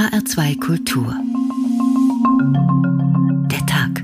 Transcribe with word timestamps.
HR2 0.00 0.58
Kultur. 0.58 1.14
Der 3.50 3.66
Tag. 3.66 4.02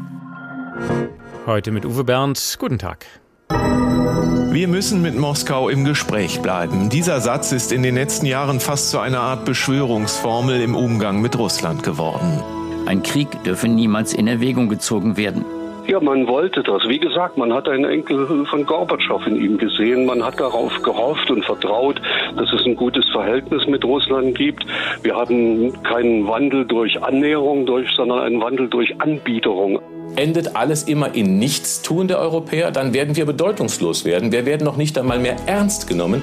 Heute 1.46 1.70
mit 1.70 1.86
Uwe 1.86 2.04
Bernd. 2.04 2.58
Guten 2.58 2.78
Tag. 2.78 3.06
Wir 3.48 4.68
müssen 4.68 5.00
mit 5.00 5.16
Moskau 5.16 5.70
im 5.70 5.86
Gespräch 5.86 6.42
bleiben. 6.42 6.90
Dieser 6.90 7.22
Satz 7.22 7.52
ist 7.52 7.72
in 7.72 7.82
den 7.82 7.94
letzten 7.94 8.26
Jahren 8.26 8.60
fast 8.60 8.90
zu 8.90 8.98
einer 8.98 9.20
Art 9.20 9.46
Beschwörungsformel 9.46 10.60
im 10.60 10.74
Umgang 10.74 11.22
mit 11.22 11.38
Russland 11.38 11.82
geworden. 11.82 12.42
Ein 12.84 13.02
Krieg 13.02 13.42
dürfe 13.44 13.66
niemals 13.66 14.12
in 14.12 14.28
Erwägung 14.28 14.68
gezogen 14.68 15.16
werden. 15.16 15.46
Ja, 15.86 16.00
man 16.00 16.26
wollte 16.26 16.64
das. 16.64 16.82
Wie 16.88 16.98
gesagt, 16.98 17.36
man 17.36 17.52
hat 17.52 17.68
einen 17.68 17.84
Enkel 17.84 18.44
von 18.46 18.66
Gorbatschow 18.66 19.24
in 19.26 19.36
ihm 19.36 19.56
gesehen. 19.56 20.04
Man 20.04 20.24
hat 20.24 20.40
darauf 20.40 20.72
gehofft 20.82 21.30
und 21.30 21.44
vertraut, 21.44 22.00
dass 22.36 22.52
es 22.52 22.66
ein 22.66 22.74
gutes 22.74 23.08
Verhältnis 23.10 23.66
mit 23.68 23.84
Russland 23.84 24.36
gibt. 24.36 24.66
Wir 25.02 25.14
haben 25.14 25.72
keinen 25.84 26.26
Wandel 26.26 26.64
durch 26.64 27.00
Annäherung, 27.00 27.66
durch, 27.66 27.88
sondern 27.94 28.18
einen 28.18 28.40
Wandel 28.40 28.68
durch 28.68 29.00
Anbiederung. 29.00 29.78
Endet 30.16 30.56
alles 30.56 30.84
immer 30.84 31.14
in 31.14 31.38
Nichtstun 31.38 32.08
der 32.08 32.18
Europäer, 32.18 32.72
dann 32.72 32.92
werden 32.92 33.14
wir 33.14 33.26
bedeutungslos 33.26 34.04
werden. 34.04 34.32
Wir 34.32 34.44
werden 34.44 34.64
noch 34.64 34.76
nicht 34.76 34.98
einmal 34.98 35.20
mehr 35.20 35.36
ernst 35.46 35.86
genommen. 35.86 36.22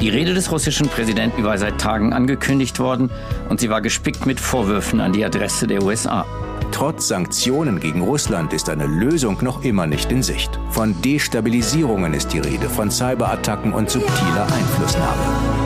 Die 0.00 0.08
Rede 0.08 0.32
des 0.32 0.50
russischen 0.50 0.88
Präsidenten 0.88 1.44
war 1.44 1.58
seit 1.58 1.78
Tagen 1.78 2.12
angekündigt 2.14 2.80
worden 2.80 3.10
und 3.50 3.60
sie 3.60 3.68
war 3.68 3.82
gespickt 3.82 4.26
mit 4.26 4.40
Vorwürfen 4.40 5.00
an 5.00 5.12
die 5.12 5.24
Adresse 5.24 5.66
der 5.66 5.82
USA. 5.82 6.24
Trotz 6.72 7.08
Sanktionen 7.08 7.78
gegen 7.78 8.00
Russland 8.00 8.52
ist 8.52 8.68
eine 8.68 8.86
Lösung 8.86 9.38
noch 9.42 9.62
immer 9.62 9.86
nicht 9.86 10.10
in 10.10 10.22
Sicht. 10.22 10.58
Von 10.70 11.00
Destabilisierungen 11.02 12.14
ist 12.14 12.32
die 12.32 12.40
Rede, 12.40 12.68
von 12.68 12.90
Cyberattacken 12.90 13.72
und 13.72 13.90
subtiler 13.90 14.46
Einflussnahme. 14.46 15.61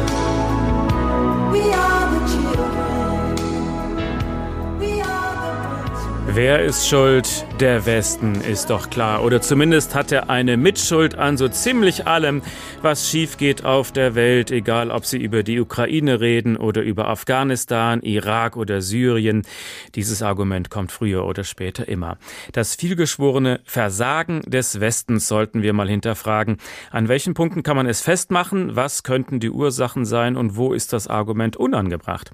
Wer 6.36 6.62
ist 6.62 6.86
schuld? 6.86 7.46
Der 7.60 7.86
Westen 7.86 8.42
ist 8.42 8.68
doch 8.68 8.90
klar. 8.90 9.24
Oder 9.24 9.40
zumindest 9.40 9.94
hat 9.94 10.12
er 10.12 10.28
eine 10.28 10.58
Mitschuld 10.58 11.14
an 11.14 11.38
so 11.38 11.48
ziemlich 11.48 12.06
allem, 12.06 12.42
was 12.82 13.08
schief 13.08 13.38
geht 13.38 13.64
auf 13.64 13.90
der 13.90 14.14
Welt, 14.14 14.50
egal 14.50 14.90
ob 14.90 15.06
Sie 15.06 15.16
über 15.16 15.42
die 15.42 15.58
Ukraine 15.58 16.20
reden 16.20 16.58
oder 16.58 16.82
über 16.82 17.08
Afghanistan, 17.08 18.02
Irak 18.02 18.58
oder 18.58 18.82
Syrien. 18.82 19.46
Dieses 19.94 20.20
Argument 20.20 20.68
kommt 20.68 20.92
früher 20.92 21.24
oder 21.24 21.42
später 21.42 21.88
immer. 21.88 22.18
Das 22.52 22.74
vielgeschworene 22.74 23.60
Versagen 23.64 24.42
des 24.42 24.78
Westens 24.78 25.28
sollten 25.28 25.62
wir 25.62 25.72
mal 25.72 25.88
hinterfragen. 25.88 26.58
An 26.90 27.08
welchen 27.08 27.32
Punkten 27.32 27.62
kann 27.62 27.76
man 27.76 27.86
es 27.86 28.02
festmachen? 28.02 28.76
Was 28.76 29.04
könnten 29.04 29.40
die 29.40 29.50
Ursachen 29.50 30.04
sein 30.04 30.36
und 30.36 30.54
wo 30.54 30.74
ist 30.74 30.92
das 30.92 31.08
Argument 31.08 31.56
unangebracht? 31.56 32.30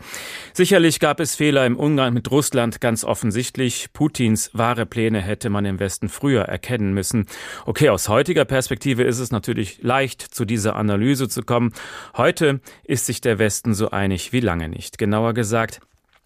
Sicherlich 0.55 0.98
gab 0.98 1.21
es 1.21 1.37
Fehler 1.37 1.65
im 1.67 1.77
Umgang 1.77 2.13
mit 2.13 2.29
Russland, 2.33 2.81
ganz 2.81 3.05
offensichtlich. 3.05 3.92
Putins 3.93 4.51
wahre 4.53 4.87
Pläne 4.87 5.21
hätte 5.21 5.51
man 5.51 5.65
im 5.65 5.81
Westen 5.81 6.09
früher 6.09 6.43
erkennen 6.43 6.95
müssen. 6.95 7.27
Okay, 7.67 7.89
aus 7.89 8.09
heutiger 8.09 8.45
Perspektive 8.45 9.03
ist 9.03 9.19
es 9.19 9.31
natürlich 9.31 9.83
leicht, 9.83 10.23
zu 10.23 10.45
dieser 10.45 10.77
Analyse 10.77 11.29
zu 11.29 11.43
kommen. 11.43 11.73
Heute 12.17 12.61
ist 12.85 13.07
sich 13.07 13.20
der 13.20 13.39
Westen 13.39 13.75
so 13.75 13.91
einig 13.91 14.33
wie 14.33 14.41
lange 14.41 14.69
nicht. 14.69 14.98
Genauer 14.98 15.35
gesagt, 15.35 15.81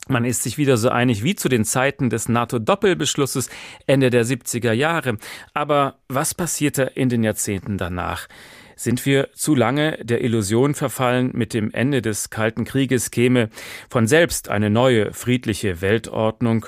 man 0.08 0.24
ist 0.24 0.44
sich 0.44 0.56
wieder 0.56 0.76
so 0.76 0.88
einig 0.88 1.24
wie 1.24 1.34
zu 1.34 1.48
den 1.48 1.64
Zeiten 1.64 2.10
des 2.10 2.28
NATO-Doppelbeschlusses 2.28 3.50
Ende 3.88 4.10
der 4.10 4.24
70er 4.24 4.72
Jahre. 4.72 5.18
Aber 5.52 5.98
was 6.08 6.32
passierte 6.32 6.82
in 6.94 7.08
den 7.08 7.24
Jahrzehnten 7.24 7.76
danach? 7.76 8.28
Sind 8.76 9.04
wir 9.04 9.30
zu 9.32 9.54
lange 9.54 9.98
der 10.04 10.22
Illusion 10.22 10.74
verfallen, 10.74 11.30
mit 11.32 11.54
dem 11.54 11.72
Ende 11.72 12.02
des 12.02 12.30
Kalten 12.30 12.64
Krieges 12.64 13.10
käme 13.10 13.48
von 13.90 14.06
selbst 14.06 14.48
eine 14.48 14.70
neue 14.70 15.12
friedliche 15.12 15.80
Weltordnung? 15.80 16.66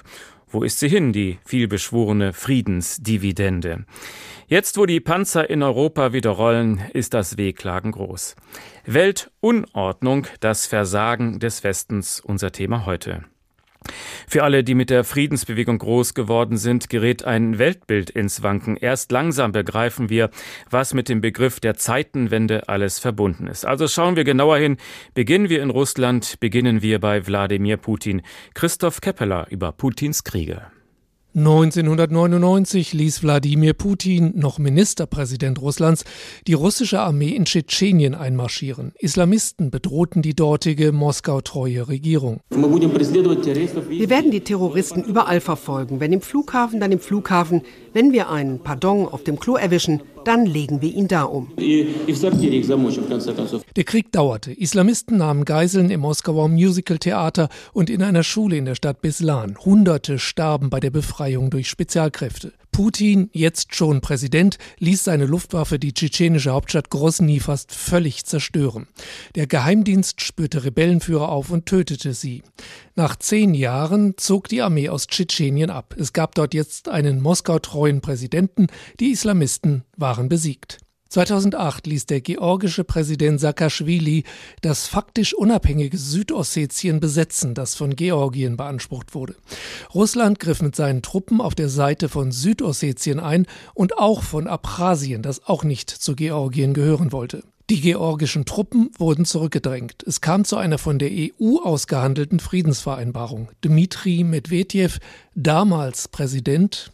Wo 0.51 0.63
ist 0.63 0.79
sie 0.79 0.89
hin, 0.89 1.13
die 1.13 1.39
vielbeschworene 1.45 2.33
Friedensdividende? 2.33 3.85
Jetzt, 4.47 4.79
wo 4.79 4.87
die 4.87 5.01
Panzer 5.01 5.51
in 5.51 5.63
Europa 5.63 6.15
wieder 6.15 6.31
rollen, 6.31 6.81
ist 6.95 7.13
das 7.13 7.37
Wehklagen 7.37 7.93
groß. 7.93 8.35
Weltunordnung, 8.87 10.27
das 10.41 10.67
Versagen 10.67 11.39
des 11.39 11.65
Westens, 11.65 12.21
unser 12.21 12.51
Thema 12.51 12.87
heute. 12.87 13.25
Für 14.27 14.45
alle, 14.45 14.65
die 14.65 14.75
mit 14.75 14.91
der 14.91 15.05
Friedensbewegung 15.05 15.79
groß 15.79 16.15
geworden 16.15 16.57
sind, 16.57 16.89
gerät 16.89 17.25
ein 17.25 17.59
Weltbild 17.59 18.11
ins 18.11 18.43
Wanken. 18.43 18.77
Erst 18.77 19.13
langsam 19.13 19.53
begreifen 19.53 20.11
wir, 20.11 20.31
was 20.71 20.95
mit 20.95 21.09
dem 21.09 21.21
Begriff 21.21 21.61
der 21.61 21.75
Zeitenwende 21.75 22.69
alles 22.69 22.99
verbunden 22.99 23.47
ist. 23.47 23.65
Also 23.65 23.89
schauen 23.89 24.17
wir 24.17 24.25
genauer 24.25 24.59
hin. 24.59 24.77
Beginnen 25.15 25.49
wir 25.49 25.63
in 25.63 25.71
Russland, 25.71 26.41
beginnen 26.41 26.83
wir 26.83 27.01
bei 27.01 27.27
Wladimir 27.27 27.77
Putin. 27.77 28.23
Christoph 28.55 29.01
Keppeler 29.01 29.47
über 29.51 29.73
Putins 29.73 30.25
Kriege. 30.25 30.67
1999 31.35 32.95
ließ 32.95 33.23
Wladimir 33.23 33.75
Putin, 33.75 34.33
noch 34.35 34.59
Ministerpräsident 34.59 35.61
Russlands, 35.61 36.05
die 36.47 36.55
russische 36.55 37.01
Armee 37.01 37.29
in 37.29 37.45
Tschetschenien 37.45 38.15
einmarschieren. 38.15 38.93
Islamisten 38.99 39.71
bedrohten 39.71 40.23
die 40.23 40.35
dortige 40.35 40.91
Moskau-treue 40.91 41.87
Regierung. 41.87 42.41
Wir 42.51 44.11
werden 44.11 44.31
die 44.31 44.41
Terroristen 44.41 45.05
überall 45.05 45.41
verfolgen. 45.41 46.01
Wenn 46.01 46.15
im 46.15 46.23
Flughafen, 46.23 46.81
dann 46.81 46.93
im 46.93 47.01
Flughafen. 47.01 47.61
Wenn 47.99 48.13
wir 48.13 48.31
einen 48.31 48.61
Pardon 48.61 49.09
auf 49.09 49.25
dem 49.25 49.41
Klo 49.41 49.57
erwischen, 49.57 50.03
dann 50.25 50.47
legen 50.47 50.81
wir 50.81 50.95
ihn 50.95 51.09
da 51.09 51.25
um. 51.25 51.51
Der 51.59 51.87
Krieg 53.85 54.13
dauerte. 54.13 54.53
Islamisten 54.53 55.17
nahmen 55.17 55.45
Geiseln 55.45 55.91
im 55.91 56.03
Moskauer 56.03 56.49
Musical-Theater 56.49 57.49
und 57.73 57.91
in 57.91 58.05
einer 58.05 58.23
Schule 58.23 58.57
in 58.57 58.67
der 58.67 58.77
Stadt 58.77 59.03
Beslan. 59.03 59.57
Hunderte 59.65 60.21
starben 60.21 60.71
bei 60.71 60.79
der 60.79 60.91
Befreiung 60.91 61.51
durch 61.51 61.69
Spezialkräfte. 61.69 62.53
Putin, 62.73 63.31
jetzt 63.33 63.75
schon 63.75 64.01
Präsident, 64.01 64.59
ließ 64.79 65.05
seine 65.05 65.27
Luftwaffe 65.27 65.79
die 65.79 65.93
tschetschenische 65.93 66.53
Hauptstadt 66.53 66.91
Grosny 66.91 67.41
fast 67.41 67.75
völlig 67.75 68.25
zerstören. 68.25 68.87
Der 69.35 69.47
Geheimdienst 69.47 70.21
spürte 70.21 70.65
Rebellenführer 70.65 71.29
auf 71.29 71.51
und 71.51 71.67
tötete 71.67 72.15
sie. 72.15 72.43
Nach 72.95 73.17
zehn 73.17 73.55
Jahren 73.55 74.15
zog 74.17 74.49
die 74.49 74.63
Armee 74.63 74.89
aus 74.89 75.07
Tschetschenien 75.07 75.71
ab. 75.71 75.95
Es 75.99 76.13
gab 76.13 76.35
dort 76.35 76.55
jetzt 76.55 76.89
einen 76.89 77.21
Moskau-treuen 77.21 78.01
Präsidenten. 78.01 78.69
Die 79.01 79.11
Islamisten 79.11 79.85
waren 79.97 80.29
besiegt. 80.29 80.79
2008 81.09 81.87
ließ 81.87 82.07
der 82.07 82.21
georgische 82.21 82.85
Präsident 82.85 83.41
Saakashvili 83.41 84.25
das 84.61 84.87
faktisch 84.87 85.35
unabhängige 85.35 85.97
Südossetien 85.97 87.01
besetzen, 87.01 87.55
das 87.55 87.75
von 87.75 87.97
Georgien 87.97 88.57
beansprucht 88.57 89.15
wurde. 89.15 89.35
Russland 89.95 90.39
griff 90.39 90.61
mit 90.61 90.77
seinen 90.77 91.03
Truppen 91.03 91.41
auf 91.41 91.55
der 91.55 91.69
Seite 91.69 92.09
von 92.09 92.33
Südossetien 92.33 93.21
ein 93.21 93.47
und 93.75 93.99
auch 93.99 94.23
von 94.23 94.47
Abchasien, 94.47 95.23
das 95.23 95.47
auch 95.47 95.65
nicht 95.65 95.91
zu 95.91 96.15
Georgien 96.15 96.75
gehören 96.75 97.13
wollte. 97.13 97.43
Die 97.71 97.83
georgischen 97.83 98.47
Truppen 98.47 98.89
wurden 98.97 99.27
zurückgedrängt. 99.27 100.03
Es 100.07 100.23
kam 100.23 100.47
zu 100.47 100.57
einer 100.57 100.79
von 100.79 100.99
der 100.99 101.11
EU 101.11 101.59
ausgehandelten 101.59 102.41
Friedensvereinbarung. 102.41 103.51
Dmitri 103.63 104.25
Medvedev, 104.25 105.01
damals 105.39 106.09
Präsident, 106.09 106.91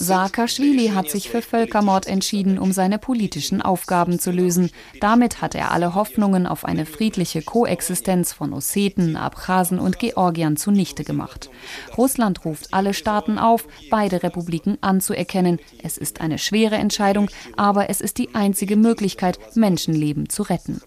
Saakashvili 0.00 0.88
hat 0.88 1.10
sich 1.10 1.28
für 1.28 1.42
Völkermord 1.42 2.06
entschieden, 2.06 2.58
um 2.58 2.72
seine 2.72 2.98
politischen 2.98 3.60
Aufgaben 3.60 4.18
zu 4.18 4.30
lösen. 4.30 4.70
Damit 5.00 5.42
hat 5.42 5.54
er 5.54 5.72
alle 5.72 5.94
Hoffnungen 5.94 6.46
auf 6.46 6.64
eine 6.64 6.86
friedliche 6.86 7.42
Koexistenz 7.42 8.32
von 8.32 8.54
Osseten, 8.54 9.16
Abchasen 9.16 9.78
und 9.78 9.98
Georgiern 9.98 10.56
zunichte 10.56 11.04
gemacht. 11.04 11.50
Russland 11.98 12.44
ruft 12.44 12.72
alle 12.72 12.94
Staaten 12.94 13.38
auf, 13.38 13.68
beide 13.90 14.22
Republiken 14.22 14.78
anzuerkennen. 14.80 15.60
Es 15.82 15.98
ist 15.98 16.22
eine 16.22 16.38
schwere 16.38 16.76
Entscheidung, 16.76 17.30
aber 17.56 17.90
es 17.90 18.00
ist 18.00 18.16
die 18.18 18.34
einzige 18.34 18.76
Möglichkeit, 18.76 19.38
Menschenleben 19.54 20.30
zu 20.30 20.42
retten. 20.42 20.80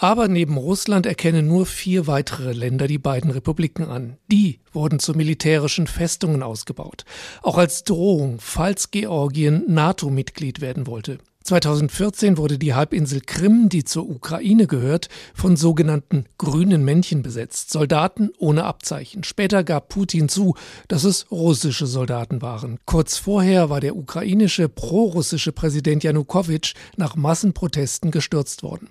Aber 0.00 0.28
neben 0.28 0.56
Russland 0.56 1.06
erkennen 1.06 1.48
nur 1.48 1.66
vier 1.66 2.06
weitere 2.06 2.52
Länder 2.52 2.86
die 2.86 2.98
beiden 2.98 3.32
Republiken 3.32 3.84
an. 3.84 4.16
Die 4.30 4.60
wurden 4.72 5.00
zu 5.00 5.12
militärischen 5.12 5.88
Festungen 5.88 6.44
ausgebaut. 6.44 7.04
Auch 7.42 7.58
als 7.58 7.82
Drohung, 7.82 8.38
falls 8.38 8.92
Georgien 8.92 9.64
NATO-Mitglied 9.66 10.60
werden 10.60 10.86
wollte. 10.86 11.18
2014 11.48 12.36
wurde 12.36 12.58
die 12.58 12.74
Halbinsel 12.74 13.22
Krim, 13.24 13.70
die 13.70 13.82
zur 13.82 14.06
Ukraine 14.06 14.66
gehört, 14.66 15.08
von 15.32 15.56
sogenannten 15.56 16.26
grünen 16.36 16.84
Männchen 16.84 17.22
besetzt, 17.22 17.70
Soldaten 17.70 18.30
ohne 18.36 18.64
Abzeichen. 18.64 19.24
Später 19.24 19.64
gab 19.64 19.88
Putin 19.88 20.28
zu, 20.28 20.56
dass 20.88 21.04
es 21.04 21.30
russische 21.30 21.86
Soldaten 21.86 22.42
waren. 22.42 22.78
Kurz 22.84 23.16
vorher 23.16 23.70
war 23.70 23.80
der 23.80 23.96
ukrainische 23.96 24.68
prorussische 24.68 25.52
Präsident 25.52 26.04
Janukowitsch 26.04 26.74
nach 26.98 27.16
Massenprotesten 27.16 28.10
gestürzt 28.10 28.62
worden. 28.62 28.90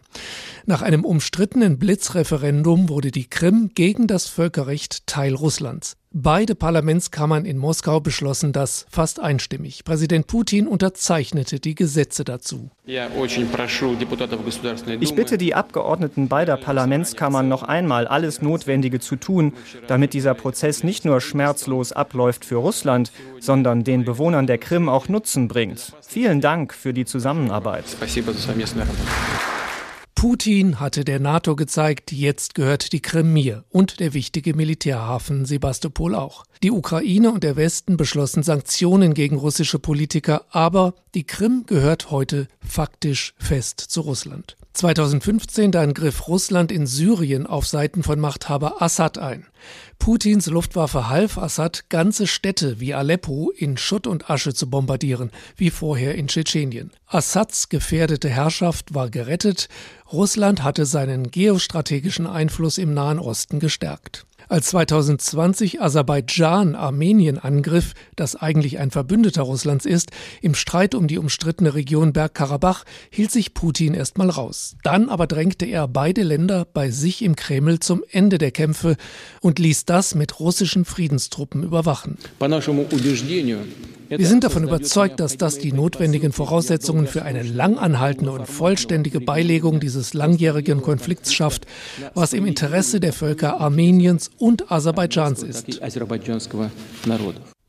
Nach 0.65 0.81
einem 0.81 1.05
umstrittenen 1.05 1.77
Blitzreferendum 1.77 2.89
wurde 2.89 3.11
die 3.11 3.29
Krim 3.29 3.69
gegen 3.75 4.07
das 4.07 4.25
Völkerrecht 4.25 5.05
Teil 5.05 5.35
Russlands. 5.35 5.95
Beide 6.13 6.55
Parlamentskammern 6.55 7.43
in 7.43 7.57
Moskau 7.57 7.99
beschlossen 7.99 8.53
das 8.53 8.85
fast 8.89 9.19
einstimmig. 9.19 9.83
Präsident 9.83 10.27
Putin 10.27 10.65
unterzeichnete 10.65 11.59
die 11.59 11.75
Gesetze 11.75 12.23
dazu. 12.23 12.71
Ich 12.85 13.01
bitte 15.15 15.37
die 15.37 15.53
Abgeordneten 15.53 16.29
beider 16.29 16.55
Parlamentskammern 16.55 17.49
noch 17.49 17.63
einmal 17.63 18.07
alles 18.07 18.41
Notwendige 18.41 19.01
zu 19.01 19.17
tun, 19.17 19.51
damit 19.87 20.13
dieser 20.13 20.33
Prozess 20.33 20.83
nicht 20.83 21.03
nur 21.03 21.19
schmerzlos 21.19 21.91
abläuft 21.91 22.45
für 22.45 22.55
Russland, 22.55 23.11
sondern 23.41 23.83
den 23.83 24.05
Bewohnern 24.05 24.47
der 24.47 24.59
Krim 24.59 24.87
auch 24.87 25.09
Nutzen 25.09 25.49
bringt. 25.49 25.91
Vielen 26.01 26.39
Dank 26.39 26.73
für 26.73 26.93
die 26.93 27.05
Zusammenarbeit. 27.05 27.83
Putin 30.17 30.79
hatte 30.79 31.05
der 31.05 31.19
NATO 31.19 31.55
gezeigt, 31.55 32.11
jetzt 32.11 32.55
gehört 32.55 32.91
die 32.91 33.03
Krim 33.03 33.33
mir 33.33 33.65
und 33.69 33.99
der 33.99 34.15
wichtige 34.15 34.55
Militärhafen 34.55 35.45
Sebastopol 35.45 36.15
auch. 36.15 36.43
Die 36.63 36.71
Ukraine 36.71 37.31
und 37.31 37.43
der 37.43 37.55
Westen 37.55 37.97
beschlossen 37.97 38.41
Sanktionen 38.41 39.13
gegen 39.13 39.35
russische 39.37 39.77
Politiker, 39.77 40.45
aber 40.49 40.95
die 41.13 41.23
Krim 41.23 41.65
gehört 41.67 42.09
heute 42.09 42.47
faktisch 42.67 43.35
fest 43.37 43.79
zu 43.79 44.01
Russland. 44.01 44.57
2015 44.77 45.71
dann 45.71 45.95
griff 45.95 46.27
Russland 46.27 46.71
in 46.71 46.85
Syrien 46.85 47.47
auf 47.47 47.65
Seiten 47.65 48.03
von 48.03 48.19
Machthaber 48.19 48.79
Assad 48.79 49.17
ein. 49.17 49.47
Putins 49.97 50.45
Luftwaffe 50.45 51.09
half 51.09 51.39
Assad, 51.39 51.89
ganze 51.89 52.27
Städte 52.27 52.79
wie 52.79 52.93
Aleppo 52.93 53.49
in 53.49 53.77
Schutt 53.77 54.05
und 54.05 54.29
Asche 54.29 54.53
zu 54.53 54.69
bombardieren, 54.69 55.31
wie 55.55 55.71
vorher 55.71 56.13
in 56.13 56.27
Tschetschenien. 56.27 56.91
Assads 57.07 57.69
gefährdete 57.69 58.29
Herrschaft 58.29 58.93
war 58.93 59.09
gerettet, 59.09 59.67
Russland 60.13 60.61
hatte 60.61 60.85
seinen 60.85 61.31
geostrategischen 61.31 62.27
Einfluss 62.27 62.77
im 62.77 62.93
Nahen 62.93 63.17
Osten 63.17 63.59
gestärkt. 63.59 64.26
Als 64.49 64.67
2020 64.67 65.81
Aserbaidschan 65.81 66.75
Armenien 66.75 67.37
angriff, 67.37 67.93
das 68.15 68.37
eigentlich 68.37 68.79
ein 68.79 68.91
Verbündeter 68.91 69.41
Russlands 69.41 69.85
ist, 69.85 70.11
im 70.41 70.55
Streit 70.55 70.95
um 70.95 71.07
die 71.07 71.17
umstrittene 71.17 71.73
Region 71.73 72.13
Bergkarabach, 72.13 72.85
hielt 73.09 73.29
sich 73.29 73.53
Putin 73.53 73.93
erstmal 73.93 74.29
raus. 74.29 74.77
Dann 74.83 75.09
aber 75.09 75.27
drängte 75.27 75.65
er 75.65 75.89
beide 75.89 76.23
Länder 76.23 76.65
bei 76.73 76.91
sich 76.91 77.23
im 77.23 77.35
Kreml 77.35 77.79
zum 77.79 78.05
Ende 78.09 78.37
der 78.37 78.51
Kämpfe 78.51 78.95
und 79.41 79.59
ließ 79.59 79.83
das 79.83 80.15
mit 80.15 80.39
russischen 80.39 80.85
Friedenstruppen 80.85 81.63
überwachen. 81.63 82.17
Wir 84.09 84.27
sind 84.27 84.43
davon 84.43 84.63
überzeugt, 84.63 85.19
dass 85.19 85.37
das 85.37 85.57
die 85.59 85.73
notwendigen 85.73 86.31
Voraussetzungen 86.31 87.07
für 87.07 87.23
eine 87.23 87.43
langanhaltende 87.43 88.31
und 88.31 88.47
vollständige 88.47 89.19
Beilegung 89.19 89.79
dieses 89.79 90.13
langjährigen 90.13 90.81
Konflikts 90.81 91.33
schafft, 91.33 91.65
was 92.13 92.33
im 92.33 92.45
Interesse 92.45 92.99
der 92.99 93.13
Völker 93.13 93.59
Armeniens 93.59 94.31
und 94.37 94.71
Aserbaidschans 94.71 95.43
ist. 95.43 95.81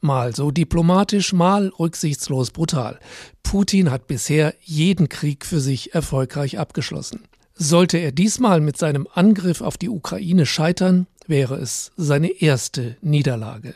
Mal 0.00 0.34
so 0.34 0.50
diplomatisch, 0.52 1.32
mal 1.32 1.72
rücksichtslos 1.78 2.52
brutal. 2.52 3.00
Putin 3.42 3.90
hat 3.90 4.06
bisher 4.06 4.54
jeden 4.60 5.08
Krieg 5.08 5.44
für 5.44 5.60
sich 5.60 5.94
erfolgreich 5.94 6.58
abgeschlossen. 6.58 7.24
Sollte 7.54 7.98
er 7.98 8.12
diesmal 8.12 8.60
mit 8.60 8.76
seinem 8.76 9.08
Angriff 9.12 9.60
auf 9.60 9.76
die 9.76 9.88
Ukraine 9.88 10.46
scheitern, 10.46 11.08
wäre 11.26 11.56
es 11.56 11.90
seine 11.96 12.28
erste 12.40 12.96
Niederlage. 13.00 13.74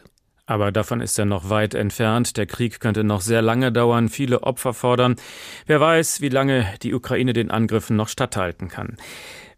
Aber 0.53 0.71
davon 0.71 1.01
ist 1.01 1.19
er 1.19 1.25
noch 1.25 1.49
weit 1.49 1.73
entfernt. 1.73 2.37
Der 2.37 2.45
Krieg 2.45 2.79
könnte 2.79 3.05
noch 3.05 3.23
sehr 3.23 3.41
lange 3.41 3.73
dauern, 3.73 4.11
viele 4.11 4.43
Opfer 4.43 4.75
fordern. 4.75 5.17
Wer 5.65 5.81
weiß, 5.81 6.21
wie 6.21 6.29
lange 6.29 6.67
die 6.83 6.93
Ukraine 6.93 7.33
den 7.33 7.51
Angriffen 7.51 7.97
noch 7.97 8.09
statthalten 8.09 8.69
kann. 8.69 8.99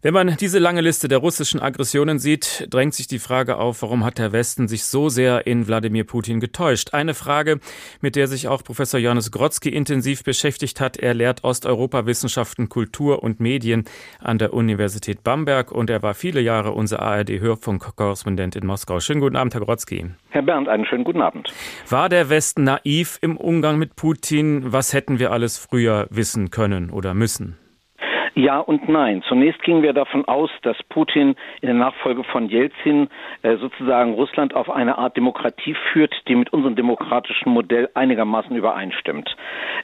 Wenn 0.05 0.13
man 0.13 0.35
diese 0.39 0.59
lange 0.59 0.81
Liste 0.81 1.07
der 1.07 1.17
russischen 1.17 1.59
Aggressionen 1.59 2.19
sieht, 2.19 2.67
drängt 2.69 2.93
sich 2.93 3.07
die 3.07 3.17
Frage 3.17 3.57
auf, 3.57 3.81
warum 3.81 4.05
hat 4.05 4.19
der 4.19 4.33
Westen 4.33 4.67
sich 4.67 4.85
so 4.85 5.09
sehr 5.09 5.47
in 5.47 5.67
Wladimir 5.67 6.03
Putin 6.03 6.39
getäuscht? 6.39 6.93
Eine 6.93 7.15
Frage, 7.15 7.59
mit 8.01 8.15
der 8.15 8.27
sich 8.27 8.47
auch 8.47 8.63
Professor 8.63 8.99
Johannes 8.99 9.31
Grotzky 9.31 9.69
intensiv 9.69 10.23
beschäftigt 10.23 10.79
hat. 10.79 10.97
Er 10.97 11.15
lehrt 11.15 11.43
Osteuropawissenschaften, 11.43 12.69
Kultur 12.69 13.23
und 13.23 13.39
Medien 13.39 13.85
an 14.19 14.37
der 14.37 14.53
Universität 14.53 15.23
Bamberg 15.23 15.71
und 15.71 15.89
er 15.89 16.03
war 16.03 16.13
viele 16.13 16.39
Jahre 16.39 16.73
unser 16.73 17.01
ARD-Hörfunk-Korrespondent 17.01 18.55
in 18.55 18.67
Moskau. 18.67 18.99
Schönen 18.99 19.21
guten 19.21 19.35
Abend, 19.35 19.55
Herr 19.55 19.61
Grotzky. 19.61 20.05
Herr 20.29 20.43
Bernd, 20.43 20.69
einen 20.69 20.85
schönen 20.85 21.03
guten 21.03 21.23
Abend. 21.23 21.51
War 21.89 22.09
der 22.09 22.29
Westen 22.29 22.63
naiv 22.63 23.17
im 23.21 23.37
Umgang 23.37 23.79
mit 23.79 23.95
Putin? 23.95 24.71
Was 24.71 24.93
hätten 24.93 25.17
wir 25.17 25.31
alles 25.31 25.57
früher 25.57 26.05
wissen 26.11 26.51
können 26.51 26.91
oder 26.91 27.15
müssen? 27.15 27.57
Ja 28.37 28.59
und 28.59 28.89
nein. 28.89 29.23
Zunächst 29.29 29.63
gingen 29.63 29.81
wir 29.81 29.93
davon 29.93 30.25
aus, 30.25 30.49
dass 30.61 30.75
Putin 30.89 31.37
in 31.61 31.67
der 31.67 31.73
Nachfolge 31.73 32.25
von 32.25 32.49
Jelzin 32.49 33.07
äh, 33.43 33.55
sozusagen 33.55 34.13
Russland 34.13 34.53
auf 34.53 34.69
eine 34.69 34.97
Art 34.97 35.15
Demokratie 35.15 35.73
führt, 35.93 36.13
die 36.27 36.35
mit 36.35 36.51
unserem 36.51 36.75
demokratischen 36.75 37.53
Modell 37.53 37.89
einigermaßen 37.93 38.53
übereinstimmt. 38.53 39.37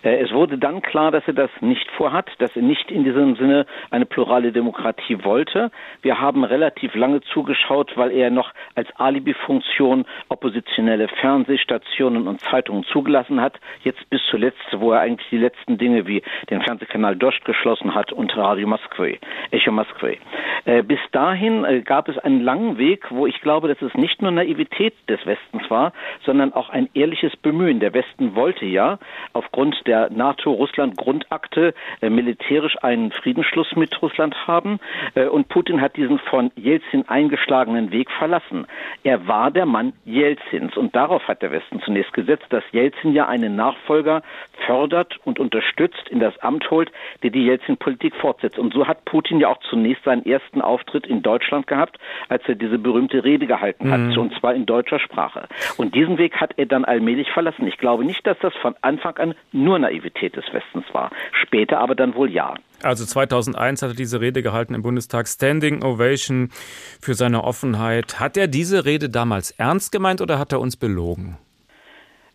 Äh, 0.04 0.18
es 0.18 0.34
wurde 0.34 0.58
dann 0.58 0.82
klar, 0.82 1.12
dass 1.12 1.26
er 1.28 1.34
das 1.34 1.50
nicht 1.62 1.90
vorhat, 1.92 2.30
dass 2.40 2.54
er 2.58 2.62
nicht 2.62 2.92
in 2.92 3.06
diesem 3.06 3.38
Sinne 3.38 3.66
eine 3.90 4.06
plurale 4.06 4.52
Demokratie 4.52 5.24
wollte. 5.24 5.72
Wir 6.02 6.20
haben 6.20 6.44
relativ 6.44 6.94
lange 6.94 7.22
zugeschaut, 7.22 7.96
weil 7.96 8.12
er 8.12 8.32
noch 8.32 8.52
als 8.76 8.90
Alibi-Funktion 8.98 10.04
oppositionelle 10.28 11.08
Fernsehstationen 11.08 12.28
und 12.28 12.42
Zeitungen 12.42 12.84
zugelassen 12.84 13.40
hat. 13.40 13.62
Jetzt 13.86 14.10
bis 14.10 14.20
zuletzt, 14.30 14.60
wo 14.74 14.92
er 14.92 15.00
eigentlich 15.00 15.30
die 15.30 15.38
letzten 15.38 15.78
Dinge 15.78 16.06
wie 16.06 16.22
den 16.50 16.62
Fernsehkanal 16.62 17.16
Dost 17.16 17.46
geschlossen 17.46 17.96
hat 17.96 18.12
und 18.12 18.41
Radio 18.42 18.68
Moskwy, 18.68 19.20
Echo 19.52 19.72
Moskwy. 19.72 20.18
Äh, 20.66 20.84
bis 20.84 21.00
dahin 21.12 21.64
äh, 21.64 21.82
gab 21.82 22.10
es 22.10 22.18
einen 22.18 22.42
langen 22.42 22.78
Weg, 22.78 23.06
wo 23.12 23.28
ich 23.28 23.40
glaube, 23.42 23.68
dass 23.68 23.82
es 23.82 23.94
nicht 23.96 24.22
nur 24.22 24.32
Naivität 24.32 24.94
des 25.08 25.24
Westens 25.26 25.70
war, 25.70 25.94
sondern 26.26 26.54
auch 26.54 26.70
ein 26.70 26.90
ehrliches 26.94 27.36
Bemühen. 27.38 27.80
Der 27.80 27.94
Westen 27.94 28.36
wollte 28.36 28.66
ja 28.66 29.00
aufgrund 29.34 29.88
der 29.88 30.10
NATO-Russland-Grundakte 30.10 31.74
äh, 32.02 32.10
militärisch 32.10 32.78
einen 32.84 33.12
Friedensschluss 33.12 33.76
mit 33.76 34.02
Russland 34.02 34.36
haben 34.48 34.80
äh, 35.16 35.26
und 35.26 35.48
Putin 35.50 35.82
hat 35.82 35.96
diesen 35.96 36.20
von 36.20 36.52
Jelzin 36.56 37.08
eingeschlagenen 37.08 37.92
Weg 37.92 38.10
verlassen. 38.12 38.68
Er 39.04 39.28
war 39.28 39.52
der 39.52 39.66
Mann 39.66 39.94
Jelzins 40.06 40.76
und 40.78 40.96
darauf 40.96 41.28
hat 41.28 41.42
der 41.42 41.52
Westen 41.52 41.82
zunächst 41.82 42.14
gesetzt, 42.14 42.46
dass 42.50 42.64
Jelzin 42.72 43.14
ja 43.14 43.28
einen 43.28 43.56
Nachfolger 43.56 44.24
fördert 44.66 45.20
und 45.26 45.40
unterstützt, 45.40 46.10
in 46.10 46.20
das 46.20 46.38
Amt 46.40 46.70
holt, 46.72 46.92
der 47.24 47.30
die 47.30 47.46
Jelzin-Politik 47.46 48.16
vor 48.16 48.31
fortsetzt. 48.32 48.58
Und 48.58 48.74
so 48.74 48.88
hat 48.88 49.06
Putin 49.06 49.40
ja 49.40 49.50
auch 49.50 49.60
zunächst 49.70 50.04
seinen 50.04 50.26
ersten 50.26 50.62
Auftritt 50.62 51.06
in 51.08 51.22
Deutschland 51.22 51.68
gehabt, 51.68 51.98
als 52.30 52.44
er 52.48 52.56
diese 52.56 52.78
berühmte 52.78 53.24
Rede 53.24 53.48
gehalten 53.48 53.92
hat, 53.92 54.00
mhm. 54.00 54.18
und 54.18 54.34
zwar 54.40 54.54
in 54.54 54.66
deutscher 54.66 55.00
Sprache. 55.00 55.48
Und 55.78 55.96
diesen 55.96 56.18
Weg 56.18 56.36
hat 56.36 56.54
er 56.58 56.66
dann 56.66 56.86
allmählich 56.86 57.30
verlassen. 57.32 57.68
Ich 57.68 57.78
glaube 57.78 58.06
nicht, 58.06 58.26
dass 58.26 58.38
das 58.42 58.54
von 58.62 58.76
Anfang 58.82 59.18
an 59.18 59.34
nur 59.52 59.80
Naivität 59.80 60.36
des 60.36 60.46
Westens 60.54 60.86
war. 60.94 61.12
Später 61.32 61.80
aber 61.80 61.96
dann 61.96 62.16
wohl 62.16 62.32
ja. 62.32 62.56
Also 62.84 63.06
2001 63.06 63.82
hat 63.84 63.92
er 63.92 63.96
diese 63.96 64.22
Rede 64.22 64.42
gehalten 64.42 64.74
im 64.74 64.82
Bundestag, 64.82 65.28
Standing 65.28 65.84
Ovation 65.84 66.50
für 67.00 67.14
seine 67.14 67.44
Offenheit. 67.44 68.20
Hat 68.20 68.38
er 68.38 68.48
diese 68.48 68.86
Rede 68.86 69.10
damals 69.10 69.52
ernst 69.52 69.92
gemeint 69.92 70.22
oder 70.22 70.40
hat 70.40 70.52
er 70.52 70.60
uns 70.60 70.78
belogen? 70.78 71.38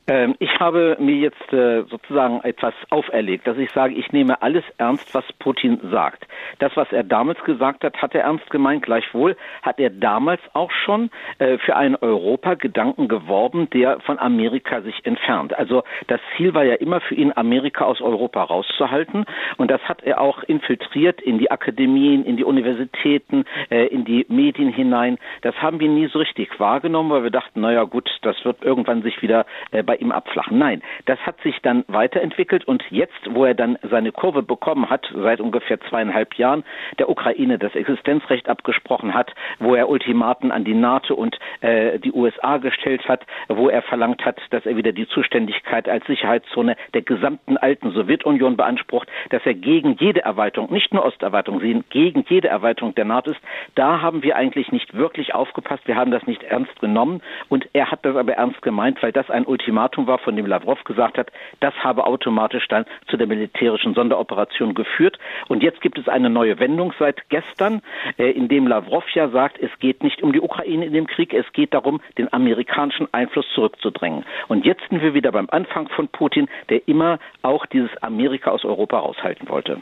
Ähm, 0.08 0.36
ich 0.38 0.60
habe 0.60 0.96
mir 1.00 1.16
jetzt 1.16 1.52
äh, 1.52 1.82
sozusagen 1.82 2.40
etwas 2.42 2.75
auferlegt, 2.90 3.46
dass 3.46 3.58
ich 3.58 3.70
sage, 3.72 3.94
ich 3.94 4.12
nehme 4.12 4.40
alles 4.40 4.62
ernst, 4.78 5.14
was 5.14 5.25
Putin 5.40 5.80
sagt. 5.90 6.26
Das, 6.60 6.76
was 6.76 6.92
er 6.92 7.02
damals 7.02 7.42
gesagt 7.42 7.82
hat, 7.82 8.00
hat 8.00 8.14
er 8.14 8.22
ernst 8.22 8.48
gemeint. 8.50 8.84
Gleichwohl 8.84 9.36
hat 9.62 9.80
er 9.80 9.90
damals 9.90 10.40
auch 10.52 10.70
schon 10.70 11.10
äh, 11.38 11.58
für 11.58 11.75
einen 11.76 11.96
Europa-Gedanken 11.96 13.08
geworben, 13.08 13.68
der 13.70 13.98
von 14.00 14.18
Amerika 14.18 14.80
sich 14.82 15.04
entfernt. 15.04 15.58
Also 15.58 15.82
das 16.06 16.20
Ziel 16.36 16.54
war 16.54 16.64
ja 16.64 16.75
immer 16.75 17.00
für 17.00 17.16
ihn, 17.16 17.32
Amerika 17.34 17.84
aus 17.84 18.00
Europa 18.00 18.44
rauszuhalten. 18.44 19.25
Und 19.56 19.70
das 19.70 19.80
hat 19.82 20.04
er 20.04 20.20
auch 20.20 20.44
infiltriert 20.44 21.20
in 21.20 21.38
die 21.38 21.50
Akademien, 21.50 22.25
in 22.25 22.36
die 22.36 22.44
Universitäten, 22.44 23.44
äh, 23.70 23.86
in 23.86 24.04
die 24.04 24.25
Medien 24.28 24.72
hinein. 24.72 25.18
Das 25.42 25.56
haben 25.56 25.80
wir 25.80 25.88
nie 25.88 26.06
so 26.06 26.20
richtig 26.20 26.60
wahrgenommen, 26.60 27.10
weil 27.10 27.25
wir 27.25 27.30
dachten, 27.30 27.60
naja 27.60 27.82
gut, 27.84 28.08
das 28.22 28.36
wird 28.44 28.62
irgendwann 28.62 29.02
sich 29.02 29.20
wieder 29.22 29.46
bei 29.84 29.95
bei 29.96 30.04
ihm 30.04 30.12
abflachen. 30.12 30.58
Nein, 30.58 30.82
das 31.06 31.18
hat 31.20 31.40
sich 31.42 31.60
dann 31.62 31.84
weiterentwickelt 31.88 32.66
und 32.66 32.82
jetzt, 32.90 33.14
wo 33.30 33.44
er 33.44 33.54
dann 33.54 33.78
seine 33.90 34.12
Kurve 34.12 34.42
bekommen 34.42 34.90
hat, 34.90 35.10
seit 35.14 35.40
ungefähr 35.40 35.80
zweieinhalb 35.80 36.34
Jahren, 36.34 36.64
der 36.98 37.08
Ukraine 37.08 37.58
das 37.58 37.74
Existenzrecht 37.74 38.48
abgesprochen 38.48 39.14
hat, 39.14 39.32
wo 39.58 39.74
er 39.74 39.88
Ultimaten 39.88 40.52
an 40.52 40.64
die 40.64 40.74
NATO 40.74 41.14
und 41.14 41.38
äh, 41.60 41.98
die 41.98 42.12
USA 42.12 42.58
gestellt 42.58 43.08
hat, 43.08 43.24
wo 43.48 43.68
er 43.68 43.82
verlangt 43.82 44.24
hat, 44.24 44.38
dass 44.50 44.66
er 44.66 44.76
wieder 44.76 44.92
die 44.92 45.08
Zuständigkeit 45.08 45.88
als 45.88 46.06
Sicherheitszone 46.06 46.76
der 46.94 47.02
gesamten 47.02 47.56
alten 47.56 47.92
Sowjetunion 47.92 48.56
beansprucht, 48.56 49.08
dass 49.30 49.44
er 49.44 49.54
gegen 49.54 49.96
jede 49.98 50.22
Erweiterung, 50.22 50.72
nicht 50.72 50.92
nur 50.92 51.04
Osterweiterung, 51.04 51.60
sehen, 51.60 51.84
gegen 51.90 52.24
jede 52.28 52.48
Erweiterung 52.48 52.94
der 52.94 53.04
NATO 53.04 53.30
ist. 53.30 53.40
Da 53.74 54.02
haben 54.02 54.22
wir 54.22 54.36
eigentlich 54.36 54.72
nicht 54.72 54.94
wirklich 54.94 55.34
aufgepasst. 55.34 55.86
Wir 55.86 55.96
haben 55.96 56.10
das 56.10 56.26
nicht 56.26 56.42
ernst 56.42 56.78
genommen 56.80 57.22
und 57.48 57.68
er 57.72 57.90
hat 57.90 58.04
das 58.04 58.16
aber 58.16 58.34
ernst 58.34 58.62
gemeint, 58.62 59.02
weil 59.02 59.12
das 59.12 59.30
ein 59.30 59.46
Ultimatum 59.46 59.85
Ultimatum 59.86 60.06
war, 60.06 60.18
von 60.18 60.36
dem 60.36 60.46
Lavrov 60.46 60.82
gesagt 60.84 61.18
hat, 61.18 61.30
das 61.60 61.74
habe 61.74 62.06
automatisch 62.06 62.66
dann 62.68 62.84
zu 63.08 63.16
der 63.16 63.26
militärischen 63.26 63.94
Sonderoperation 63.94 64.74
geführt. 64.74 65.18
Und 65.48 65.62
jetzt 65.62 65.80
gibt 65.80 65.98
es 65.98 66.08
eine 66.08 66.28
neue 66.28 66.58
Wendung 66.58 66.92
seit 66.98 67.28
gestern, 67.28 67.82
äh, 68.18 68.30
in 68.30 68.48
dem 68.48 68.66
Lavrov 68.66 69.04
ja 69.14 69.28
sagt, 69.28 69.58
es 69.60 69.70
geht 69.78 70.02
nicht 70.02 70.22
um 70.22 70.32
die 70.32 70.40
Ukraine 70.40 70.86
in 70.86 70.92
dem 70.92 71.06
Krieg, 71.06 71.32
es 71.32 71.46
geht 71.52 71.72
darum, 71.72 72.00
den 72.18 72.32
amerikanischen 72.32 73.08
Einfluss 73.12 73.46
zurückzudrängen. 73.54 74.24
Und 74.48 74.64
jetzt 74.64 74.82
sind 74.90 75.02
wir 75.02 75.14
wieder 75.14 75.32
beim 75.32 75.48
Anfang 75.50 75.88
von 75.88 76.08
Putin, 76.08 76.48
der 76.68 76.86
immer 76.88 77.18
auch 77.42 77.66
dieses 77.66 77.90
Amerika 78.02 78.50
aus 78.50 78.64
Europa 78.64 78.98
raushalten 78.98 79.48
wollte. 79.48 79.80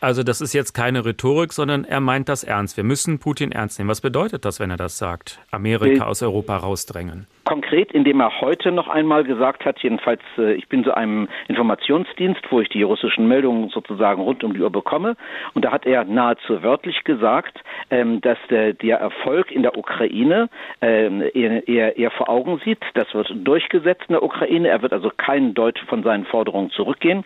Also 0.00 0.22
das 0.22 0.40
ist 0.40 0.52
jetzt 0.52 0.74
keine 0.74 1.04
Rhetorik, 1.04 1.52
sondern 1.52 1.84
er 1.84 2.00
meint 2.00 2.28
das 2.28 2.44
ernst. 2.44 2.76
Wir 2.76 2.84
müssen 2.84 3.18
Putin 3.18 3.52
ernst 3.52 3.78
nehmen. 3.78 3.90
Was 3.90 4.00
bedeutet 4.00 4.44
das, 4.44 4.60
wenn 4.60 4.70
er 4.70 4.76
das 4.76 4.98
sagt? 4.98 5.40
Amerika 5.50 6.06
aus 6.06 6.22
Europa 6.22 6.56
rausdrängen. 6.56 7.26
Konkret, 7.44 7.92
indem 7.92 8.20
er 8.20 8.40
heute 8.40 8.72
noch 8.72 8.88
einmal 8.88 9.24
gesagt 9.24 9.37
hat, 9.64 9.78
jedenfalls, 9.80 10.20
äh, 10.36 10.54
ich 10.54 10.68
bin 10.68 10.84
zu 10.84 10.94
einem 10.94 11.28
Informationsdienst, 11.48 12.40
wo 12.50 12.60
ich 12.60 12.68
die 12.68 12.82
russischen 12.82 13.28
Meldungen 13.28 13.68
sozusagen 13.68 14.22
rund 14.22 14.44
um 14.44 14.54
die 14.54 14.60
Uhr 14.60 14.70
bekomme. 14.70 15.16
Und 15.54 15.64
da 15.64 15.72
hat 15.72 15.86
er 15.86 16.04
nahezu 16.04 16.62
wörtlich 16.62 17.04
gesagt, 17.04 17.62
ähm, 17.90 18.20
dass 18.20 18.38
der, 18.50 18.74
der 18.74 18.98
Erfolg 18.98 19.50
in 19.50 19.62
der 19.62 19.76
Ukraine 19.76 20.48
ähm, 20.80 21.22
er, 21.34 21.96
er, 21.96 22.10
vor 22.10 22.28
Augen 22.28 22.60
sieht. 22.64 22.80
Das 22.94 23.12
wird 23.14 23.30
durchgesetzt 23.34 24.04
in 24.08 24.14
der 24.14 24.22
Ukraine. 24.22 24.68
Er 24.68 24.82
wird 24.82 24.92
also 24.92 25.10
kein 25.16 25.54
Deut 25.54 25.78
von 25.88 26.02
seinen 26.02 26.24
Forderungen 26.24 26.70
zurückgehen. 26.70 27.24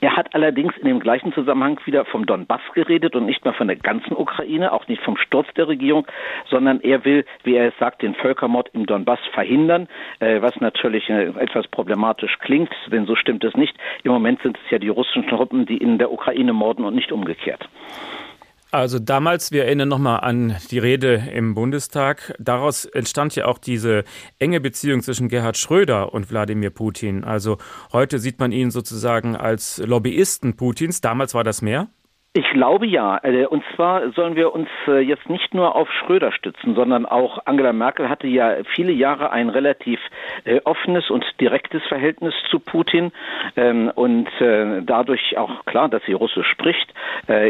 Er 0.00 0.16
hat 0.16 0.34
allerdings 0.34 0.76
in 0.78 0.86
dem 0.86 1.00
gleichen 1.00 1.32
Zusammenhang 1.32 1.78
wieder 1.84 2.04
vom 2.04 2.26
Donbass 2.26 2.62
geredet 2.74 3.14
und 3.14 3.26
nicht 3.26 3.44
mehr 3.44 3.54
von 3.54 3.66
der 3.68 3.76
ganzen 3.76 4.16
Ukraine, 4.16 4.72
auch 4.72 4.88
nicht 4.88 5.02
vom 5.02 5.16
Sturz 5.16 5.46
der 5.56 5.68
Regierung, 5.68 6.06
sondern 6.48 6.80
er 6.80 7.04
will, 7.04 7.24
wie 7.44 7.54
er 7.54 7.68
es 7.68 7.78
sagt, 7.78 8.02
den 8.02 8.14
Völkermord 8.14 8.70
im 8.72 8.86
Donbass 8.86 9.20
verhindern, 9.32 9.88
äh, 10.20 10.40
was 10.40 10.58
natürlich 10.60 11.08
äh, 11.10 11.28
etwas 11.38 11.66
problematisch 11.68 12.38
klingt, 12.38 12.70
denn 12.90 13.06
so 13.06 13.14
stimmt 13.14 13.44
es 13.44 13.54
nicht. 13.54 13.76
Im 14.02 14.12
Moment 14.12 14.40
sind 14.42 14.58
es 14.64 14.70
ja 14.70 14.78
die 14.78 14.88
russischen 14.88 15.26
Truppen, 15.26 15.66
die 15.66 15.76
in 15.76 15.98
der 15.98 16.12
Ukraine 16.12 16.52
morden 16.52 16.84
und 16.84 16.94
nicht 16.94 17.12
umgekehrt. 17.12 17.68
Also 18.72 19.00
damals, 19.00 19.50
wir 19.50 19.64
erinnern 19.64 19.88
nochmal 19.88 20.20
an 20.20 20.56
die 20.70 20.78
Rede 20.78 21.14
im 21.32 21.54
Bundestag, 21.54 22.34
daraus 22.38 22.84
entstand 22.84 23.34
ja 23.34 23.46
auch 23.46 23.58
diese 23.58 24.04
enge 24.38 24.60
Beziehung 24.60 25.02
zwischen 25.02 25.28
Gerhard 25.28 25.56
Schröder 25.56 26.14
und 26.14 26.30
Wladimir 26.30 26.70
Putin. 26.70 27.24
Also 27.24 27.58
heute 27.92 28.20
sieht 28.20 28.38
man 28.38 28.52
ihn 28.52 28.70
sozusagen 28.70 29.34
als 29.34 29.78
Lobbyisten 29.78 30.56
Putins, 30.56 31.00
damals 31.00 31.34
war 31.34 31.42
das 31.42 31.62
mehr? 31.62 31.88
Ich 32.32 32.48
glaube 32.50 32.86
ja. 32.86 33.18
Äh, 33.24 33.46
und 33.46 33.64
zwar 33.74 34.12
sollen 34.12 34.36
wir 34.36 34.54
uns 34.54 34.68
äh, 34.86 35.00
jetzt 35.00 35.28
nicht 35.28 35.52
nur 35.52 35.74
auf 35.74 35.90
Schröder 35.90 36.30
stützen, 36.30 36.76
sondern 36.76 37.04
auch 37.04 37.44
Angela 37.44 37.72
Merkel 37.72 38.08
hatte 38.08 38.28
ja 38.28 38.54
viele 38.76 38.92
Jahre 38.92 39.32
ein 39.32 39.48
relativ 39.48 39.98
äh, 40.44 40.60
offenes 40.62 41.10
und 41.10 41.24
direktes 41.40 41.82
Verhältnis 41.88 42.32
zu 42.48 42.60
Putin 42.60 43.10
ähm, 43.56 43.90
und 43.96 44.28
dadurch 44.40 45.36
auch 45.36 45.64
klar, 45.64 45.88
dass 45.88 46.02
sie 46.04 46.12
Russisch 46.12 46.46
spricht. 46.48 46.92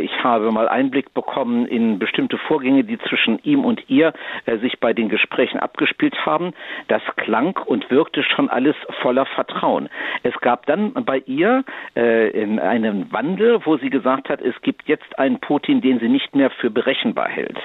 Ich 0.02 0.24
habe 0.24 0.50
mal 0.50 0.68
Einblick 0.68 1.12
bekommen 1.14 1.66
in 1.66 1.98
bestimmte 1.98 2.38
Vorgänge, 2.38 2.84
die 2.84 2.98
zwischen 2.98 3.38
ihm 3.42 3.64
und 3.64 3.88
ihr 3.88 4.12
sich 4.60 4.80
bei 4.80 4.92
den 4.92 5.08
Gesprächen 5.08 5.58
abgespielt 5.60 6.24
haben. 6.24 6.52
Das 6.88 7.02
klang 7.16 7.56
und 7.66 7.90
wirkte 7.90 8.22
schon 8.22 8.48
alles 8.48 8.76
voller 9.02 9.26
Vertrauen. 9.26 9.88
Es 10.22 10.38
gab 10.40 10.66
dann 10.66 10.92
bei 10.92 11.18
ihr 11.26 11.64
einen 11.94 13.12
Wandel, 13.12 13.60
wo 13.64 13.76
sie 13.76 13.90
gesagt 13.90 14.28
hat, 14.28 14.40
es 14.40 14.60
gibt 14.62 14.69
gibt 14.70 14.88
jetzt 14.88 15.18
einen 15.18 15.40
Putin, 15.40 15.80
den 15.80 15.98
sie 15.98 16.08
nicht 16.08 16.36
mehr 16.36 16.48
für 16.48 16.70
berechenbar 16.70 17.28
hält. 17.28 17.58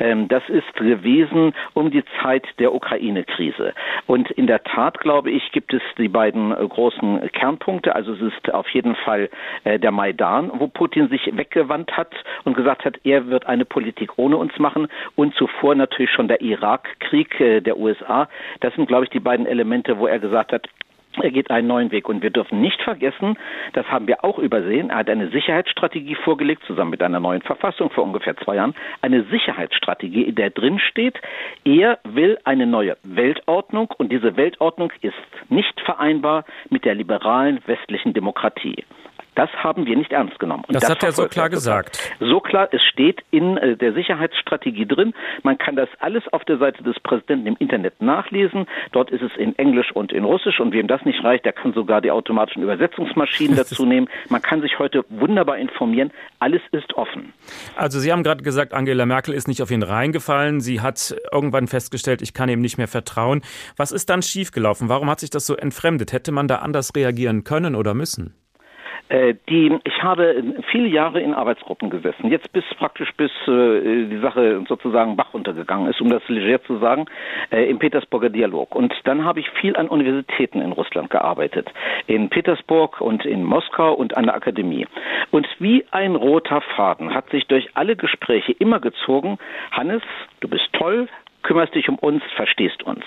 Ähm, 0.00 0.26
das 0.26 0.42
ist 0.48 0.74
gewesen 0.74 1.54
um 1.72 1.92
die 1.92 2.02
Zeit 2.20 2.44
der 2.58 2.74
Ukraine-Krise. 2.74 3.74
Und 4.08 4.28
in 4.32 4.48
der 4.48 4.64
Tat, 4.64 4.98
glaube 4.98 5.30
ich, 5.30 5.52
gibt 5.52 5.72
es 5.72 5.82
die 5.98 6.08
beiden 6.08 6.50
großen 6.50 7.30
Kernpunkte. 7.30 7.94
Also 7.94 8.12
es 8.14 8.22
ist 8.22 8.52
auf 8.52 8.68
jeden 8.70 8.96
Fall 8.96 9.30
äh, 9.62 9.78
der 9.78 9.92
Maidan, 9.92 10.50
wo 10.54 10.66
Putin 10.66 11.08
sich 11.08 11.30
weggewandt 11.32 11.96
hat 11.96 12.12
und 12.42 12.56
gesagt 12.56 12.84
hat, 12.84 12.98
er 13.04 13.28
wird 13.28 13.46
eine 13.46 13.64
Politik 13.64 14.18
ohne 14.18 14.36
uns 14.36 14.58
machen. 14.58 14.88
Und 15.14 15.34
zuvor 15.36 15.76
natürlich 15.76 16.10
schon 16.10 16.26
der 16.26 16.40
Irakkrieg 16.40 17.40
äh, 17.40 17.60
der 17.60 17.78
USA. 17.78 18.28
Das 18.58 18.74
sind, 18.74 18.88
glaube 18.88 19.04
ich, 19.04 19.10
die 19.10 19.20
beiden 19.20 19.46
Elemente, 19.46 19.98
wo 19.98 20.08
er 20.08 20.18
gesagt 20.18 20.52
hat, 20.52 20.68
er 21.22 21.30
geht 21.30 21.50
einen 21.50 21.68
neuen 21.68 21.90
Weg. 21.90 22.08
Und 22.08 22.22
wir 22.22 22.30
dürfen 22.30 22.60
nicht 22.60 22.80
vergessen, 22.82 23.36
das 23.72 23.86
haben 23.86 24.06
wir 24.06 24.24
auch 24.24 24.38
übersehen, 24.38 24.90
er 24.90 24.98
hat 24.98 25.10
eine 25.10 25.28
Sicherheitsstrategie 25.28 26.14
vorgelegt, 26.16 26.62
zusammen 26.66 26.90
mit 26.90 27.02
einer 27.02 27.20
neuen 27.20 27.42
Verfassung 27.42 27.90
vor 27.90 28.04
ungefähr 28.04 28.36
zwei 28.36 28.56
Jahren, 28.56 28.74
eine 29.02 29.24
Sicherheitsstrategie, 29.24 30.22
in 30.22 30.34
der 30.34 30.50
drin 30.50 30.78
steht, 30.78 31.20
er 31.64 31.98
will 32.04 32.38
eine 32.44 32.66
neue 32.66 32.96
Weltordnung 33.02 33.92
und 33.96 34.12
diese 34.12 34.36
Weltordnung 34.36 34.92
ist 35.02 35.14
nicht 35.48 35.80
vereinbar 35.80 36.44
mit 36.70 36.84
der 36.84 36.94
liberalen 36.94 37.60
westlichen 37.66 38.12
Demokratie. 38.14 38.84
Das 39.38 39.50
haben 39.52 39.86
wir 39.86 39.96
nicht 39.96 40.10
ernst 40.10 40.40
genommen. 40.40 40.64
Das, 40.66 40.82
das 40.82 40.90
hat 40.90 41.04
er 41.04 41.12
so 41.12 41.28
klar 41.28 41.48
gesagt. 41.48 42.12
So 42.18 42.40
klar, 42.40 42.68
es 42.72 42.82
steht 42.82 43.22
in 43.30 43.56
äh, 43.56 43.76
der 43.76 43.92
Sicherheitsstrategie 43.92 44.84
drin. 44.84 45.14
Man 45.44 45.56
kann 45.58 45.76
das 45.76 45.88
alles 46.00 46.24
auf 46.32 46.44
der 46.46 46.58
Seite 46.58 46.82
des 46.82 46.98
Präsidenten 46.98 47.46
im 47.46 47.56
Internet 47.60 48.02
nachlesen. 48.02 48.66
Dort 48.90 49.12
ist 49.12 49.22
es 49.22 49.30
in 49.38 49.56
Englisch 49.56 49.92
und 49.92 50.10
in 50.10 50.24
Russisch. 50.24 50.58
Und 50.58 50.72
wem 50.72 50.88
das 50.88 51.04
nicht 51.04 51.22
reicht, 51.22 51.44
der 51.44 51.52
kann 51.52 51.72
sogar 51.72 52.00
die 52.00 52.10
automatischen 52.10 52.64
Übersetzungsmaschinen 52.64 53.56
dazu 53.56 53.86
nehmen. 53.86 54.08
Man 54.28 54.42
kann 54.42 54.60
sich 54.60 54.80
heute 54.80 55.04
wunderbar 55.08 55.56
informieren. 55.56 56.10
Alles 56.40 56.62
ist 56.72 56.94
offen. 56.94 57.32
Also 57.76 58.00
Sie 58.00 58.10
haben 58.10 58.24
gerade 58.24 58.42
gesagt, 58.42 58.74
Angela 58.74 59.06
Merkel 59.06 59.34
ist 59.34 59.46
nicht 59.46 59.62
auf 59.62 59.70
ihn 59.70 59.84
reingefallen. 59.84 60.58
Sie 60.58 60.80
hat 60.80 61.14
irgendwann 61.30 61.68
festgestellt, 61.68 62.22
ich 62.22 62.34
kann 62.34 62.48
ihm 62.48 62.60
nicht 62.60 62.76
mehr 62.76 62.88
vertrauen. 62.88 63.42
Was 63.76 63.92
ist 63.92 64.10
dann 64.10 64.20
schiefgelaufen? 64.20 64.88
Warum 64.88 65.08
hat 65.08 65.20
sich 65.20 65.30
das 65.30 65.46
so 65.46 65.54
entfremdet? 65.54 66.12
Hätte 66.12 66.32
man 66.32 66.48
da 66.48 66.56
anders 66.56 66.90
reagieren 66.96 67.44
können 67.44 67.76
oder 67.76 67.94
müssen? 67.94 68.34
Äh, 69.08 69.34
die, 69.48 69.78
ich 69.84 70.02
habe 70.02 70.42
viele 70.70 70.88
Jahre 70.88 71.20
in 71.20 71.34
Arbeitsgruppen 71.34 71.90
gesessen, 71.90 72.30
jetzt 72.30 72.52
bis 72.52 72.64
praktisch 72.76 73.12
bis 73.16 73.30
äh, 73.46 74.06
die 74.06 74.20
Sache 74.20 74.62
sozusagen 74.68 75.16
Bach 75.16 75.32
runtergegangen 75.32 75.88
ist, 75.88 76.00
um 76.00 76.10
das 76.10 76.22
leger 76.28 76.62
zu 76.64 76.78
sagen, 76.78 77.06
äh, 77.50 77.68
im 77.70 77.78
Petersburger 77.78 78.28
Dialog. 78.28 78.74
Und 78.74 78.92
dann 79.04 79.24
habe 79.24 79.40
ich 79.40 79.48
viel 79.50 79.76
an 79.76 79.88
Universitäten 79.88 80.60
in 80.60 80.72
Russland 80.72 81.10
gearbeitet, 81.10 81.72
in 82.06 82.28
Petersburg 82.28 83.00
und 83.00 83.24
in 83.24 83.44
Moskau 83.44 83.94
und 83.94 84.16
an 84.16 84.24
der 84.24 84.34
Akademie. 84.34 84.86
Und 85.30 85.46
wie 85.58 85.84
ein 85.90 86.14
roter 86.14 86.60
Faden 86.76 87.14
hat 87.14 87.30
sich 87.30 87.46
durch 87.46 87.68
alle 87.74 87.96
Gespräche 87.96 88.52
immer 88.52 88.80
gezogen, 88.80 89.38
Hannes, 89.70 90.02
du 90.40 90.48
bist 90.48 90.68
toll, 90.72 91.08
kümmerst 91.42 91.74
dich 91.74 91.88
um 91.88 91.96
uns, 91.96 92.22
verstehst 92.34 92.82
uns. 92.82 93.04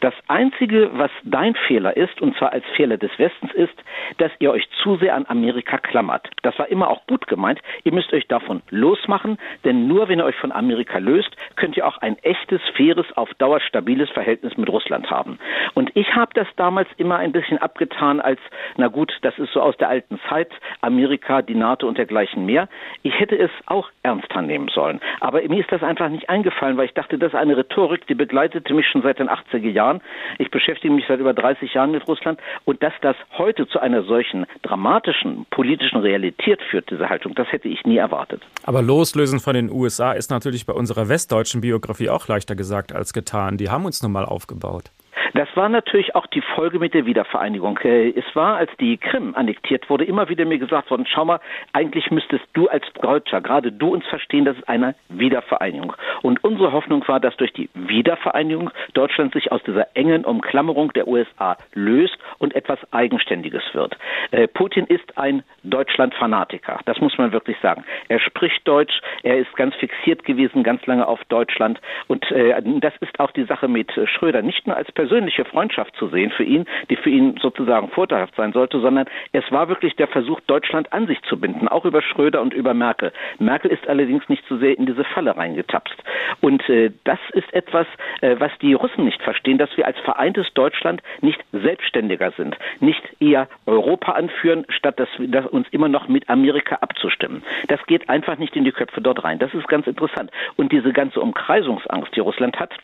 Das 0.00 0.14
Einzige, 0.28 0.90
was 0.92 1.10
dein 1.24 1.54
Fehler 1.54 1.96
ist, 1.96 2.20
und 2.20 2.36
zwar 2.36 2.52
als 2.52 2.64
Fehler 2.76 2.96
des 2.96 3.10
Westens, 3.18 3.52
ist, 3.52 3.74
dass 4.18 4.32
ihr 4.38 4.50
euch 4.50 4.68
zu 4.82 4.96
sehr 4.96 5.14
an 5.14 5.26
Amerika 5.28 5.78
klammert. 5.78 6.28
Das 6.42 6.58
war 6.58 6.68
immer 6.68 6.88
auch 6.88 7.06
gut 7.06 7.26
gemeint. 7.26 7.60
Ihr 7.84 7.92
müsst 7.92 8.12
euch 8.12 8.26
davon 8.28 8.62
losmachen, 8.70 9.38
denn 9.64 9.88
nur 9.88 10.08
wenn 10.08 10.18
ihr 10.20 10.24
euch 10.24 10.36
von 10.36 10.52
Amerika 10.52 10.98
löst, 10.98 11.30
könnt 11.56 11.76
ihr 11.76 11.86
auch 11.86 11.98
ein 11.98 12.16
echtes, 12.22 12.60
faires, 12.76 13.06
auf 13.16 13.32
Dauer 13.34 13.60
stabiles 13.60 14.10
Verhältnis 14.10 14.56
mit 14.56 14.68
Russland 14.68 15.10
haben. 15.10 15.38
Und 15.74 15.90
ich 15.94 16.14
habe 16.14 16.32
das 16.34 16.46
damals 16.56 16.88
immer 16.96 17.16
ein 17.16 17.32
bisschen 17.32 17.58
abgetan 17.58 18.20
als, 18.20 18.40
na 18.76 18.88
gut, 18.88 19.12
das 19.22 19.38
ist 19.38 19.52
so 19.52 19.60
aus 19.60 19.76
der 19.76 19.88
alten 19.88 20.20
Zeit, 20.28 20.50
Amerika, 20.80 21.42
die 21.42 21.54
NATO 21.54 21.86
und 21.86 21.98
dergleichen 21.98 22.46
mehr. 22.46 22.68
Ich 23.02 23.18
hätte 23.18 23.36
es 23.36 23.50
auch 23.66 23.90
ernster 24.02 24.42
nehmen 24.42 24.68
sollen. 24.68 25.00
Aber 25.20 25.42
mir 25.42 25.60
ist 25.60 25.72
das 25.72 25.82
einfach 25.82 26.08
nicht 26.08 26.30
eingefallen, 26.30 26.76
weil 26.76 26.86
ich 26.86 26.94
dachte, 26.94 27.18
das 27.18 27.32
ist 27.32 27.38
eine 27.38 27.57
Rhetorik, 27.58 28.06
die 28.06 28.14
begleitete 28.14 28.72
mich 28.72 28.86
schon 28.86 29.02
seit 29.02 29.18
den 29.18 29.28
80er 29.28 29.68
Jahren. 29.68 30.00
Ich 30.38 30.50
beschäftige 30.50 30.92
mich 30.92 31.04
seit 31.08 31.20
über 31.20 31.34
30 31.34 31.74
Jahren 31.74 31.90
mit 31.90 32.06
Russland 32.08 32.40
und 32.64 32.82
dass 32.82 32.92
das 33.02 33.16
heute 33.36 33.68
zu 33.68 33.80
einer 33.80 34.02
solchen 34.04 34.46
dramatischen 34.62 35.46
politischen 35.50 35.98
Realität 35.98 36.60
führt, 36.70 36.90
diese 36.90 37.08
Haltung, 37.08 37.34
das 37.34 37.50
hätte 37.52 37.68
ich 37.68 37.84
nie 37.84 37.98
erwartet. 37.98 38.42
Aber 38.64 38.80
loslösen 38.80 39.40
von 39.40 39.54
den 39.54 39.70
USA 39.70 40.12
ist 40.12 40.30
natürlich 40.30 40.64
bei 40.64 40.72
unserer 40.72 41.08
westdeutschen 41.08 41.60
Biografie 41.60 42.08
auch 42.08 42.28
leichter 42.28 42.54
gesagt 42.54 42.94
als 42.94 43.12
getan. 43.12 43.58
Die 43.58 43.68
haben 43.68 43.84
uns 43.84 44.02
nun 44.02 44.12
mal 44.12 44.24
aufgebaut. 44.24 44.90
Das 45.34 45.48
war 45.54 45.68
natürlich 45.68 46.14
auch 46.14 46.26
die 46.26 46.40
Folge 46.40 46.78
mit 46.78 46.94
der 46.94 47.06
Wiedervereinigung. 47.06 47.78
Äh, 47.78 48.10
es 48.10 48.24
war, 48.34 48.56
als 48.56 48.70
die 48.80 48.96
Krim 48.96 49.34
annektiert 49.34 49.88
wurde, 49.90 50.04
immer 50.04 50.28
wieder 50.28 50.44
mir 50.44 50.58
gesagt 50.58 50.90
worden, 50.90 51.06
schau 51.06 51.24
mal, 51.24 51.40
eigentlich 51.72 52.10
müsstest 52.10 52.44
du 52.54 52.68
als 52.68 52.84
Deutscher, 53.00 53.40
gerade 53.40 53.72
du 53.72 53.92
uns 53.94 54.06
verstehen, 54.06 54.44
das 54.44 54.56
ist 54.56 54.68
eine 54.68 54.94
Wiedervereinigung. 55.08 55.94
Und 56.22 56.42
unsere 56.44 56.72
Hoffnung 56.72 57.06
war, 57.08 57.20
dass 57.20 57.36
durch 57.36 57.52
die 57.52 57.68
Wiedervereinigung 57.74 58.70
Deutschland 58.94 59.32
sich 59.34 59.52
aus 59.52 59.62
dieser 59.64 59.96
engen 59.96 60.24
Umklammerung 60.24 60.92
der 60.92 61.08
USA 61.08 61.56
löst 61.74 62.18
und 62.38 62.54
etwas 62.54 62.78
Eigenständiges 62.92 63.62
wird. 63.72 63.96
Äh, 64.30 64.48
Putin 64.48 64.86
ist 64.86 65.18
ein 65.18 65.42
Deutschland-Fanatiker, 65.64 66.80
das 66.84 67.00
muss 67.00 67.16
man 67.18 67.32
wirklich 67.32 67.56
sagen. 67.60 67.84
Er 68.08 68.20
spricht 68.20 68.66
Deutsch, 68.66 69.00
er 69.22 69.38
ist 69.38 69.54
ganz 69.56 69.74
fixiert 69.76 70.24
gewesen, 70.24 70.62
ganz 70.62 70.84
lange 70.86 71.06
auf 71.06 71.22
Deutschland. 71.24 71.80
Und 72.06 72.30
äh, 72.30 72.60
das 72.80 72.94
ist 73.00 73.18
auch 73.20 73.30
die 73.32 73.44
Sache 73.44 73.68
mit 73.68 73.92
Schröder, 74.06 74.42
nicht 74.42 74.66
nur 74.66 74.76
als 74.76 74.90
Person, 74.92 75.07
persönliche 75.08 75.46
Freundschaft 75.46 75.96
zu 75.96 76.08
sehen 76.08 76.30
für 76.30 76.44
ihn, 76.44 76.66
die 76.90 76.96
für 76.96 77.08
ihn 77.08 77.38
sozusagen 77.40 77.88
vorteilhaft 77.88 78.36
sein 78.36 78.52
sollte, 78.52 78.78
sondern 78.80 79.06
es 79.32 79.44
war 79.50 79.68
wirklich 79.68 79.96
der 79.96 80.06
Versuch, 80.06 80.40
Deutschland 80.46 80.92
an 80.92 81.06
sich 81.06 81.20
zu 81.22 81.40
binden, 81.40 81.66
auch 81.66 81.86
über 81.86 82.02
Schröder 82.02 82.42
und 82.42 82.52
über 82.52 82.74
Merkel. 82.74 83.12
Merkel 83.38 83.70
ist 83.70 83.88
allerdings 83.88 84.28
nicht 84.28 84.44
so 84.48 84.58
sehr 84.58 84.76
in 84.76 84.84
diese 84.84 85.04
Falle 85.04 85.34
reingetapst. 85.34 85.94
Und 86.42 86.68
äh, 86.68 86.90
das 87.04 87.18
ist 87.32 87.50
etwas, 87.54 87.86
äh, 88.20 88.36
was 88.38 88.52
die 88.60 88.74
Russen 88.74 89.06
nicht 89.06 89.22
verstehen, 89.22 89.56
dass 89.56 89.74
wir 89.78 89.86
als 89.86 89.98
vereintes 90.00 90.46
Deutschland 90.52 91.02
nicht 91.22 91.42
selbstständiger 91.52 92.32
sind, 92.32 92.56
nicht 92.80 93.02
eher 93.18 93.48
Europa 93.64 94.12
anführen, 94.12 94.66
statt 94.68 95.00
dass 95.00 95.08
wir 95.16 95.28
dass 95.28 95.46
uns 95.46 95.68
immer 95.70 95.88
noch 95.88 96.08
mit 96.08 96.28
Amerika 96.28 96.76
abzustimmen. 96.80 97.42
Das 97.68 97.84
geht 97.86 98.08
einfach 98.08 98.38
nicht 98.38 98.56
in 98.56 98.64
die 98.64 98.72
Köpfe 98.72 99.00
dort 99.00 99.24
rein. 99.24 99.38
Das 99.38 99.54
ist 99.54 99.68
ganz 99.68 99.86
interessant. 99.86 100.30
Und 100.56 100.72
diese 100.72 100.92
ganze 100.92 101.20
Umkreisungsangst, 101.20 102.14
die 102.14 102.20
Russland 102.20 102.58
hat, 102.58 102.74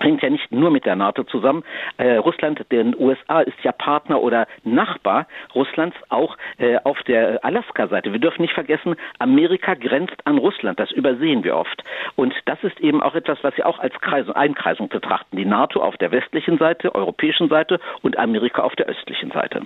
hängt 0.00 0.22
ja 0.22 0.30
nicht 0.30 0.50
nur 0.52 0.70
mit 0.70 0.84
der 0.84 0.96
NATO 0.96 1.24
zusammen. 1.24 1.64
Äh, 1.96 2.16
Russland, 2.16 2.64
den 2.70 2.94
USA 2.98 3.40
ist 3.40 3.58
ja 3.62 3.72
Partner 3.72 4.20
oder 4.20 4.46
Nachbar 4.64 5.26
Russlands 5.54 5.96
auch 6.08 6.36
äh, 6.58 6.78
auf 6.84 7.02
der 7.04 7.44
Alaska-Seite. 7.44 8.12
Wir 8.12 8.18
dürfen 8.18 8.42
nicht 8.42 8.54
vergessen, 8.54 8.96
Amerika 9.18 9.74
grenzt 9.74 10.16
an 10.24 10.38
Russland. 10.38 10.78
Das 10.80 10.90
übersehen 10.90 11.44
wir 11.44 11.56
oft. 11.56 11.82
Und 12.16 12.34
das 12.46 12.58
ist 12.62 12.80
eben 12.80 13.02
auch 13.02 13.14
etwas, 13.14 13.38
was 13.42 13.56
wir 13.56 13.66
auch 13.66 13.78
als 13.78 13.94
Kreisung, 14.00 14.34
Einkreisung 14.34 14.88
betrachten. 14.88 15.36
Die 15.36 15.44
NATO 15.44 15.82
auf 15.82 15.96
der 15.96 16.10
westlichen 16.12 16.58
Seite, 16.58 16.94
europäischen 16.94 17.48
Seite 17.48 17.80
und 18.02 18.18
Amerika 18.18 18.62
auf 18.62 18.74
der 18.76 18.86
östlichen 18.86 19.30
Seite. 19.30 19.62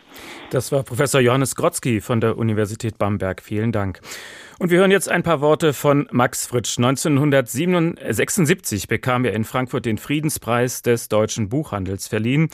Das 0.50 0.72
war 0.72 0.82
Professor 0.82 1.20
Johannes 1.20 1.56
Grotzky 1.56 2.00
von 2.00 2.20
der 2.20 2.38
Universität 2.38 2.98
Bamberg. 2.98 3.42
Vielen 3.42 3.72
Dank. 3.72 4.00
Und 4.58 4.70
wir 4.70 4.80
hören 4.80 4.90
jetzt 4.90 5.08
ein 5.08 5.22
paar 5.22 5.40
Worte 5.40 5.72
von 5.72 6.08
Max 6.10 6.46
Fritsch. 6.46 6.78
1976 6.78 8.88
bekam 8.88 9.24
er 9.24 9.32
in 9.32 9.44
Frankfurt 9.44 9.86
den 9.86 9.98
Friedenspreis 9.98 10.82
des 10.82 11.08
deutschen 11.08 11.48
Buchhandels 11.48 12.08
verliehen. 12.08 12.48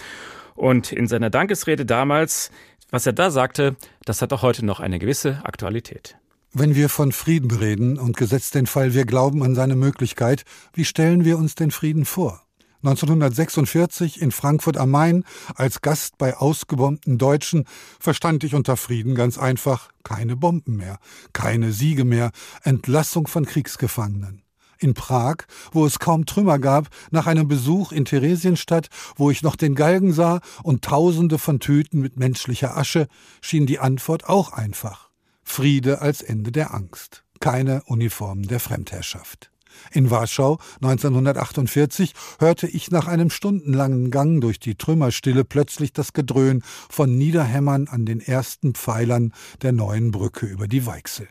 Und 0.55 0.93
in 0.93 1.07
seiner 1.07 1.31
Dankesrede 1.31 1.87
damals, 1.87 2.51
was 2.91 3.07
er 3.07 3.15
da 3.15 3.31
sagte, 3.31 3.77
das 4.05 4.21
hat 4.21 4.35
auch 4.35 4.43
heute 4.43 4.67
noch 4.67 4.81
eine 4.81 4.99
gewisse 4.99 5.41
Aktualität. 5.45 6.19
Wenn 6.53 6.75
wir 6.75 6.91
von 6.91 7.11
Frieden 7.11 7.51
reden 7.51 7.99
und 7.99 8.19
gesetzt 8.19 8.55
den 8.55 8.67
Fall, 8.67 8.93
wir 8.93 9.07
glauben 9.07 9.43
an 9.43 9.55
seine 9.55 9.75
Möglichkeit, 9.75 10.45
wie 10.75 10.85
stellen 10.85 11.25
wir 11.25 11.39
uns 11.39 11.55
den 11.55 11.71
Frieden 11.71 12.05
vor? 12.05 12.44
1946 12.85 14.21
in 14.21 14.31
Frankfurt 14.31 14.77
am 14.77 14.91
Main 14.91 15.25
als 15.55 15.81
Gast 15.81 16.19
bei 16.19 16.37
ausgebombten 16.37 17.17
Deutschen 17.17 17.65
verstand 17.99 18.45
ich 18.45 18.55
unter 18.55 18.77
Frieden 18.77 19.15
ganz 19.15 19.39
einfach 19.39 19.89
keine 20.03 20.37
Bomben 20.37 20.77
mehr, 20.77 20.99
keine 21.33 21.73
Siege 21.73 22.05
mehr, 22.05 22.31
Entlassung 22.63 23.27
von 23.27 23.47
Kriegsgefangenen. 23.47 24.43
In 24.79 24.93
Prag, 24.93 25.37
wo 25.73 25.87
es 25.87 25.99
kaum 25.99 26.27
Trümmer 26.27 26.59
gab, 26.59 26.89
nach 27.11 27.27
einem 27.27 27.49
Besuch 27.49 27.91
in 27.91 28.05
Theresienstadt, 28.05 28.89
wo 29.17 29.31
ich 29.31 29.43
noch 29.43 29.57
den 29.57 29.75
Galgen 29.75 30.13
sah 30.13 30.41
und 30.63 30.85
tausende 30.85 31.39
von 31.39 31.61
Tüten 31.61 32.03
mit 32.03 32.19
menschlicher 32.19 32.77
Asche, 32.77 33.09
schien 33.41 33.65
die 33.65 33.79
Antwort 33.79 34.29
auch 34.29 34.53
einfach. 34.53 35.09
Friede 35.43 36.03
als 36.03 36.21
Ende 36.21 36.53
der 36.53 36.75
Angst, 36.75 37.25
keine 37.41 37.83
Uniformen 37.85 38.47
der 38.47 38.61
Fremdherrschaft. 38.61 39.54
In 39.93 40.11
Warschau 40.11 40.59
1948 40.83 42.15
hörte 42.39 42.67
ich 42.67 42.91
nach 42.91 43.07
einem 43.07 43.31
stundenlangen 43.31 44.11
Gang 44.11 44.41
durch 44.41 44.59
die 44.59 44.75
Trümmerstille 44.75 45.45
plötzlich 45.45 45.93
das 45.93 46.13
Gedröhn 46.13 46.63
von 46.89 47.17
Niederhämmern 47.17 47.89
an 47.89 48.07
den 48.07 48.21
ersten 48.21 48.75
Pfeilern 48.75 49.33
der 49.63 49.73
neuen 49.73 50.11
Brücke 50.11 50.47
über 50.47 50.69
die 50.69 50.87
Weichsel. 50.87 51.29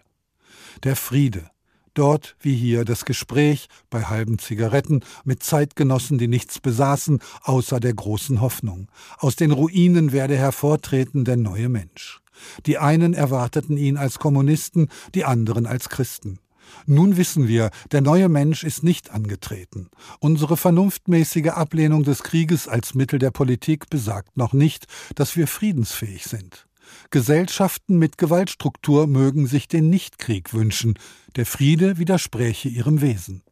Der 0.83 0.95
Friede, 0.95 1.49
dort 1.93 2.35
wie 2.39 2.55
hier 2.55 2.85
das 2.85 3.05
Gespräch 3.05 3.67
bei 3.89 4.03
halben 4.03 4.39
Zigaretten 4.39 5.01
mit 5.23 5.43
Zeitgenossen, 5.43 6.17
die 6.17 6.27
nichts 6.27 6.59
besaßen, 6.59 7.19
außer 7.43 7.79
der 7.79 7.93
großen 7.93 8.41
Hoffnung. 8.41 8.89
Aus 9.17 9.35
den 9.35 9.51
Ruinen 9.51 10.11
werde 10.11 10.37
hervortreten 10.37 11.25
der 11.25 11.37
neue 11.37 11.69
Mensch. 11.69 12.21
Die 12.65 12.77
einen 12.77 13.13
erwarteten 13.13 13.77
ihn 13.77 13.97
als 13.97 14.19
Kommunisten, 14.19 14.89
die 15.13 15.25
anderen 15.25 15.65
als 15.65 15.89
Christen. 15.89 16.39
Nun 16.85 17.17
wissen 17.17 17.47
wir, 17.47 17.69
der 17.91 18.01
neue 18.01 18.29
Mensch 18.29 18.63
ist 18.63 18.83
nicht 18.83 19.11
angetreten. 19.11 19.89
Unsere 20.19 20.57
vernunftmäßige 20.57 21.49
Ablehnung 21.49 22.03
des 22.03 22.23
Krieges 22.23 22.67
als 22.67 22.93
Mittel 22.93 23.19
der 23.19 23.31
Politik 23.31 23.89
besagt 23.89 24.37
noch 24.37 24.53
nicht, 24.53 24.85
dass 25.15 25.35
wir 25.35 25.47
friedensfähig 25.47 26.25
sind. 26.25 26.67
Gesellschaften 27.09 27.97
mit 27.97 28.17
Gewaltstruktur 28.17 29.07
mögen 29.07 29.47
sich 29.47 29.67
den 29.67 29.89
Nichtkrieg 29.89 30.53
wünschen, 30.53 30.95
der 31.35 31.45
Friede 31.45 31.97
widerspräche 31.97 32.69
ihrem 32.69 33.01
Wesen 33.01 33.43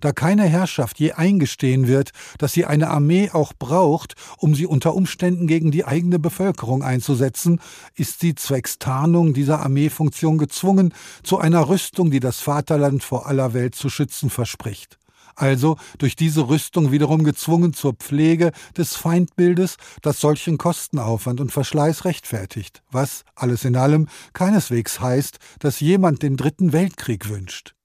da 0.00 0.12
keine 0.12 0.44
Herrschaft 0.44 0.98
je 0.98 1.12
eingestehen 1.12 1.88
wird, 1.88 2.10
dass 2.38 2.52
sie 2.52 2.64
eine 2.64 2.88
Armee 2.88 3.30
auch 3.32 3.52
braucht, 3.58 4.14
um 4.38 4.54
sie 4.54 4.66
unter 4.66 4.94
Umständen 4.94 5.46
gegen 5.46 5.70
die 5.70 5.84
eigene 5.84 6.18
Bevölkerung 6.18 6.82
einzusetzen, 6.82 7.60
ist 7.94 8.20
sie 8.20 8.34
zwecks 8.34 8.78
Tarnung 8.78 9.34
dieser 9.34 9.60
Armeefunktion 9.60 10.38
gezwungen 10.38 10.92
zu 11.22 11.38
einer 11.38 11.68
Rüstung, 11.68 12.10
die 12.10 12.20
das 12.20 12.40
Vaterland 12.40 13.02
vor 13.02 13.26
aller 13.26 13.54
Welt 13.54 13.74
zu 13.74 13.88
schützen 13.88 14.30
verspricht 14.30 14.98
also 15.36 15.76
durch 15.98 16.16
diese 16.16 16.48
Rüstung 16.48 16.90
wiederum 16.90 17.22
gezwungen 17.22 17.72
zur 17.72 17.92
Pflege 17.92 18.52
des 18.76 18.96
Feindbildes, 18.96 19.76
das 20.02 20.20
solchen 20.20 20.58
Kostenaufwand 20.58 21.40
und 21.40 21.52
Verschleiß 21.52 22.04
rechtfertigt, 22.04 22.82
was, 22.90 23.22
alles 23.34 23.64
in 23.64 23.76
allem, 23.76 24.08
keineswegs 24.32 25.00
heißt, 25.00 25.38
dass 25.60 25.80
jemand 25.80 26.22
den 26.22 26.36
dritten 26.36 26.72
Weltkrieg 26.72 27.28
wünscht. 27.28 27.75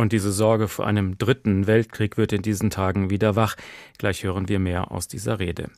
Und 0.00 0.12
diese 0.12 0.32
Sorge 0.32 0.66
vor 0.66 0.86
einem 0.86 1.18
dritten 1.18 1.66
Weltkrieg 1.66 2.16
wird 2.16 2.32
in 2.32 2.40
diesen 2.40 2.70
Tagen 2.70 3.10
wieder 3.10 3.36
wach. 3.36 3.56
Gleich 3.98 4.24
hören 4.24 4.48
wir 4.48 4.58
mehr 4.58 4.92
aus 4.92 5.08
dieser 5.08 5.38
Rede. 5.38 5.68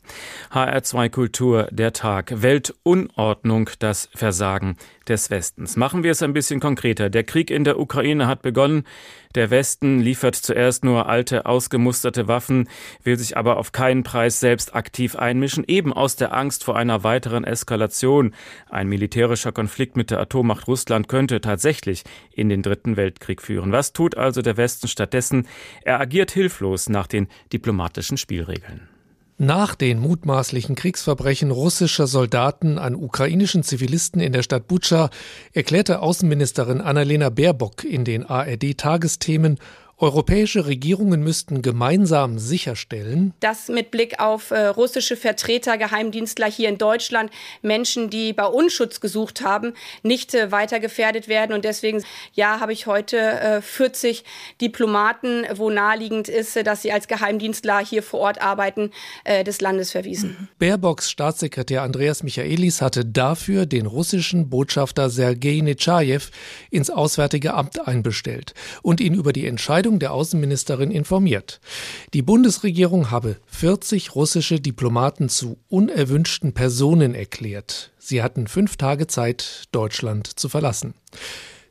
HR2 0.53 1.09
Kultur, 1.09 1.67
der 1.71 1.91
Tag. 1.91 2.31
Weltunordnung, 2.41 3.69
das 3.79 4.09
Versagen 4.15 4.77
des 5.09 5.29
Westens. 5.29 5.75
Machen 5.75 6.03
wir 6.03 6.11
es 6.11 6.23
ein 6.23 6.31
bisschen 6.31 6.61
konkreter. 6.61 7.09
Der 7.09 7.25
Krieg 7.25 7.51
in 7.51 7.65
der 7.65 7.77
Ukraine 7.77 8.27
hat 8.27 8.41
begonnen. 8.43 8.85
Der 9.35 9.49
Westen 9.49 9.99
liefert 9.99 10.35
zuerst 10.35 10.83
nur 10.83 11.09
alte, 11.09 11.47
ausgemusterte 11.47 12.27
Waffen, 12.27 12.69
will 13.03 13.17
sich 13.17 13.35
aber 13.35 13.57
auf 13.57 13.71
keinen 13.71 14.03
Preis 14.03 14.39
selbst 14.39 14.75
aktiv 14.75 15.15
einmischen, 15.15 15.63
eben 15.67 15.91
aus 15.91 16.15
der 16.15 16.33
Angst 16.33 16.63
vor 16.63 16.75
einer 16.75 17.03
weiteren 17.03 17.43
Eskalation. 17.43 18.35
Ein 18.69 18.87
militärischer 18.89 19.51
Konflikt 19.51 19.97
mit 19.97 20.11
der 20.11 20.19
Atommacht 20.19 20.67
Russland 20.67 21.07
könnte 21.07 21.41
tatsächlich 21.41 22.03
in 22.31 22.49
den 22.49 22.61
Dritten 22.61 22.95
Weltkrieg 22.95 23.41
führen. 23.41 23.71
Was 23.71 23.91
tut 23.91 24.15
also 24.17 24.43
der 24.43 24.57
Westen 24.57 24.87
stattdessen? 24.87 25.47
Er 25.81 25.99
agiert 25.99 26.29
hilflos 26.29 26.87
nach 26.87 27.07
den 27.07 27.27
diplomatischen 27.51 28.17
Spielregeln. 28.17 28.92
Nach 29.43 29.75
den 29.75 29.99
mutmaßlichen 29.99 30.73
Kriegsverbrechen 30.75 31.51
russischer 31.51 32.07
Soldaten 32.07 32.77
an 32.77 32.95
ukrainischen 32.95 33.61
Zivilisten 33.61 34.21
in 34.21 34.31
der 34.31 34.41
Stadt 34.41 34.69
Butscha 34.69 35.09
erklärte 35.51 35.99
Außenministerin 35.99 36.79
Annalena 36.79 37.29
Baerbock 37.29 37.83
in 37.83 38.05
den 38.05 38.25
ARD-Tagesthemen 38.25 39.59
Europäische 39.97 40.65
Regierungen 40.65 41.23
müssten 41.23 41.61
gemeinsam 41.61 42.37
sicherstellen, 42.37 43.33
dass 43.39 43.69
mit 43.69 43.91
Blick 43.91 44.19
auf 44.19 44.51
äh, 44.51 44.65
russische 44.65 45.15
Vertreter, 45.15 45.77
Geheimdienstler 45.77 46.47
hier 46.47 46.67
in 46.69 46.77
Deutschland, 46.77 47.31
Menschen, 47.61 48.09
die 48.09 48.33
bei 48.33 48.45
uns 48.45 48.73
Schutz 48.73 48.99
gesucht 48.99 49.41
haben, 49.41 49.73
nicht 50.01 50.33
äh, 50.33 50.51
weiter 50.51 50.79
gefährdet 50.79 51.27
werden. 51.27 51.53
Und 51.53 51.63
deswegen, 51.63 52.03
ja, 52.33 52.59
habe 52.59 52.73
ich 52.73 52.85
heute 52.85 53.17
äh, 53.17 53.61
40 53.61 54.23
Diplomaten, 54.59 55.45
wo 55.55 55.69
naheliegend 55.69 56.27
ist, 56.27 56.55
dass 56.65 56.81
sie 56.81 56.91
als 56.91 57.07
Geheimdienstler 57.07 57.79
hier 57.79 58.03
vor 58.03 58.19
Ort 58.19 58.41
arbeiten, 58.41 58.91
äh, 59.23 59.43
des 59.43 59.61
Landes 59.61 59.91
verwiesen. 59.91 60.49
Baerbocks 60.59 61.09
Staatssekretär 61.09 61.81
Andreas 61.81 62.23
Michaelis 62.23 62.81
hatte 62.81 63.05
dafür 63.05 63.65
den 63.65 63.85
russischen 63.85 64.49
Botschafter 64.49 65.09
Sergei 65.09 65.61
Netschajew 65.61 66.21
ins 66.71 66.89
Auswärtige 66.89 67.53
Amt 67.53 67.87
einbestellt 67.87 68.53
und 68.81 68.99
ihn 68.99 69.13
über 69.13 69.33
die 69.33 69.47
Entscheidung 69.47 69.92
Entscheidung 69.93 69.99
der 69.99 70.13
Außenministerin 70.13 70.91
informiert. 70.91 71.59
Die 72.13 72.21
Bundesregierung 72.21 73.11
habe 73.11 73.37
40 73.47 74.15
russische 74.15 74.59
Diplomaten 74.59 75.29
zu 75.29 75.57
unerwünschten 75.69 76.53
Personen 76.53 77.15
erklärt. 77.15 77.91
Sie 77.97 78.21
hatten 78.21 78.47
fünf 78.47 78.77
Tage 78.77 79.07
Zeit, 79.07 79.63
Deutschland 79.71 80.27
zu 80.27 80.49
verlassen. 80.49 80.93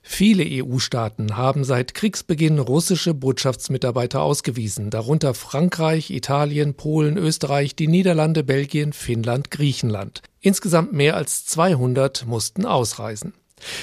Viele 0.04 0.44
EU-Staaten 0.44 1.37
haben 1.37 1.62
seit 1.64 1.94
Kriegsbeginn 1.94 2.58
russische 2.58 3.14
Botschaftsmitarbeiter 3.14 4.20
ausgewiesen, 4.20 4.90
darunter 4.90 5.32
Frankreich, 5.32 6.11
Italien, 6.11 6.74
Polen, 6.74 7.16
Österreich, 7.16 7.76
die 7.76 7.87
Niederlande, 7.87 8.42
Belgien, 8.42 8.92
Finnland, 8.92 9.52
Griechenland. 9.52 10.22
Insgesamt 10.40 10.92
mehr 10.92 11.16
als 11.16 11.44
200 11.46 12.26
mussten 12.26 12.66
ausreisen. 12.66 13.32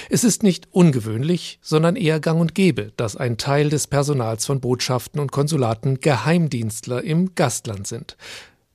Es 0.09 0.23
ist 0.23 0.43
nicht 0.43 0.67
ungewöhnlich, 0.71 1.59
sondern 1.61 1.95
eher 1.95 2.19
gang 2.19 2.39
und 2.39 2.55
gäbe, 2.55 2.91
dass 2.97 3.15
ein 3.15 3.37
Teil 3.37 3.69
des 3.69 3.87
Personals 3.87 4.45
von 4.45 4.59
Botschaften 4.59 5.19
und 5.19 5.31
Konsulaten 5.31 5.99
Geheimdienstler 5.99 7.03
im 7.03 7.35
Gastland 7.35 7.87
sind. 7.87 8.17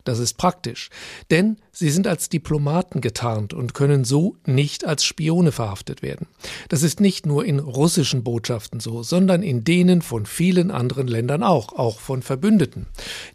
Das 0.04 0.18
ist 0.18 0.34
praktisch, 0.34 0.90
denn 1.30 1.56
sie 1.72 1.88
sind 1.88 2.06
als 2.06 2.28
Diplomaten 2.28 3.00
getarnt 3.00 3.54
und 3.54 3.72
können 3.72 4.04
so 4.04 4.36
nicht 4.44 4.84
als 4.84 5.02
Spione 5.02 5.50
verhaftet 5.50 6.02
werden. 6.02 6.26
Das 6.68 6.82
ist 6.82 7.00
nicht 7.00 7.24
nur 7.24 7.46
in 7.46 7.58
russischen 7.58 8.22
Botschaften 8.22 8.80
so, 8.80 9.02
sondern 9.02 9.42
in 9.42 9.64
denen 9.64 10.02
von 10.02 10.26
vielen 10.26 10.70
anderen 10.70 11.08
Ländern 11.08 11.42
auch, 11.42 11.72
auch 11.72 12.00
von 12.00 12.20
Verbündeten. 12.20 12.86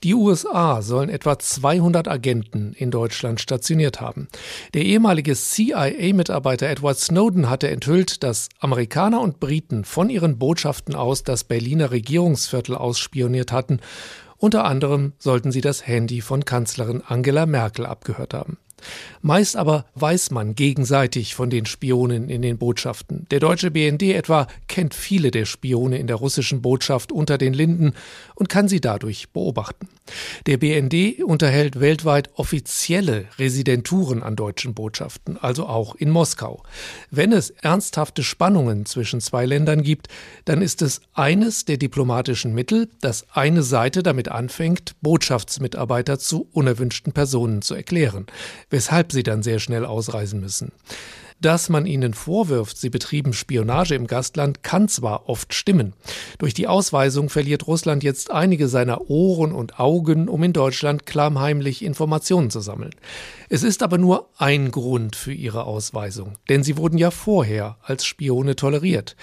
Die 0.04 0.14
USA 0.14 0.84
sollen 0.84 1.10
etwa 1.10 1.40
200 1.40 2.08
Agenten 2.08 2.74
in 2.74 2.92
Deutschland 2.92 3.42
stationiert 3.42 4.00
haben. 4.00 4.28
Der 4.76 4.84
ehemalige 4.84 5.34
CIA-Mitarbeiter 5.34 6.68
Edward 6.68 7.00
Snowden 7.00 7.50
hatte 7.50 7.68
enthüllt, 7.68 8.22
dass 8.22 8.50
Amerikaner 8.60 9.22
und 9.22 9.40
Briten 9.40 9.86
von 9.86 10.12
ihren 10.12 10.38
Botschaften 10.38 10.94
aus 10.94 11.24
das 11.24 11.44
Berliner 11.44 11.90
Regierungsviertel 11.90 12.76
ausspioniert 12.76 13.52
hatten 13.52 13.80
unter 14.40 14.66
anderem 14.66 15.14
sollten 15.20 15.52
sie 15.52 15.62
das 15.62 15.86
Handy 15.86 16.22
von 16.22 16.46
Kanzlerin 16.46 17.04
Angela 17.06 17.46
Merkel 17.46 17.86
abgehört 17.86 18.34
haben. 18.34 18.58
Meist 19.22 19.56
aber 19.58 19.86
weiß 19.96 20.32
man 20.32 20.56
gegenseitig 20.56 21.36
von 21.36 21.50
den 21.50 21.66
Spionen 21.66 22.30
in 22.30 22.42
den 22.42 22.58
Botschaften. 22.58 23.26
Der 23.32 23.40
deutsche 23.40 23.72
BND 23.72 24.04
etwa 24.04 24.48
kennt 24.68 24.94
viele 24.94 25.32
der 25.32 25.46
Spione 25.46 25.98
in 25.98 26.08
der 26.08 26.16
russischen 26.16 26.62
Botschaft 26.62 27.12
unter 27.12 27.38
den 27.38 27.54
Linden 27.54 27.94
und 28.36 28.48
kann 28.48 28.68
sie 28.68 28.80
dadurch 28.80 29.30
beobachten. 29.30 29.90
Der 30.46 30.58
BND 30.58 31.22
unterhält 31.24 31.80
weltweit 31.80 32.30
offizielle 32.36 33.26
Residenturen 33.38 34.24
an 34.24 34.36
deutschen 34.36 34.74
Botschaften, 34.74 35.38
also 35.38 35.68
auch 35.68 35.96
in 35.96 36.10
Moskau. 36.10 36.64
Wenn 37.12 37.34
es 37.34 37.50
ernsthafte 37.50 38.24
Spannungen 38.24 38.86
zwischen 38.86 39.22
zwei 39.22 39.46
Ländern 39.46 39.84
gibt, 39.84 40.08
dann 40.46 40.62
ist 40.62 40.82
es 40.82 41.02
eines 41.14 41.66
der 41.66 41.78
diplomatischen 41.78 42.54
Mittel, 42.54 42.90
dass 43.02 43.26
eine 43.34 43.64
Seite 43.64 44.02
damit 44.02 44.30
anfängt, 44.30 44.96
Botschaftsmitarbeiter 45.02 46.20
zu 46.20 46.48
unerwünschten 46.54 47.14
Personen 47.14 47.62
zu 47.62 47.76
erklären 47.76 48.28
weshalb 48.70 49.12
sie 49.12 49.24
dann 49.24 49.44
sehr 49.44 49.60
schnell 49.60 49.86
ausreisen 49.86 50.40
müssen. 50.40 50.72
Dass 51.42 51.70
man 51.70 51.86
ihnen 51.86 52.14
vorwirft, 52.14 52.78
sie 52.78 52.90
betrieben 52.90 53.32
Spionage 53.32 53.96
im 53.96 54.08
Gastland, 54.08 54.62
kann 54.62 54.90
zwar 54.90 55.30
oft 55.30 55.54
stimmen. 55.54 55.94
Durch 56.38 56.54
die 56.54 56.68
Ausweisung 56.68 57.30
verliert 57.30 57.66
Russland 57.66 58.04
jetzt 58.04 58.30
einige 58.30 58.68
seiner 58.68 59.10
Ohren 59.10 59.54
und 59.54 59.80
Augen, 59.80 60.28
um 60.28 60.44
in 60.44 60.52
Deutschland 60.52 61.06
klammheimlich 61.06 61.86
Informationen 61.86 62.50
zu 62.50 62.60
sammeln. 62.60 62.94
Es 63.48 63.64
ist 63.64 63.84
aber 63.84 63.98
nur 63.98 64.28
ein 64.38 64.70
Grund 64.70 65.16
für 65.16 65.34
ihre 65.34 65.64
Ausweisung, 65.64 66.34
denn 66.50 66.64
sie 66.64 66.76
wurden 66.76 66.98
ja 66.98 67.10
vorher 67.10 67.78
als 67.84 68.06
Spione 68.06 68.58
toleriert. 68.58 69.16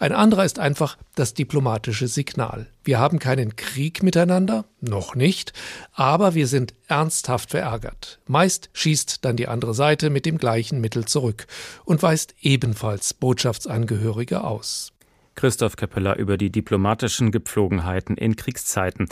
Ein 0.00 0.12
anderer 0.12 0.46
ist 0.46 0.58
einfach 0.58 0.96
das 1.14 1.34
diplomatische 1.34 2.08
Signal. 2.08 2.68
Wir 2.82 2.98
haben 2.98 3.18
keinen 3.18 3.54
Krieg 3.56 4.02
miteinander, 4.02 4.64
noch 4.80 5.14
nicht, 5.14 5.52
aber 5.92 6.34
wir 6.34 6.46
sind 6.46 6.72
ernsthaft 6.88 7.50
verärgert. 7.50 8.18
Meist 8.26 8.70
schießt 8.72 9.22
dann 9.26 9.36
die 9.36 9.46
andere 9.46 9.74
Seite 9.74 10.08
mit 10.08 10.24
dem 10.24 10.38
gleichen 10.38 10.80
Mittel 10.80 11.04
zurück 11.04 11.46
und 11.84 12.02
weist 12.02 12.34
ebenfalls 12.40 13.12
Botschaftsangehörige 13.12 14.42
aus. 14.42 14.89
Christoph 15.40 15.76
Keppeler 15.76 16.18
über 16.18 16.36
die 16.36 16.50
diplomatischen 16.50 17.30
Gepflogenheiten 17.30 18.16
in 18.16 18.36
Kriegszeiten. 18.36 19.08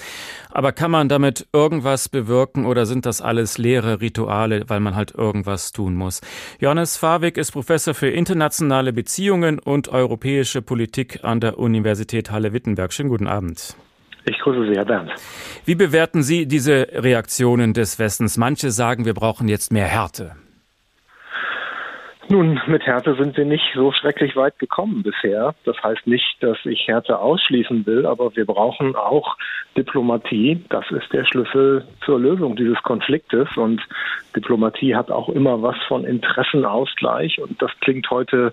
Aber 0.50 0.72
kann 0.72 0.90
man 0.90 1.08
damit 1.08 1.48
irgendwas 1.54 2.10
bewirken 2.10 2.66
oder 2.66 2.84
sind 2.84 3.06
das 3.06 3.22
alles 3.22 3.56
leere 3.56 4.02
Rituale, 4.02 4.64
weil 4.68 4.80
man 4.80 4.94
halt 4.94 5.14
irgendwas 5.14 5.72
tun 5.72 5.94
muss? 5.94 6.20
Johannes 6.60 6.98
Fawig 6.98 7.38
ist 7.38 7.52
Professor 7.52 7.94
für 7.94 8.10
internationale 8.10 8.92
Beziehungen 8.92 9.58
und 9.58 9.88
europäische 9.88 10.60
Politik 10.60 11.24
an 11.24 11.40
der 11.40 11.58
Universität 11.58 12.30
Halle-Wittenberg. 12.30 12.92
Schönen 12.92 13.08
guten 13.08 13.26
Abend. 13.26 13.74
Ich 14.26 14.38
grüße 14.40 14.70
Sie, 14.70 14.76
Herr 14.76 14.84
Bernd. 14.84 15.10
Wie 15.64 15.74
bewerten 15.74 16.22
Sie 16.22 16.46
diese 16.46 16.88
Reaktionen 16.92 17.72
des 17.72 17.98
Westens? 17.98 18.36
Manche 18.36 18.70
sagen, 18.70 19.06
wir 19.06 19.14
brauchen 19.14 19.48
jetzt 19.48 19.72
mehr 19.72 19.86
Härte. 19.86 20.36
Nun, 22.30 22.60
mit 22.66 22.82
Härte 22.82 23.14
sind 23.14 23.38
wir 23.38 23.46
nicht 23.46 23.72
so 23.74 23.90
schrecklich 23.90 24.36
weit 24.36 24.58
gekommen 24.58 25.02
bisher. 25.02 25.54
Das 25.64 25.82
heißt 25.82 26.06
nicht, 26.06 26.36
dass 26.40 26.58
ich 26.64 26.86
Härte 26.86 27.18
ausschließen 27.18 27.86
will, 27.86 28.04
aber 28.04 28.36
wir 28.36 28.44
brauchen 28.44 28.94
auch 28.96 29.38
Diplomatie. 29.78 30.62
Das 30.68 30.84
ist 30.90 31.10
der 31.10 31.24
Schlüssel 31.24 31.86
zur 32.04 32.20
Lösung 32.20 32.54
dieses 32.54 32.82
Konfliktes. 32.82 33.48
Und 33.56 33.80
Diplomatie 34.36 34.94
hat 34.94 35.10
auch 35.10 35.30
immer 35.30 35.62
was 35.62 35.76
von 35.88 36.04
Interessenausgleich. 36.04 37.40
Und 37.40 37.62
das 37.62 37.70
klingt 37.80 38.10
heute 38.10 38.52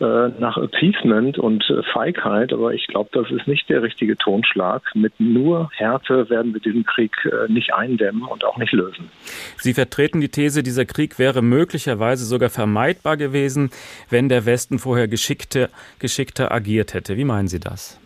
nach 0.00 0.56
Appeasement 0.56 1.38
und 1.38 1.68
äh, 1.70 1.82
Feigheit, 1.92 2.52
aber 2.52 2.74
ich 2.74 2.86
glaube, 2.86 3.10
das 3.12 3.30
ist 3.30 3.46
nicht 3.46 3.68
der 3.68 3.82
richtige 3.82 4.16
Tonschlag. 4.16 4.82
Mit 4.94 5.12
nur 5.18 5.70
Härte 5.74 6.28
werden 6.30 6.52
wir 6.52 6.60
diesen 6.60 6.84
Krieg 6.84 7.12
äh, 7.24 7.50
nicht 7.52 7.74
eindämmen 7.74 8.22
und 8.22 8.44
auch 8.44 8.56
nicht 8.56 8.72
lösen. 8.72 9.10
Sie 9.56 9.74
vertreten 9.74 10.20
die 10.20 10.28
These, 10.28 10.62
dieser 10.62 10.84
Krieg 10.84 11.18
wäre 11.18 11.42
möglicherweise 11.42 12.24
sogar 12.24 12.50
vermeidbar 12.50 13.16
gewesen, 13.16 13.70
wenn 14.10 14.28
der 14.28 14.46
Westen 14.46 14.78
vorher 14.78 15.08
geschickte, 15.08 15.70
geschickter 15.98 16.52
agiert 16.52 16.94
hätte. 16.94 17.16
Wie 17.16 17.24
meinen 17.24 17.48
Sie 17.48 17.60
das? 17.60 18.00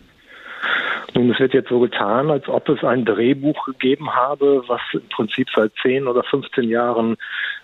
Nun, 1.15 1.31
es 1.31 1.39
wird 1.39 1.53
jetzt 1.53 1.69
so 1.69 1.79
getan, 1.79 2.29
als 2.29 2.47
ob 2.47 2.69
es 2.69 2.83
ein 2.83 3.03
Drehbuch 3.03 3.65
gegeben 3.65 4.13
habe, 4.13 4.63
was 4.67 4.81
im 4.93 5.07
Prinzip 5.09 5.47
seit 5.55 5.71
10 5.81 6.07
oder 6.07 6.23
15 6.23 6.69
Jahren 6.69 7.13
äh, 7.13 7.17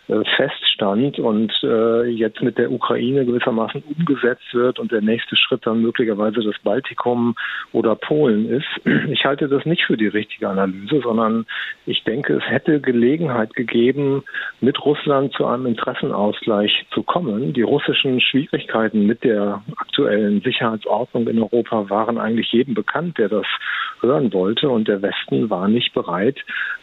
feststand 0.07 1.17
und 1.19 1.51
äh, 1.63 2.03
jetzt 2.05 2.41
mit 2.41 2.57
der 2.57 2.71
Ukraine 2.71 3.25
gewissermaßen 3.25 3.83
umgesetzt 3.97 4.53
wird 4.53 4.79
und 4.79 4.91
der 4.91 5.01
nächste 5.01 5.35
Schritt 5.35 5.65
dann 5.65 5.81
möglicherweise 5.81 6.41
das 6.41 6.55
Baltikum 6.63 7.35
oder 7.71 7.95
Polen 7.95 8.49
ist. 8.49 8.67
Ich 9.15 9.23
halte 9.23 9.47
das 9.47 9.65
nicht 9.65 9.83
für 9.83 9.97
die 9.97 10.07
richtige 10.07 10.49
Analyse, 10.49 10.99
sondern 11.01 11.45
ich 11.85 12.03
denke, 12.03 12.33
es 12.33 12.43
hätte 12.43 12.81
Gelegenheit 12.81 13.53
gegeben, 13.53 14.23
mit 14.61 14.83
Russland 14.83 15.33
zu 15.33 15.45
einem 15.45 15.67
Interessenausgleich 15.67 16.85
zu 16.91 17.03
kommen. 17.03 17.53
Die 17.53 17.61
russischen 17.61 18.19
Schwierigkeiten 18.19 19.05
mit 19.05 19.23
der 19.23 19.63
aktuellen 19.77 20.41
Sicherheitsordnung 20.41 21.27
in 21.27 21.41
Europa 21.41 21.89
waren 21.89 22.17
eigentlich 22.17 22.51
jedem 22.51 22.73
bekannt, 22.73 23.17
der 23.17 23.29
das 23.29 23.45
hören 24.01 24.33
wollte 24.33 24.69
und 24.69 24.87
der 24.87 25.01
Westen 25.01 25.49
war 25.49 25.67
nicht 25.67 25.93
bereit, 25.93 26.37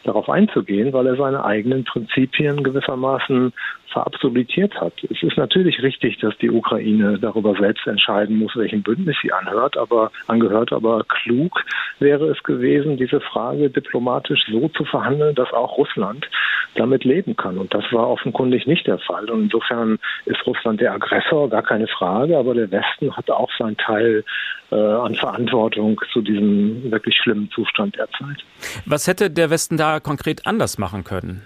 darauf 0.04 0.28
einzugehen, 0.28 0.92
weil 0.92 1.06
er 1.06 1.16
seine 1.16 1.44
eigenen 1.44 1.84
Prinzipien 1.84 2.62
gewissermaßen 2.62 3.52
verabsolutiert 3.92 4.74
hat. 4.80 4.94
Es 5.10 5.22
ist 5.22 5.36
natürlich 5.36 5.82
richtig, 5.82 6.18
dass 6.18 6.36
die 6.38 6.50
Ukraine 6.50 7.18
darüber 7.18 7.54
selbst 7.54 7.86
entscheiden 7.86 8.38
muss, 8.38 8.56
welchen 8.56 8.82
Bündnis 8.82 9.16
sie 9.22 9.32
anhört, 9.32 9.76
aber 9.76 10.10
angehört, 10.26 10.72
aber 10.72 11.04
klug 11.04 11.64
wäre 11.98 12.26
es 12.30 12.42
gewesen, 12.42 12.96
diese 12.96 13.20
Frage 13.20 13.70
diplomatisch 13.70 14.40
so 14.50 14.68
zu 14.68 14.84
verhandeln, 14.84 15.34
dass 15.34 15.52
auch 15.52 15.78
Russland 15.78 16.28
damit 16.74 17.04
leben 17.04 17.36
kann. 17.36 17.58
Und 17.58 17.72
das 17.74 17.84
war 17.92 18.08
offenkundig 18.08 18.66
nicht 18.66 18.86
der 18.86 18.98
Fall. 18.98 19.30
Und 19.30 19.44
insofern 19.44 19.98
ist 20.24 20.44
Russland 20.46 20.80
der 20.80 20.94
Aggressor, 20.94 21.50
gar 21.50 21.62
keine 21.62 21.86
Frage, 21.86 22.36
aber 22.36 22.54
der 22.54 22.70
Westen 22.70 23.14
hat 23.16 23.30
auch 23.30 23.50
seinen 23.58 23.76
Teil 23.76 24.24
äh, 24.70 24.76
an 24.76 25.14
Verantwortung 25.14 26.00
zu 26.12 26.22
diesem 26.22 26.90
wirklich 26.90 27.16
schlimmen 27.16 27.50
Zustand 27.50 27.96
derzeit. 27.96 28.44
Was 28.86 29.06
hätte 29.06 29.30
der 29.30 29.50
Westen 29.50 29.76
da 29.76 30.00
konkret 30.00 30.46
anders 30.46 30.78
machen 30.78 31.04
können? 31.04 31.42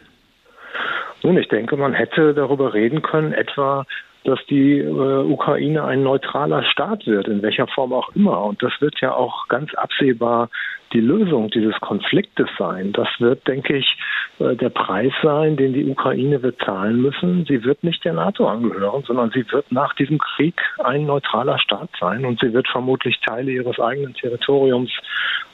Nun, 1.26 1.38
ich 1.38 1.48
denke, 1.48 1.76
man 1.76 1.92
hätte 1.92 2.34
darüber 2.34 2.72
reden 2.72 3.02
können, 3.02 3.32
etwa, 3.32 3.84
dass 4.22 4.38
die 4.48 4.78
äh, 4.78 5.24
Ukraine 5.24 5.82
ein 5.82 6.04
neutraler 6.04 6.62
Staat 6.62 7.04
wird, 7.04 7.26
in 7.26 7.42
welcher 7.42 7.66
Form 7.66 7.92
auch 7.92 8.14
immer. 8.14 8.44
Und 8.44 8.62
das 8.62 8.72
wird 8.78 9.00
ja 9.00 9.12
auch 9.12 9.48
ganz 9.48 9.74
absehbar 9.74 10.50
die 10.92 11.00
Lösung 11.00 11.50
dieses 11.50 11.74
Konfliktes 11.80 12.48
sein. 12.58 12.92
Das 12.92 13.08
wird, 13.18 13.46
denke 13.46 13.76
ich, 13.76 13.96
äh, 14.38 14.54
der 14.56 14.70
Preis 14.70 15.12
sein, 15.22 15.56
den 15.56 15.72
die 15.72 15.88
Ukraine 15.88 16.42
wird 16.42 16.60
zahlen 16.62 17.00
müssen. 17.00 17.44
Sie 17.46 17.64
wird 17.64 17.82
nicht 17.84 18.04
der 18.04 18.12
NATO 18.12 18.46
angehören, 18.46 19.02
sondern 19.06 19.30
sie 19.30 19.44
wird 19.50 19.70
nach 19.72 19.94
diesem 19.94 20.18
Krieg 20.18 20.60
ein 20.82 21.06
neutraler 21.06 21.58
Staat 21.58 21.90
sein 21.98 22.24
und 22.24 22.40
sie 22.40 22.52
wird 22.52 22.68
vermutlich 22.68 23.18
Teile 23.20 23.50
ihres 23.50 23.78
eigenen 23.80 24.14
Territoriums 24.14 24.90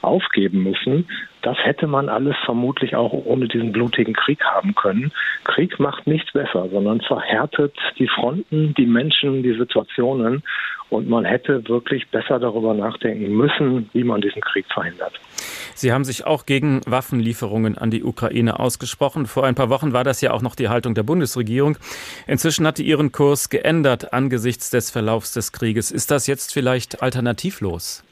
aufgeben 0.03 0.65
müssen. 0.65 1.09
Das 1.43 1.57
hätte 1.59 1.87
man 1.87 2.09
alles 2.09 2.37
vermutlich 2.45 2.95
auch 2.95 3.13
ohne 3.13 3.49
diesen 3.49 3.73
blutigen 3.73 4.15
Krieg 4.15 4.45
haben 4.45 4.75
können. 4.75 5.13
Krieg 5.45 5.81
macht 5.81 6.07
nichts 6.07 6.33
besser, 6.33 6.69
sondern 6.71 7.01
verhärtet 7.01 7.77
die 7.99 8.09
Fronten, 8.09 8.75
die 8.75 8.87
Menschen, 8.87 9.43
die 9.43 9.57
Situationen. 9.57 10.43
Und 10.89 11.09
man 11.09 11.25
hätte 11.25 11.67
wirklich 11.69 12.09
besser 12.09 12.39
darüber 12.39 12.75
nachdenken 12.75 13.35
müssen, 13.35 13.89
wie 13.93 14.05
man 14.05 14.21
diesen 14.21 14.43
Krieg 14.43 14.67
verhindert. 14.73 15.22
Sie 15.75 15.93
haben 15.93 16.05
sich 16.05 16.25
auch 16.25 16.47
gegen 16.47 16.81
Waffenlieferungen 16.87 17.79
an 17.79 17.91
die 17.91 18.05
Ukraine 18.05 18.61
ausgesprochen. 18.61 19.27
Vor 19.27 19.45
ein 19.45 19.55
paar 19.55 19.69
Wochen 19.69 19.93
war 19.93 20.05
das 20.05 20.21
ja 20.21 20.33
auch 20.33 20.43
noch 20.43 20.55
die 20.55 20.69
Haltung 20.69 20.95
der 20.95 21.03
Bundesregierung. 21.03 21.77
Inzwischen 22.27 22.67
hat 22.67 22.79
die 22.79 22.87
ihren 22.87 23.13
Kurs 23.13 23.49
geändert 23.49 24.13
angesichts 24.13 24.71
des 24.71 24.91
Verlaufs 24.91 25.33
des 25.33 25.53
Krieges. 25.53 25.91
Ist 25.91 26.11
das 26.11 26.27
jetzt 26.27 26.53
vielleicht 26.53 27.03
alternativlos? 27.03 28.03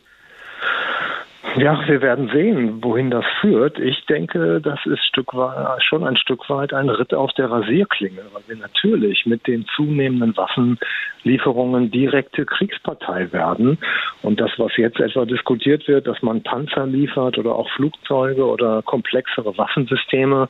Ja, 1.57 1.81
wir 1.89 2.01
werden 2.01 2.31
sehen, 2.33 2.79
wohin 2.83 3.11
das 3.11 3.25
führt. 3.41 3.79
Ich 3.81 4.07
denke, 4.07 4.61
das 4.61 4.79
ist 4.87 5.05
Stück 5.07 5.33
schon 5.81 6.07
ein 6.07 6.17
Stück 6.17 6.49
weit 6.49 6.73
ein 6.73 6.89
Ritt 6.89 7.13
auf 7.13 7.33
der 7.33 7.51
Rasierklinge, 7.51 8.21
weil 8.33 8.43
wir 8.47 8.57
natürlich 8.57 9.27
mit 9.27 9.47
den 9.49 9.67
zunehmenden 9.75 10.37
Waffenlieferungen 10.37 11.91
direkte 11.91 12.47
Kriegspartei 12.47 13.33
werden. 13.33 13.79
Und 14.23 14.41
das, 14.41 14.53
was 14.59 14.77
jetzt 14.77 15.01
etwa 15.01 15.25
diskutiert 15.25 15.89
wird, 15.89 16.07
dass 16.07 16.23
man 16.23 16.43
Panzer 16.43 16.87
liefert 16.87 17.37
oder 17.37 17.57
auch 17.57 17.69
Flugzeuge 17.71 18.47
oder 18.47 18.83
komplexere 18.83 19.57
Waffensysteme, 19.59 20.49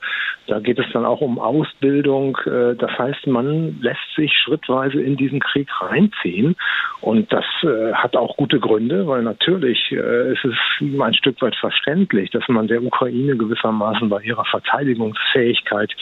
da 0.49 0.59
geht 0.59 0.79
es 0.79 0.87
dann 0.93 1.07
auch 1.07 1.21
um 1.21 1.39
Ausbildung. 1.39 2.37
Äh, 2.45 2.75
das 2.75 2.91
heißt, 2.99 3.27
man 3.27 3.81
lässt 3.81 4.15
sich 4.17 4.33
schrittweise 4.37 5.01
in 5.01 5.17
diesen 5.17 5.41
Krieg 5.41 5.69
reinziehen. 5.81 6.57
Und 7.01 7.33
das 7.33 7.45
äh, 7.63 7.95
hat 7.95 8.17
auch 8.17 8.37
gute 8.37 8.59
Gründe, 8.61 9.07
weil 9.07 9.23
natürlich 9.23 9.93
äh, 9.93 10.33
ist 10.33 10.45
es 10.45 10.57
ein 11.00 11.14
Stück 11.14 11.40
weit 11.42 11.57
verständlich, 11.57 12.31
dass 12.31 12.46
man 12.48 12.68
der 12.68 12.83
Ukraine 12.83 13.37
gewissermaßen 13.37 14.09
bei 14.09 14.22
ihrer 14.22 14.44
Verteidigungsfähigkeit 14.44 15.94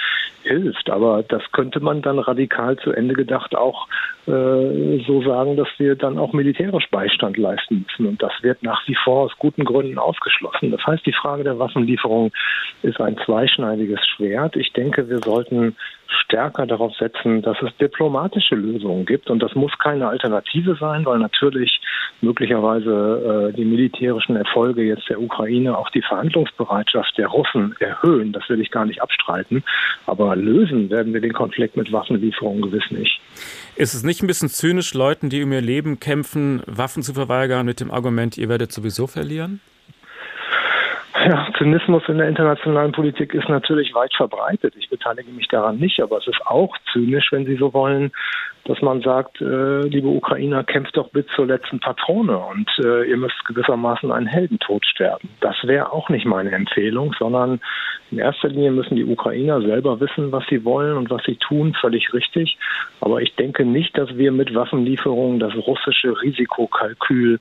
hilft. 0.43 0.91
Aber 0.91 1.23
das 1.23 1.43
könnte 1.53 1.81
man 1.81 2.03
dann 2.03 2.19
radikal 2.19 2.77
zu 2.79 2.93
Ende 2.93 3.15
gedacht 3.15 3.55
auch 3.55 3.87
so 4.29 5.23
sagen, 5.23 5.57
dass 5.57 5.69
wir 5.79 5.97
dann 5.97 6.19
auch 6.19 6.33
militärisch 6.33 6.89
Beistand 6.91 7.37
leisten 7.39 7.87
müssen. 7.87 8.07
Und 8.07 8.23
das 8.23 8.33
wird 8.43 8.63
nach 8.63 8.87
wie 8.87 8.97
vor 9.05 9.23
aus 9.23 9.33
guten 9.39 9.65
Gründen 9.65 9.99
ausgeschlossen. 9.99 10.71
Das 10.71 10.85
heißt, 10.87 11.07
die 11.07 11.15
Frage 11.15 11.45
der 11.45 11.59
Waffenlieferung 11.59 12.31
ist 12.83 13.01
ein 13.01 13.17
zweischneidiges 13.25 14.01
Schwert. 14.07 14.57
Ich 14.57 14.73
denke, 14.73 15.09
wir 15.09 15.19
sollten 15.19 15.77
stärker 16.09 16.67
darauf 16.67 16.95
setzen, 16.97 17.43
dass 17.43 17.57
es 17.63 17.77
diplomatische 17.77 18.55
Lösungen 18.55 19.05
gibt. 19.07 19.31
Und 19.31 19.43
das 19.43 19.55
muss 19.55 19.73
keine 19.79 20.09
Alternative 20.09 20.77
sein, 20.77 21.05
weil 21.05 21.19
natürlich 21.19 21.81
möglicherweise 22.21 23.51
äh, 23.51 23.57
die 23.57 23.65
militärischen 23.65 24.37
Erfolge 24.37 24.83
jetzt 24.83 25.09
der 25.09 25.21
Ukraine 25.21 25.77
auch 25.77 25.91
die 25.91 26.03
Verhandlungsbereitschaft 26.03 27.17
der 27.19 27.29
Russen 27.29 27.75
erhöhen. 27.79 28.33
Das 28.33 28.49
will 28.49 28.61
ich 28.61 28.71
gar 28.71 28.85
nicht 28.85 29.03
abstreiten. 29.03 29.63
Aber 30.07 30.35
lösen 30.37 30.91
werden 30.91 31.13
wir 31.13 31.21
den 31.21 31.33
Konflikt 31.33 31.77
mit 31.77 31.93
Waffenlieferungen 31.93 32.63
gewiss 32.63 32.91
nicht. 32.91 33.21
Ist 33.79 33.95
es 33.95 34.03
nicht 34.03 34.25
ein 34.25 34.27
bisschen 34.27 34.49
zynisch, 34.49 34.93
Leuten, 34.93 35.31
die 35.31 35.41
um 35.41 35.53
ihr 35.53 35.61
Leben 35.61 36.01
kämpfen, 36.01 36.65
Waffen 36.67 37.05
zu 37.05 37.15
verweigern 37.15 37.65
mit 37.65 37.79
dem 37.79 37.93
Argument, 37.93 38.37
ihr 38.37 38.49
werdet 38.49 38.73
sowieso 38.73 39.07
verlieren? 39.07 39.61
Ja, 41.29 41.49
Zynismus 41.59 42.03
in 42.09 42.19
der 42.19 42.29
internationalen 42.29 42.93
Politik 42.93 43.35
ist 43.35 43.49
natürlich 43.49 43.95
weit 43.95 44.15
verbreitet. 44.15 44.75
Ich 44.79 44.89
beteilige 44.89 45.31
mich 45.31 45.49
daran 45.49 45.79
nicht, 45.79 46.01
aber 46.01 46.19
es 46.19 46.27
ist 46.27 46.41
auch 46.47 46.77
zynisch, 46.93 47.33
wenn 47.33 47.45
Sie 47.45 47.57
so 47.57 47.73
wollen, 47.73 48.13
dass 48.65 48.81
man 48.83 49.01
sagt, 49.01 49.41
äh, 49.41 49.83
liebe 49.83 50.09
Ukrainer, 50.09 50.63
kämpft 50.63 50.97
doch 50.97 51.09
bis 51.11 51.27
zur 51.35 51.47
letzten 51.47 51.81
Patrone 51.81 52.37
und 52.37 52.69
äh, 52.85 53.05
ihr 53.05 53.17
müsst 53.17 53.43
gewissermaßen 53.47 54.13
einen 54.13 54.27
Heldentod 54.27 54.85
sterben. 54.85 55.31
Das 55.41 55.57
wäre 55.65 55.93
auch 55.93 56.11
nicht 56.11 56.27
meine 56.27 56.51
Empfehlung, 56.53 57.15
sondern 57.19 57.61
in 58.11 58.19
erster 58.19 58.49
Linie 58.49 58.71
müssen 58.71 58.97
die 58.97 59.07
Ukrainer 59.07 59.61
selber 59.63 60.01
wissen, 60.01 60.33
was 60.33 60.45
sie 60.49 60.65
wollen 60.65 60.97
und 60.97 61.11
was 61.11 61.23
sie 61.25 61.37
tun, 61.37 61.75
völlig 61.81 62.13
richtig. 62.13 62.59
Aber 63.01 63.23
ich 63.23 63.35
denke 63.37 63.65
nicht, 63.65 63.97
dass 63.97 64.17
wir 64.17 64.33
mit 64.33 64.55
Waffenlieferungen 64.55 65.41
das 65.41 65.55
russische 65.55 66.21
Risikokalkül 66.21 67.39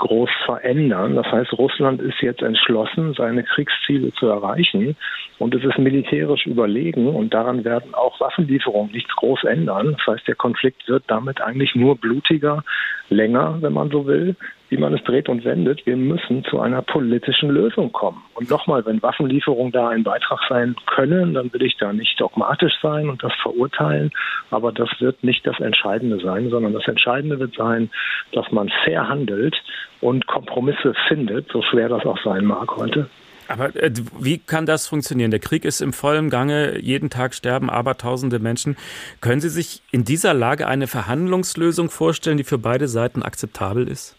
groß 0.00 0.30
verändern. 0.46 1.14
Das 1.14 1.26
heißt, 1.26 1.52
Russland 1.52 2.00
ist 2.00 2.20
jetzt 2.20 2.42
entschlossen, 2.42 3.14
seine 3.14 3.44
Kriegsziele 3.44 4.12
zu 4.14 4.26
erreichen 4.26 4.96
und 5.38 5.54
es 5.54 5.62
ist 5.62 5.78
militärisch 5.78 6.46
überlegen 6.46 7.08
und 7.08 7.34
daran 7.34 7.64
werden 7.64 7.94
auch 7.94 8.18
Waffenlieferungen 8.18 8.92
nichts 8.92 9.14
groß 9.16 9.44
ändern. 9.44 9.96
Das 9.98 10.14
heißt, 10.14 10.28
der 10.28 10.34
Konflikt 10.34 10.88
wird 10.88 11.04
damit 11.06 11.40
eigentlich 11.40 11.74
nur 11.74 11.96
blutiger, 11.96 12.64
länger, 13.10 13.58
wenn 13.60 13.74
man 13.74 13.90
so 13.90 14.06
will, 14.06 14.36
wie 14.70 14.76
man 14.76 14.94
es 14.94 15.02
dreht 15.04 15.28
und 15.28 15.44
wendet. 15.44 15.84
Wir 15.84 15.96
müssen 15.96 16.44
zu 16.44 16.60
einer 16.60 16.80
politischen 16.80 17.50
Lösung 17.50 17.92
kommen. 17.92 18.22
Und 18.34 18.48
nochmal, 18.48 18.86
wenn 18.86 19.02
Waffenlieferungen 19.02 19.72
da 19.72 19.88
ein 19.88 20.04
Beitrag 20.04 20.40
sein 20.48 20.76
können, 20.86 21.34
dann 21.34 21.52
will 21.52 21.62
ich 21.62 21.76
da 21.76 21.92
nicht 21.92 22.18
dogmatisch 22.20 22.74
sein 22.80 23.08
und 23.10 23.22
das 23.22 23.32
verurteilen. 23.42 24.10
Aber 24.50 24.72
das 24.72 24.88
wird 25.00 25.22
nicht 25.24 25.46
das 25.46 25.58
Entscheidende 25.60 26.20
sein, 26.20 26.50
sondern 26.50 26.72
das 26.72 26.86
Entscheidende 26.86 27.38
wird 27.38 27.54
sein, 27.56 27.90
dass 28.32 28.50
man 28.52 28.70
fair 28.84 29.08
handelt 29.08 29.56
und 30.00 30.26
Kompromisse 30.26 30.94
findet, 31.08 31.50
so 31.50 31.62
schwer 31.62 31.88
das 31.88 32.06
auch 32.06 32.18
sein 32.24 32.44
mag 32.44 32.76
heute. 32.76 33.10
Aber 33.48 33.74
äh, 33.74 33.90
wie 34.20 34.38
kann 34.38 34.64
das 34.64 34.86
funktionieren? 34.86 35.32
Der 35.32 35.40
Krieg 35.40 35.64
ist 35.64 35.80
im 35.80 35.92
vollen 35.92 36.30
Gange, 36.30 36.78
jeden 36.78 37.10
Tag 37.10 37.34
sterben 37.34 37.68
abertausende 37.68 38.38
Menschen. 38.38 38.76
Können 39.20 39.40
Sie 39.40 39.48
sich 39.48 39.82
in 39.90 40.04
dieser 40.04 40.32
Lage 40.32 40.68
eine 40.68 40.86
Verhandlungslösung 40.86 41.90
vorstellen, 41.90 42.36
die 42.36 42.44
für 42.44 42.58
beide 42.58 42.86
Seiten 42.86 43.24
akzeptabel 43.24 43.88
ist? 43.88 44.14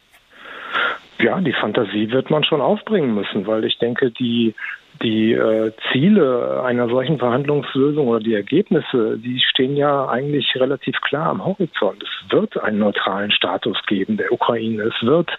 Ja, 1.21 1.39
die 1.39 1.53
Fantasie 1.53 2.11
wird 2.11 2.29
man 2.29 2.43
schon 2.43 2.61
aufbringen 2.61 3.13
müssen, 3.13 3.45
weil 3.45 3.63
ich 3.65 3.77
denke, 3.77 4.11
die 4.11 4.55
die 5.01 5.33
äh, 5.33 5.71
Ziele 5.91 6.61
einer 6.63 6.87
solchen 6.87 7.17
Verhandlungslösung 7.17 8.07
oder 8.07 8.19
die 8.19 8.35
Ergebnisse, 8.35 9.17
die 9.17 9.39
stehen 9.39 9.75
ja 9.75 10.07
eigentlich 10.07 10.53
relativ 10.55 10.99
klar 11.01 11.27
am 11.27 11.43
Horizont. 11.43 12.03
Es 12.03 12.31
wird 12.31 12.61
einen 12.61 12.79
neutralen 12.79 13.31
Status 13.31 13.77
geben 13.87 14.17
der 14.17 14.31
Ukraine. 14.31 14.83
Es 14.83 15.05
wird 15.05 15.31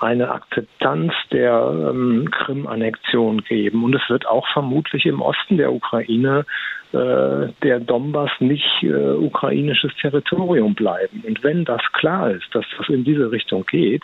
eine 0.00 0.30
Akzeptanz 0.30 1.12
der 1.32 1.90
ähm, 1.90 2.28
Krim-Annexion 2.30 3.42
geben. 3.44 3.84
Und 3.84 3.94
es 3.94 4.08
wird 4.08 4.26
auch 4.26 4.46
vermutlich 4.52 5.06
im 5.06 5.22
Osten 5.22 5.56
der 5.56 5.72
Ukraine 5.72 6.44
äh, 6.92 7.48
der 7.62 7.80
Donbass 7.80 8.30
nicht 8.40 8.82
äh, 8.82 9.12
ukrainisches 9.12 9.92
Territorium 10.00 10.74
bleiben. 10.74 11.24
Und 11.26 11.42
wenn 11.42 11.64
das 11.64 11.82
klar 11.92 12.30
ist, 12.30 12.54
dass 12.54 12.64
das 12.76 12.88
in 12.88 13.04
diese 13.04 13.30
Richtung 13.30 13.64
geht, 13.66 14.02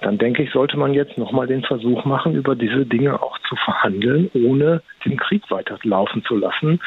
dann 0.00 0.18
denke 0.18 0.42
ich, 0.42 0.50
sollte 0.50 0.76
man 0.76 0.92
jetzt 0.94 1.16
nochmal 1.16 1.46
den 1.46 1.62
Versuch 1.62 2.04
machen, 2.04 2.34
über 2.34 2.54
diese 2.54 2.84
Dinge 2.84 3.22
auch 3.22 3.38
zu 3.48 3.56
verhandeln, 3.56 4.30
ohne 4.34 4.82
den 5.04 5.16
Krieg 5.16 5.42
weiterlaufen 5.50 6.22
zu 6.24 6.36
lassen. 6.36 6.80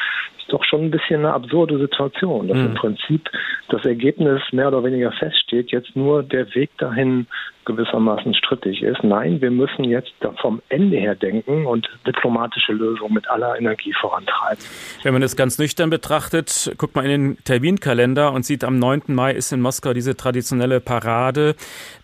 Ist 0.50 0.54
doch 0.54 0.64
schon 0.64 0.86
ein 0.86 0.90
bisschen 0.90 1.20
eine 1.20 1.32
absurde 1.32 1.78
Situation, 1.78 2.48
dass 2.48 2.58
mhm. 2.58 2.66
im 2.66 2.74
Prinzip 2.74 3.30
das 3.68 3.84
Ergebnis 3.84 4.42
mehr 4.50 4.66
oder 4.66 4.82
weniger 4.82 5.12
feststeht, 5.12 5.70
jetzt 5.70 5.94
nur 5.94 6.24
der 6.24 6.52
Weg 6.56 6.76
dahin 6.78 7.28
gewissermaßen 7.76 8.34
strittig 8.34 8.82
ist. 8.82 9.04
Nein, 9.04 9.40
wir 9.40 9.50
müssen 9.50 9.84
jetzt 9.84 10.12
vom 10.40 10.62
Ende 10.68 10.96
her 10.96 11.14
denken 11.14 11.66
und 11.66 11.88
diplomatische 12.06 12.72
Lösungen 12.72 13.14
mit 13.14 13.28
aller 13.28 13.56
Energie 13.58 13.92
vorantreiben. 14.00 14.64
Wenn 15.02 15.12
man 15.12 15.22
das 15.22 15.36
ganz 15.36 15.58
nüchtern 15.58 15.90
betrachtet, 15.90 16.72
guckt 16.78 16.96
man 16.96 17.04
in 17.04 17.10
den 17.10 17.44
Terminkalender 17.44 18.32
und 18.32 18.44
sieht, 18.44 18.64
am 18.64 18.78
9. 18.78 19.02
Mai 19.08 19.32
ist 19.32 19.52
in 19.52 19.60
Moskau 19.60 19.92
diese 19.92 20.16
traditionelle 20.16 20.80
Parade. 20.80 21.54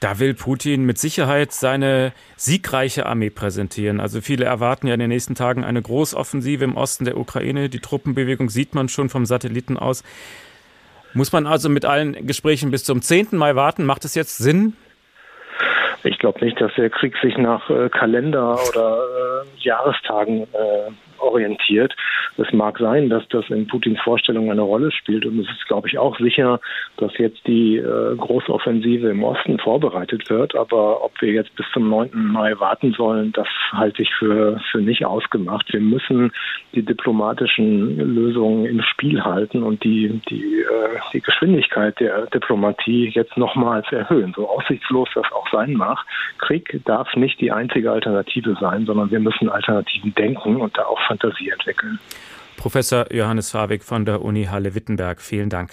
Da 0.00 0.18
will 0.18 0.34
Putin 0.34 0.84
mit 0.84 0.98
Sicherheit 0.98 1.52
seine 1.52 2.12
siegreiche 2.36 3.06
Armee 3.06 3.30
präsentieren. 3.30 3.98
Also 3.98 4.20
viele 4.20 4.44
erwarten 4.44 4.86
ja 4.86 4.94
in 4.94 5.00
den 5.00 5.08
nächsten 5.08 5.34
Tagen 5.34 5.64
eine 5.64 5.80
Großoffensive 5.80 6.64
im 6.64 6.76
Osten 6.76 7.06
der 7.06 7.16
Ukraine. 7.16 7.70
Die 7.70 7.80
Truppenbewegung 7.80 8.35
sieht 8.48 8.74
man 8.74 8.88
schon 8.88 9.08
vom 9.08 9.26
Satelliten 9.26 9.76
aus. 9.76 10.02
Muss 11.14 11.32
man 11.32 11.46
also 11.46 11.68
mit 11.68 11.84
allen 11.84 12.26
Gesprächen 12.26 12.70
bis 12.70 12.84
zum 12.84 13.00
10. 13.02 13.28
Mai 13.32 13.54
warten? 13.54 13.84
Macht 13.84 14.04
es 14.04 14.14
jetzt 14.14 14.38
Sinn, 14.38 14.74
ich 16.06 16.18
glaube 16.18 16.44
nicht, 16.44 16.60
dass 16.60 16.72
der 16.74 16.88
Krieg 16.90 17.16
sich 17.20 17.36
nach 17.36 17.68
äh, 17.68 17.88
Kalender 17.88 18.58
oder 18.68 18.98
äh, 19.42 19.58
Jahrestagen 19.58 20.42
äh, 20.42 20.90
orientiert. 21.18 21.94
Es 22.38 22.52
mag 22.52 22.78
sein, 22.78 23.08
dass 23.08 23.26
das 23.28 23.48
in 23.48 23.66
Putins 23.66 24.00
Vorstellung 24.00 24.50
eine 24.50 24.62
Rolle 24.62 24.92
spielt 24.92 25.24
und 25.24 25.38
es 25.38 25.48
ist, 25.48 25.66
glaube 25.66 25.88
ich, 25.88 25.98
auch 25.98 26.18
sicher, 26.18 26.60
dass 26.98 27.16
jetzt 27.18 27.46
die 27.46 27.78
äh, 27.78 28.16
Großoffensive 28.16 29.08
im 29.08 29.24
Osten 29.24 29.58
vorbereitet 29.58 30.28
wird. 30.28 30.54
Aber 30.54 31.02
ob 31.02 31.20
wir 31.20 31.32
jetzt 31.32 31.54
bis 31.56 31.66
zum 31.72 31.88
9. 31.88 32.10
Mai 32.12 32.58
warten 32.58 32.92
sollen, 32.92 33.32
das 33.32 33.48
halte 33.72 34.02
ich 34.02 34.14
für, 34.14 34.60
für 34.70 34.78
nicht 34.78 35.04
ausgemacht. 35.04 35.72
Wir 35.72 35.80
müssen 35.80 36.32
die 36.74 36.84
diplomatischen 36.84 37.96
Lösungen 38.14 38.66
im 38.66 38.82
Spiel 38.82 39.24
halten 39.24 39.62
und 39.62 39.82
die, 39.84 40.20
die, 40.28 40.60
äh, 40.60 40.98
die 41.12 41.20
Geschwindigkeit 41.20 41.98
der 42.00 42.26
Diplomatie 42.26 43.08
jetzt 43.14 43.36
nochmals 43.36 43.90
erhöhen. 43.92 44.32
So 44.36 44.48
aussichtslos 44.48 45.08
das 45.14 45.26
auch 45.32 45.48
sein 45.50 45.74
mag. 45.74 45.98
Krieg 46.38 46.80
darf 46.84 47.14
nicht 47.16 47.40
die 47.40 47.52
einzige 47.52 47.90
Alternative 47.90 48.56
sein, 48.60 48.86
sondern 48.86 49.10
wir 49.10 49.20
müssen 49.20 49.48
Alternativen 49.48 50.14
denken 50.14 50.56
und 50.56 50.76
da 50.76 50.84
auch 50.84 51.00
Fantasie 51.06 51.50
entwickeln. 51.50 51.98
Professor 52.56 53.12
Johannes 53.12 53.50
Fabig 53.50 53.84
von 53.84 54.04
der 54.04 54.22
Uni 54.22 54.44
Halle-Wittenberg, 54.44 55.20
vielen 55.20 55.50
Dank. 55.50 55.70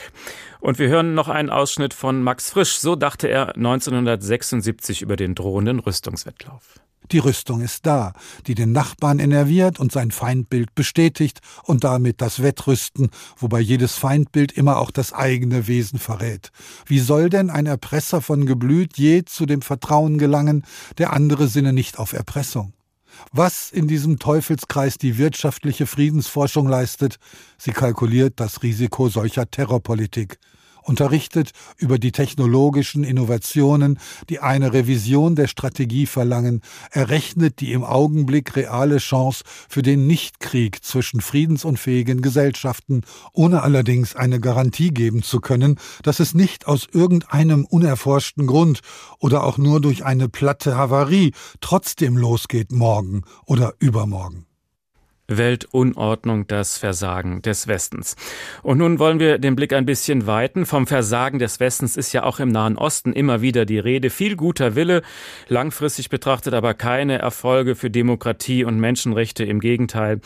Und 0.60 0.80
wir 0.80 0.90
hören 0.90 1.14
noch 1.14 1.30
einen 1.30 1.50
Ausschnitt 1.50 1.94
von 1.94 2.22
Max 2.22 2.52
Frisch. 2.52 2.78
So 2.78 2.96
dachte 2.96 3.28
er 3.28 3.56
1976 3.56 5.02
über 5.02 5.16
den 5.16 5.34
drohenden 5.34 5.80
Rüstungswettlauf. 5.80 6.80
Die 7.12 7.20
Rüstung 7.20 7.62
ist 7.62 7.86
da, 7.86 8.14
die 8.48 8.56
den 8.56 8.72
Nachbarn 8.72 9.20
enerviert 9.20 9.80
und 9.80 9.92
sein 9.92 10.12
Feindbild 10.12 10.74
bestätigt 10.74 11.40
und 11.64 11.84
damit 11.84 12.22
das 12.22 12.42
Wettrüsten, 12.42 13.10
wobei 13.38 13.60
jedes 13.60 13.98
Feindbild 13.98 14.52
immer 14.54 14.78
auch 14.78 14.92
das 14.92 15.14
eigene 15.14 15.68
Wesen 15.68 16.00
verrät. 16.00 16.52
Wie 16.86 17.00
soll 17.00 17.30
denn 17.30 17.50
ein 17.50 17.66
Erpresser 17.66 18.22
von 18.22 18.46
Geblüt 18.46 18.98
je 18.98 19.26
zu 19.26 19.46
dem 19.46 19.62
Vertrauen 19.62 20.18
gelangen, 20.18 20.64
der 20.98 21.12
andere 21.14 21.48
Sinne 21.48 21.74
nicht 21.74 22.00
auf 22.00 22.14
Erpressung? 22.14 22.74
Was 23.32 23.72
in 23.72 23.88
diesem 23.88 24.20
Teufelskreis 24.20 24.98
die 24.98 25.18
wirtschaftliche 25.18 25.86
Friedensforschung 25.86 26.68
leistet, 26.68 27.18
sie 27.58 27.72
kalkuliert 27.72 28.40
das 28.40 28.64
Risiko 28.64 29.10
solcher 29.10 29.50
Terrorpolitik. 29.50 30.38
Unterrichtet 30.84 31.52
über 31.78 32.00
die 32.00 32.12
technologischen 32.12 33.04
Innovationen, 33.04 34.00
die 34.30 34.40
eine 34.40 34.74
Revision 34.74 35.36
der 35.36 35.48
Strategie 35.48 36.06
verlangen, 36.06 36.62
errechnet 36.92 37.60
die 37.60 37.74
im 37.74 37.84
Augenblick 37.84 38.56
reale 38.56 38.98
Chance 38.98 39.44
für 39.70 39.82
den 39.82 40.08
Nichtkrieg 40.08 40.84
zwischen 40.84 41.22
friedensunfähigen 41.22 42.22
Gesellschaften, 42.22 43.02
ohne 43.34 43.64
allerdings 43.64 44.16
eine 44.16 44.40
Garantie 44.40 44.90
geben 44.90 45.24
zu 45.24 45.40
können, 45.40 45.80
dass 46.04 46.20
es 46.20 46.34
nicht 46.34 46.68
aus 46.68 46.88
irgendeinem 46.92 47.66
unerforschten 47.66 48.48
Grund 48.48 48.82
oder 49.20 49.44
auch 49.44 49.58
nur 49.58 49.82
durch 49.82 50.06
eine 50.06 50.30
platte 50.30 50.76
Havarie 50.78 51.34
trotzdem 51.62 52.18
losgeht 52.18 52.72
morgen 52.72 53.24
oder 53.46 53.74
übermorgen. 53.80 54.46
Weltunordnung 55.38 56.48
das 56.48 56.78
Versagen 56.78 57.42
des 57.42 57.68
Westens. 57.68 58.16
Und 58.62 58.78
nun 58.78 59.00
wollen 59.00 59.20
wir 59.20 59.38
den 59.38 59.56
Blick 59.56 59.74
ein 59.74 59.86
bisschen 59.86 60.28
weiten. 60.28 60.66
Vom 60.66 60.88
Versagen 60.88 61.40
des 61.40 61.60
Westens 61.60 61.98
ist 61.98 62.14
ja 62.14 62.24
auch 62.24 62.40
im 62.40 62.50
Nahen 62.50 62.78
Osten 62.78 63.14
immer 63.14 63.42
wieder 63.42 63.66
die 63.66 63.80
Rede. 63.80 64.10
Viel 64.10 64.36
guter 64.36 64.76
Wille, 64.76 65.02
langfristig 65.48 66.10
betrachtet 66.10 66.54
aber 66.54 66.74
keine 66.74 67.20
Erfolge 67.20 67.76
für 67.76 67.90
Demokratie 67.90 68.64
und 68.64 68.80
Menschenrechte. 68.80 69.44
Im 69.44 69.60
Gegenteil. 69.60 70.20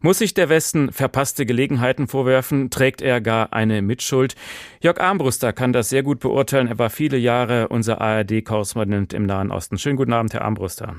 Muss 0.00 0.18
sich 0.18 0.34
der 0.34 0.48
Westen 0.48 0.92
verpasste 0.92 1.46
Gelegenheiten 1.46 2.08
vorwerfen? 2.08 2.70
Trägt 2.70 3.02
er 3.02 3.20
gar 3.20 3.52
eine 3.52 3.82
Mitschuld? 3.82 4.34
Jörg 4.80 5.00
Armbruster 5.00 5.52
kann 5.52 5.72
das 5.72 5.88
sehr 5.88 6.02
gut 6.02 6.20
beurteilen. 6.20 6.68
Er 6.68 6.78
war 6.78 6.90
viele 6.90 7.16
Jahre 7.16 7.68
unser 7.68 8.00
ARD-Korrespondent 8.00 9.12
im 9.12 9.26
Nahen 9.26 9.50
Osten. 9.50 9.78
Schönen 9.78 9.96
guten 9.96 10.12
Abend, 10.12 10.34
Herr 10.34 10.42
Armbruster. 10.42 10.94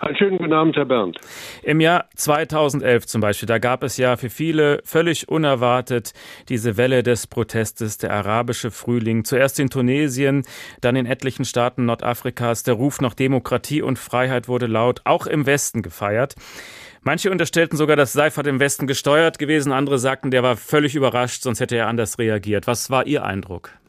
Einen 0.00 0.16
schönen 0.16 0.38
guten 0.38 0.52
Abend, 0.52 0.76
Herr 0.76 0.84
Bernd. 0.84 1.18
Im 1.62 1.80
Jahr 1.80 2.06
2011 2.16 3.06
zum 3.06 3.20
Beispiel, 3.20 3.46
da 3.46 3.58
gab 3.58 3.82
es 3.84 3.96
ja 3.96 4.16
für 4.16 4.30
viele 4.30 4.80
völlig 4.84 5.28
unerwartet 5.28 6.12
diese 6.48 6.76
Welle 6.76 7.02
des 7.02 7.26
Protestes, 7.26 7.98
der 7.98 8.12
arabische 8.12 8.70
Frühling. 8.70 9.24
Zuerst 9.24 9.60
in 9.60 9.70
Tunesien, 9.70 10.44
dann 10.80 10.96
in 10.96 11.06
etlichen 11.06 11.44
Staaten 11.44 11.84
Nordafrikas. 11.84 12.62
Der 12.62 12.74
Ruf 12.74 13.00
nach 13.00 13.14
Demokratie 13.14 13.82
und 13.82 13.98
Freiheit 13.98 14.48
wurde 14.48 14.66
laut, 14.66 15.02
auch 15.04 15.26
im 15.26 15.46
Westen 15.46 15.82
gefeiert. 15.82 16.34
Manche 17.02 17.30
unterstellten 17.30 17.76
sogar, 17.76 17.96
das 17.96 18.12
sei 18.12 18.30
von 18.30 18.44
dem 18.44 18.60
Westen 18.60 18.86
gesteuert 18.86 19.38
gewesen. 19.38 19.72
Andere 19.72 19.98
sagten, 19.98 20.30
der 20.30 20.42
war 20.42 20.56
völlig 20.56 20.94
überrascht, 20.94 21.42
sonst 21.42 21.60
hätte 21.60 21.76
er 21.76 21.88
anders 21.88 22.18
reagiert. 22.18 22.66
Was 22.66 22.90
war 22.90 23.06
Ihr 23.06 23.24
Eindruck? 23.24 23.79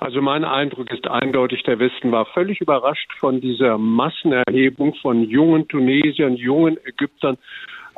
Also 0.00 0.22
mein 0.22 0.44
Eindruck 0.44 0.90
ist 0.90 1.06
eindeutig, 1.08 1.62
der 1.64 1.78
Westen 1.78 2.10
war 2.12 2.26
völlig 2.26 2.60
überrascht 2.60 3.12
von 3.18 3.40
dieser 3.40 3.78
Massenerhebung 3.78 4.94
von 4.94 5.22
jungen 5.22 5.68
Tunesiern, 5.68 6.36
jungen 6.36 6.78
Ägyptern 6.84 7.36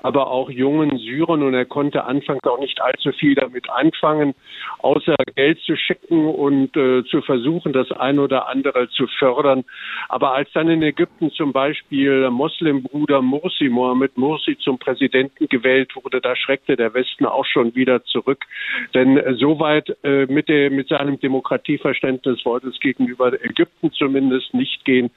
aber 0.03 0.31
auch 0.31 0.51
jungen 0.51 0.99
Syrern 0.99 1.43
und 1.43 1.55
er 1.55 1.65
konnte 1.65 2.05
anfangs 2.05 2.43
auch 2.45 2.59
nicht 2.59 2.81
allzu 2.81 3.12
viel 3.12 3.35
damit 3.35 3.71
anfangen, 3.71 4.35
außer 4.79 5.17
Geld 5.35 5.61
zu 5.61 5.77
schicken 5.77 6.27
und 6.27 6.77
äh, 6.77 7.05
zu 7.05 7.23
versuchen, 7.23 7.73
das 7.73 7.91
ein 7.93 8.19
oder 8.19 8.49
andere 8.49 8.88
zu 8.91 9.07
fördern. 9.19 9.65
Aber 10.09 10.35
als 10.35 10.51
dann 10.53 10.69
in 10.69 10.83
Ägypten 10.83 11.31
zum 11.31 11.53
Beispiel 11.53 12.31
Moslembruder 12.31 13.23
Mursi, 13.23 13.69
Mohammed 13.69 14.17
Mursi 14.19 14.59
zum 14.59 14.79
Präsidenten 14.79 15.49
gewählt 15.49 15.95
wurde, 15.97 16.21
da 16.21 16.37
schreckte 16.37 16.77
der 16.77 16.95
Westen 16.95 17.27
auch 17.27 17.47
schon 17.47 17.75
wieder 17.75 18.05
zurück. 18.05 18.45
Denn 18.95 19.17
äh, 19.17 19.35
soweit 19.35 19.97
äh, 20.03 20.27
mit, 20.27 20.49
der, 20.49 20.71
mit 20.71 20.88
seinem 20.88 21.19
Demokratieverständnis 21.21 22.45
wollte 22.45 22.69
es 22.69 22.81
gegenüber 22.81 23.33
Ägypten 23.33 23.93
zumindest 23.93 24.53
nicht 24.55 24.85
gehen. 24.85 25.11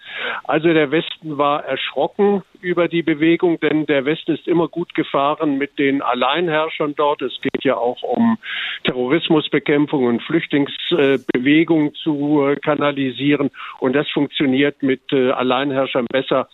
Also 0.44 0.68
der 0.68 0.92
Westen 0.92 1.38
war 1.38 1.66
erschrocken 1.66 2.44
über 2.66 2.88
die 2.88 3.04
Bewegung, 3.04 3.60
denn 3.60 3.86
der 3.86 4.06
Westen 4.06 4.32
ist 4.34 4.48
immer 4.48 4.68
gut 4.68 4.96
gefahren 4.96 5.58
mit 5.58 5.78
den 5.78 6.02
Alleinherrschern 6.02 6.96
dort. 6.96 7.22
Es 7.22 7.40
geht 7.42 7.64
ja 7.64 7.78
auch 7.78 8.02
um 8.02 8.38
Terrorismusbekämpfung 8.84 10.06
und 10.06 10.24
Flüchtlingsbewegung 10.24 11.94
zu 11.96 12.48
äh, 12.48 12.56
kanalisieren. 12.56 13.52
Und 13.80 13.94
das 13.94 14.10
funktioniert 14.10 14.82
mit 14.82 15.02
äh, 15.12 15.30
Alleinherrschern 15.32 16.08
besser 16.08 16.50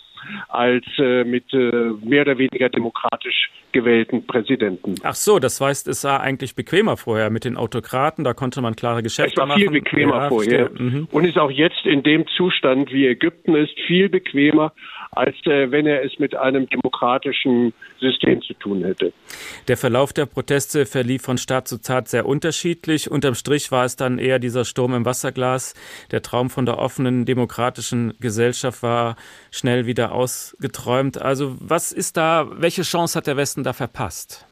als 0.49 0.85
äh, 0.99 1.23
mit 1.23 1.51
mehr 1.51 2.21
oder 2.21 2.37
weniger 2.37 2.69
demokratisch 2.69 3.49
gewählten 3.71 4.27
Präsidenten. 4.27 4.95
Ach 5.01 5.15
so, 5.15 5.39
das 5.39 5.59
heißt, 5.61 5.87
es 5.87 6.03
war 6.03 6.21
eigentlich 6.21 6.55
bequemer 6.55 6.97
vorher 6.97 7.29
mit 7.29 7.45
den 7.45 7.57
Autokraten, 7.57 8.23
da 8.23 8.33
konnte 8.33 8.61
man 8.61 8.75
klare 8.75 9.01
Geschäfte 9.01 9.39
machen. 9.39 9.49
Es 9.49 9.55
war 9.55 9.57
viel 9.57 9.81
bequemer 9.81 10.17
ja, 10.17 10.29
vorher 10.29 10.69
mhm. 10.77 11.07
und 11.11 11.25
ist 11.25 11.39
auch 11.39 11.49
jetzt 11.49 11.85
in 11.85 12.03
dem 12.03 12.27
Zustand, 12.27 12.91
wie 12.91 13.07
Ägypten 13.07 13.55
ist, 13.55 13.73
viel 13.87 14.09
bequemer 14.09 14.73
als 15.11 15.35
äh, 15.45 15.71
wenn 15.71 15.85
er 15.85 16.03
es 16.03 16.19
mit 16.19 16.35
einem 16.35 16.67
demokratischen 16.69 17.73
System 17.99 18.41
zu 18.41 18.53
tun 18.53 18.83
hätte. 18.83 19.11
Der 19.67 19.77
Verlauf 19.77 20.13
der 20.13 20.25
Proteste 20.25 20.85
verlief 20.85 21.23
von 21.23 21.37
Staat 21.37 21.67
zu 21.67 21.77
Staat 21.77 22.07
sehr 22.07 22.25
unterschiedlich. 22.25 23.11
Unterm 23.11 23.35
Strich 23.35 23.71
war 23.71 23.85
es 23.85 23.95
dann 23.95 24.19
eher 24.19 24.39
dieser 24.39 24.63
Sturm 24.63 24.93
im 24.93 25.05
Wasserglas. 25.05 25.73
Der 26.11 26.21
Traum 26.21 26.49
von 26.49 26.65
der 26.65 26.77
offenen 26.77 27.25
demokratischen 27.25 28.13
Gesellschaft 28.19 28.83
war 28.83 29.17
schnell 29.51 29.85
wieder 29.85 30.13
ausgeträumt. 30.13 31.21
Also 31.21 31.55
was 31.59 31.91
ist 31.91 32.15
da, 32.15 32.47
welche 32.51 32.83
Chance 32.83 33.17
hat 33.17 33.27
der 33.27 33.37
Westen 33.37 33.63
da 33.63 33.73
verpasst? 33.73 34.47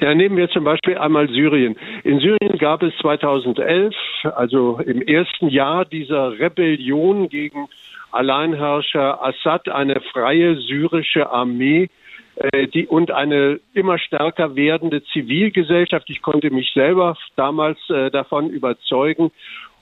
Ja, 0.00 0.14
nehmen 0.14 0.36
wir 0.38 0.48
zum 0.48 0.64
Beispiel 0.64 0.96
einmal 0.96 1.28
Syrien. 1.28 1.76
In 2.04 2.20
Syrien 2.20 2.56
gab 2.58 2.82
es 2.82 2.96
2011, 3.02 3.94
also 4.34 4.80
im 4.84 5.02
ersten 5.02 5.48
Jahr 5.48 5.84
dieser 5.84 6.38
Rebellion 6.38 7.28
gegen 7.28 7.68
Alleinherrscher 8.12 9.22
Assad 9.22 9.68
eine 9.68 10.00
freie 10.00 10.56
syrische 10.56 11.30
Armee 11.30 11.88
äh, 12.36 12.68
die, 12.68 12.86
und 12.86 13.10
eine 13.10 13.60
immer 13.74 13.98
stärker 13.98 14.56
werdende 14.56 15.02
Zivilgesellschaft. 15.04 16.08
Ich 16.08 16.22
konnte 16.22 16.50
mich 16.50 16.72
selber 16.72 17.16
damals 17.36 17.78
äh, 17.90 18.10
davon 18.10 18.48
überzeugen. 18.50 19.30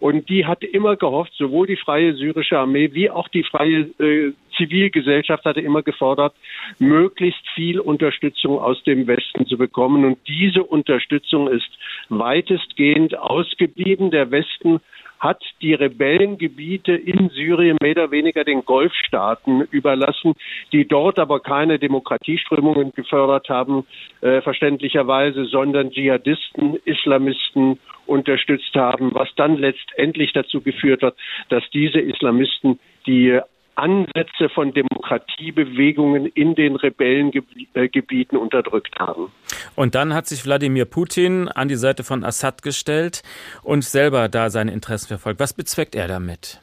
Und 0.01 0.29
die 0.29 0.47
hat 0.47 0.63
immer 0.63 0.97
gehofft, 0.97 1.33
sowohl 1.37 1.67
die 1.67 1.77
freie 1.77 2.15
syrische 2.15 2.59
Armee 2.59 2.91
wie 2.93 3.11
auch 3.11 3.29
die 3.29 3.43
freie 3.43 3.81
äh, 3.99 4.33
Zivilgesellschaft 4.57 5.45
hatte 5.45 5.61
immer 5.61 5.83
gefordert, 5.83 6.35
möglichst 6.79 7.49
viel 7.55 7.81
Unterstützung 7.81 8.59
aus 8.59 8.83
dem 8.85 9.07
Westen 9.07 9.47
zu 9.47 9.57
bekommen. 9.57 10.05
Und 10.05 10.19
diese 10.27 10.63
Unterstützung 10.63 11.49
ist 11.49 11.71
weitestgehend 12.09 13.17
ausgeblieben. 13.19 14.11
Der 14.11 14.31
Westen 14.31 14.81
hat 15.19 15.43
die 15.61 15.75
Rebellengebiete 15.75 16.93
in 16.93 17.31
Syrien 17.31 17.77
mehr 17.83 17.93
oder 17.93 18.11
weniger 18.11 18.45
den 18.45 18.65
Golfstaaten 18.65 19.63
überlassen, 19.71 20.35
die 20.73 20.87
dort 20.87 21.19
aber 21.19 21.41
keine 21.41 21.79
Demokratieströmungen 21.79 22.93
gefördert 22.93 23.49
haben, 23.49 23.87
äh, 24.21 24.41
verständlicherweise, 24.41 25.45
sondern 25.47 25.91
Dschihadisten, 25.91 26.77
Islamisten 26.85 27.79
unterstützt 28.07 28.75
haben, 28.75 29.15
was 29.15 29.29
dann 29.37 29.57
letztendlich 29.57 30.33
dazu 30.33 30.61
geführt 30.61 31.03
hat, 31.03 31.15
dass 31.49 31.63
diese 31.71 32.01
Islamisten 32.01 32.79
die 33.07 33.39
Ansätze 33.79 34.49
von 34.53 34.73
Demokratiebewegungen 34.75 36.27
in 36.27 36.55
den 36.55 36.77
Rebellengebieten 36.77 38.37
unterdrückt 38.37 38.99
haben. 38.99 39.33
Und 39.77 39.95
dann 39.95 40.13
hat 40.15 40.27
sich 40.27 40.45
Wladimir 40.45 40.85
Putin 40.85 41.49
an 41.49 41.69
die 41.69 41.77
Seite 41.77 42.03
von 42.03 42.25
Assad 42.25 42.63
gestellt 42.63 43.23
und 43.63 43.85
selber 43.85 44.29
da 44.29 44.51
seine 44.51 44.73
Interessen 44.73 45.09
verfolgt. 45.09 45.41
Was 45.41 45.53
bezweckt 45.53 45.95
er 45.95 46.09
damit? 46.09 46.61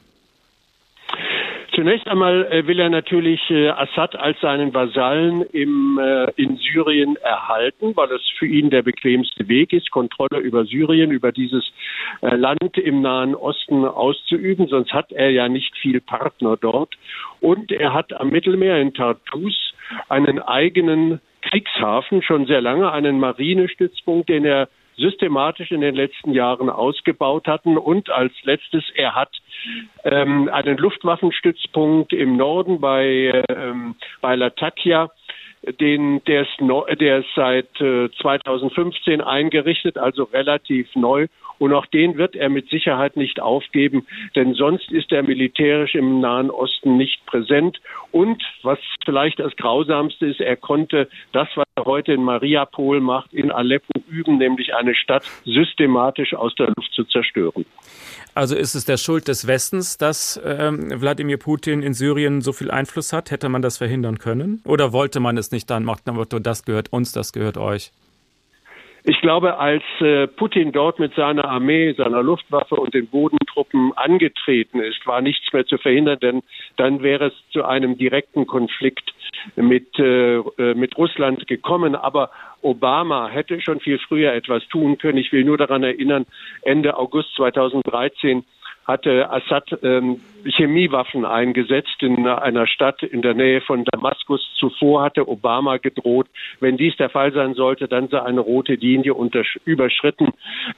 Zunächst 1.76 2.08
einmal 2.08 2.46
äh, 2.50 2.66
will 2.66 2.80
er 2.80 2.88
natürlich 2.88 3.38
äh, 3.50 3.68
Assad 3.68 4.16
als 4.16 4.40
seinen 4.40 4.72
Vasallen 4.72 5.42
im, 5.52 6.00
äh, 6.02 6.30
in 6.36 6.56
Syrien 6.56 7.16
erhalten, 7.16 7.94
weil 7.94 8.10
es 8.12 8.22
für 8.38 8.46
ihn 8.46 8.70
der 8.70 8.80
bequemste 8.80 9.46
Weg 9.46 9.74
ist, 9.74 9.90
Kontrolle 9.90 10.38
über 10.38 10.64
Syrien, 10.64 11.10
über 11.10 11.32
dieses 11.32 11.70
Land 12.22 12.78
im 12.78 13.02
Nahen 13.02 13.34
Osten 13.34 13.84
auszuüben. 13.84 14.68
Sonst 14.68 14.94
hat 14.94 15.12
er 15.12 15.30
ja 15.30 15.50
nicht 15.50 15.76
viel 15.76 16.00
Partner 16.00 16.56
dort. 16.56 16.94
Und 17.40 17.70
er 17.70 17.92
hat 17.92 18.18
am 18.18 18.30
Mittelmeer 18.30 18.80
in 18.80 18.94
Tartus 18.94 19.74
einen 20.08 20.38
eigenen 20.38 21.20
Kriegshafen, 21.42 22.22
schon 22.22 22.46
sehr 22.46 22.62
lange 22.62 22.90
einen 22.90 23.20
Marinestützpunkt, 23.20 24.30
den 24.30 24.46
er 24.46 24.68
systematisch 24.96 25.70
in 25.70 25.80
den 25.80 25.94
letzten 25.94 26.32
Jahren 26.32 26.70
ausgebaut 26.70 27.46
hatten. 27.46 27.76
Und 27.76 28.10
als 28.10 28.32
letztes, 28.42 28.84
er 28.94 29.14
hat 29.14 29.30
ähm, 30.04 30.48
einen 30.48 30.78
Luftwaffenstützpunkt 30.78 32.12
im 32.12 32.36
Norden 32.36 32.80
bei, 32.80 33.42
ähm, 33.48 33.96
bei 34.20 34.34
Latakia 34.36 35.10
den, 35.80 36.22
der 36.24 36.42
ist, 36.42 37.00
der 37.00 37.18
ist 37.18 37.28
seit 37.34 37.80
äh, 37.80 38.08
2015 38.20 39.20
eingerichtet, 39.20 39.98
also 39.98 40.24
relativ 40.24 40.94
neu. 40.94 41.26
Und 41.58 41.72
auch 41.72 41.86
den 41.86 42.18
wird 42.18 42.36
er 42.36 42.50
mit 42.50 42.68
Sicherheit 42.68 43.16
nicht 43.16 43.40
aufgeben, 43.40 44.06
denn 44.34 44.54
sonst 44.54 44.92
ist 44.92 45.10
er 45.10 45.22
militärisch 45.22 45.94
im 45.94 46.20
Nahen 46.20 46.50
Osten 46.50 46.96
nicht 46.96 47.24
präsent. 47.24 47.80
Und 48.12 48.42
was 48.62 48.78
vielleicht 49.04 49.40
das 49.40 49.56
Grausamste 49.56 50.26
ist, 50.26 50.40
er 50.40 50.56
konnte 50.56 51.08
das, 51.32 51.48
was 51.54 51.66
er 51.76 51.86
heute 51.86 52.12
in 52.12 52.22
Mariupol 52.22 53.00
macht, 53.00 53.32
in 53.32 53.50
Aleppo 53.50 53.92
üben, 54.08 54.38
nämlich 54.38 54.74
eine 54.74 54.94
Stadt 54.94 55.24
systematisch 55.44 56.34
aus 56.34 56.54
der 56.56 56.66
Luft 56.76 56.92
zu 56.92 57.04
zerstören. 57.04 57.64
Also 58.34 58.54
ist 58.54 58.74
es 58.74 58.84
der 58.84 58.98
Schuld 58.98 59.28
des 59.28 59.46
Westens, 59.46 59.96
dass 59.96 60.38
ähm, 60.44 60.90
Wladimir 61.00 61.38
Putin 61.38 61.82
in 61.82 61.94
Syrien 61.94 62.42
so 62.42 62.52
viel 62.52 62.70
Einfluss 62.70 63.14
hat? 63.14 63.30
Hätte 63.30 63.48
man 63.48 63.62
das 63.62 63.78
verhindern 63.78 64.18
können? 64.18 64.60
Oder 64.66 64.92
wollte 64.92 65.20
man 65.20 65.38
es 65.38 65.52
nicht 65.52 65.55
dann? 65.64 65.84
Macht 65.84 66.06
man 66.06 66.22
das 66.42 66.64
gehört 66.64 66.92
uns, 66.92 67.12
das 67.12 67.32
gehört 67.32 67.56
euch? 67.56 67.92
Ich 69.08 69.20
glaube, 69.20 69.58
als 69.58 69.84
äh, 70.00 70.26
Putin 70.26 70.72
dort 70.72 70.98
mit 70.98 71.14
seiner 71.14 71.44
Armee, 71.44 71.92
seiner 71.92 72.24
Luftwaffe 72.24 72.74
und 72.74 72.92
den 72.92 73.06
Bodentruppen 73.06 73.92
angetreten 73.94 74.80
ist, 74.80 75.06
war 75.06 75.20
nichts 75.20 75.52
mehr 75.52 75.64
zu 75.64 75.78
verhindern, 75.78 76.18
denn 76.18 76.42
dann 76.76 77.04
wäre 77.04 77.26
es 77.26 77.34
zu 77.52 77.64
einem 77.64 77.96
direkten 77.96 78.48
Konflikt 78.48 79.14
mit, 79.54 79.96
äh, 80.00 80.38
äh 80.38 80.74
mit 80.74 80.98
Russland 80.98 81.46
gekommen. 81.46 81.94
Aber 81.94 82.30
Obama 82.62 83.28
hätte 83.28 83.60
schon 83.60 83.78
viel 83.78 84.00
früher 84.00 84.32
etwas 84.32 84.66
tun 84.66 84.98
können. 84.98 85.18
Ich 85.18 85.30
will 85.30 85.44
nur 85.44 85.56
daran 85.56 85.84
erinnern, 85.84 86.26
Ende 86.62 86.96
August 86.96 87.32
2013 87.36 88.44
hatte 88.86 89.30
Assad 89.30 89.78
ähm, 89.82 90.20
Chemiewaffen 90.44 91.24
eingesetzt 91.24 92.02
in 92.02 92.26
einer 92.26 92.68
Stadt 92.68 93.02
in 93.02 93.20
der 93.20 93.34
Nähe 93.34 93.60
von 93.60 93.84
Damaskus. 93.84 94.48
Zuvor 94.58 95.02
hatte 95.02 95.28
Obama 95.28 95.78
gedroht, 95.78 96.28
wenn 96.60 96.76
dies 96.76 96.96
der 96.96 97.10
Fall 97.10 97.32
sein 97.32 97.54
sollte, 97.54 97.88
dann 97.88 98.08
sei 98.08 98.22
eine 98.22 98.40
rote 98.40 98.74
Linie 98.74 99.14
überschritten. 99.64 100.28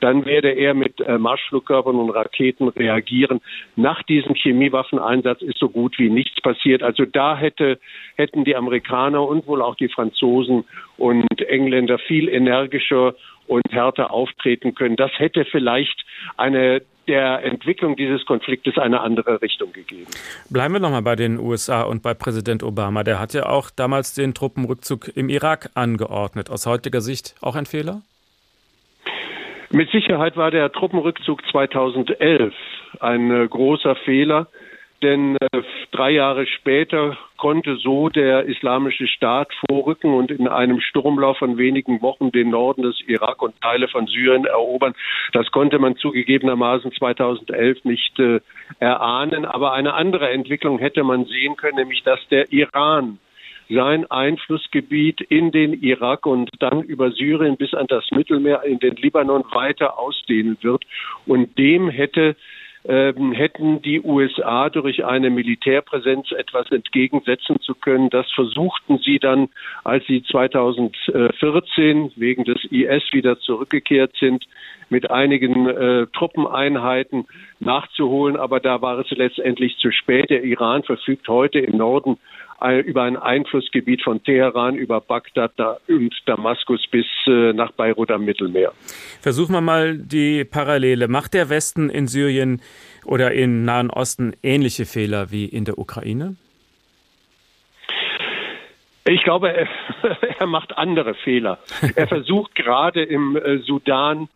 Dann 0.00 0.24
werde 0.24 0.50
er 0.50 0.72
mit 0.72 1.00
äh, 1.00 1.18
Marschflugkörpern 1.18 1.96
und 1.96 2.10
Raketen 2.10 2.68
reagieren. 2.68 3.40
Nach 3.76 4.02
diesem 4.02 4.34
Chemiewaffeneinsatz 4.34 5.42
ist 5.42 5.58
so 5.58 5.68
gut 5.68 5.98
wie 5.98 6.08
nichts 6.08 6.40
passiert. 6.40 6.82
Also 6.82 7.04
da 7.04 7.36
hätte, 7.36 7.78
hätten 8.16 8.44
die 8.44 8.56
Amerikaner 8.56 9.22
und 9.22 9.46
wohl 9.46 9.60
auch 9.60 9.74
die 9.74 9.88
Franzosen 9.88 10.64
und 10.96 11.42
Engländer 11.42 11.98
viel 11.98 12.28
energischer 12.28 13.14
und 13.46 13.64
härter 13.70 14.12
auftreten 14.12 14.74
können. 14.74 14.96
Das 14.96 15.10
hätte 15.18 15.44
vielleicht 15.44 16.04
eine 16.36 16.82
der 17.08 17.42
Entwicklung 17.42 17.96
dieses 17.96 18.24
Konfliktes 18.26 18.78
eine 18.78 19.00
andere 19.00 19.42
Richtung 19.42 19.72
gegeben. 19.72 20.06
Bleiben 20.50 20.74
wir 20.74 20.80
nochmal 20.80 21.02
bei 21.02 21.16
den 21.16 21.38
USA 21.38 21.82
und 21.82 22.02
bei 22.02 22.14
Präsident 22.14 22.62
Obama. 22.62 23.02
Der 23.02 23.18
hat 23.18 23.34
ja 23.34 23.46
auch 23.46 23.70
damals 23.70 24.14
den 24.14 24.34
Truppenrückzug 24.34 25.16
im 25.16 25.28
Irak 25.28 25.70
angeordnet. 25.74 26.50
Aus 26.50 26.66
heutiger 26.66 27.00
Sicht 27.00 27.34
auch 27.40 27.56
ein 27.56 27.66
Fehler? 27.66 28.02
Mit 29.70 29.90
Sicherheit 29.90 30.36
war 30.36 30.50
der 30.50 30.70
Truppenrückzug 30.72 31.42
2011 31.50 32.54
ein 33.00 33.30
äh, 33.30 33.48
großer 33.48 33.96
Fehler. 33.96 34.46
Denn 35.02 35.36
äh, 35.36 35.62
drei 35.92 36.10
Jahre 36.10 36.46
später 36.46 37.16
konnte 37.36 37.76
so 37.76 38.08
der 38.08 38.46
islamische 38.46 39.06
Staat 39.06 39.52
vorrücken 39.68 40.12
und 40.12 40.30
in 40.30 40.48
einem 40.48 40.80
Sturmlauf 40.80 41.38
von 41.38 41.56
wenigen 41.56 42.02
Wochen 42.02 42.32
den 42.32 42.50
Norden 42.50 42.82
des 42.82 43.00
Irak 43.06 43.40
und 43.40 43.60
Teile 43.60 43.86
von 43.86 44.06
Syrien 44.08 44.44
erobern. 44.44 44.94
Das 45.32 45.50
konnte 45.52 45.78
man 45.78 45.96
zugegebenermaßen 45.96 46.92
2011 46.92 47.84
nicht 47.84 48.18
äh, 48.18 48.40
erahnen. 48.80 49.44
Aber 49.44 49.72
eine 49.72 49.94
andere 49.94 50.30
Entwicklung 50.30 50.78
hätte 50.78 51.04
man 51.04 51.26
sehen 51.26 51.56
können, 51.56 51.76
nämlich 51.76 52.02
dass 52.02 52.20
der 52.28 52.52
Iran 52.52 53.18
sein 53.70 54.10
Einflussgebiet 54.10 55.20
in 55.20 55.52
den 55.52 55.74
Irak 55.74 56.26
und 56.26 56.50
dann 56.58 56.82
über 56.82 57.10
Syrien 57.10 57.56
bis 57.56 57.74
an 57.74 57.86
das 57.86 58.10
Mittelmeer 58.10 58.62
in 58.64 58.78
den 58.78 58.96
Libanon 58.96 59.44
weiter 59.52 59.98
ausdehnen 59.98 60.56
wird. 60.62 60.84
Und 61.26 61.58
dem 61.58 61.90
hätte 61.90 62.34
hätten 62.84 63.82
die 63.82 64.00
USA 64.00 64.70
durch 64.70 65.04
eine 65.04 65.30
Militärpräsenz 65.30 66.32
etwas 66.32 66.70
entgegensetzen 66.70 67.60
zu 67.60 67.74
können. 67.74 68.08
Das 68.10 68.30
versuchten 68.32 68.98
sie 68.98 69.18
dann, 69.18 69.48
als 69.84 70.06
sie 70.06 70.22
2014 70.22 72.12
wegen 72.16 72.44
des 72.44 72.64
IS 72.70 73.02
wieder 73.12 73.38
zurückgekehrt 73.40 74.14
sind, 74.18 74.46
mit 74.90 75.10
einigen 75.10 75.68
äh, 75.68 76.06
Truppeneinheiten 76.06 77.26
nachzuholen. 77.60 78.36
Aber 78.36 78.60
da 78.60 78.80
war 78.80 78.98
es 78.98 79.10
letztendlich 79.10 79.76
zu 79.78 79.90
spät. 79.90 80.30
Der 80.30 80.44
Iran 80.44 80.82
verfügt 80.82 81.28
heute 81.28 81.58
im 81.58 81.76
Norden 81.76 82.18
über 82.84 83.02
ein 83.04 83.16
Einflussgebiet 83.16 84.02
von 84.02 84.22
Teheran 84.22 84.74
über 84.74 85.00
Bagdad 85.00 85.52
und 85.86 86.14
Damaskus 86.26 86.86
bis 86.90 87.06
äh, 87.26 87.52
nach 87.52 87.72
Beirut 87.72 88.10
am 88.10 88.24
Mittelmeer. 88.24 88.72
Versuchen 89.20 89.52
wir 89.52 89.60
mal 89.60 89.96
die 89.96 90.44
Parallele. 90.44 91.08
Macht 91.08 91.34
der 91.34 91.50
Westen 91.50 91.88
in 91.88 92.08
Syrien 92.08 92.60
oder 93.04 93.32
im 93.32 93.64
Nahen 93.64 93.90
Osten 93.90 94.34
ähnliche 94.42 94.86
Fehler 94.86 95.30
wie 95.30 95.44
in 95.44 95.64
der 95.64 95.78
Ukraine? 95.78 96.36
Ich 99.06 99.22
glaube, 99.22 99.52
er, 99.52 99.68
er 100.38 100.46
macht 100.46 100.76
andere 100.76 101.14
Fehler. 101.14 101.58
Er 101.94 102.08
versucht 102.08 102.54
gerade 102.54 103.02
im 103.02 103.36
äh, 103.36 103.58
Sudan 103.58 104.28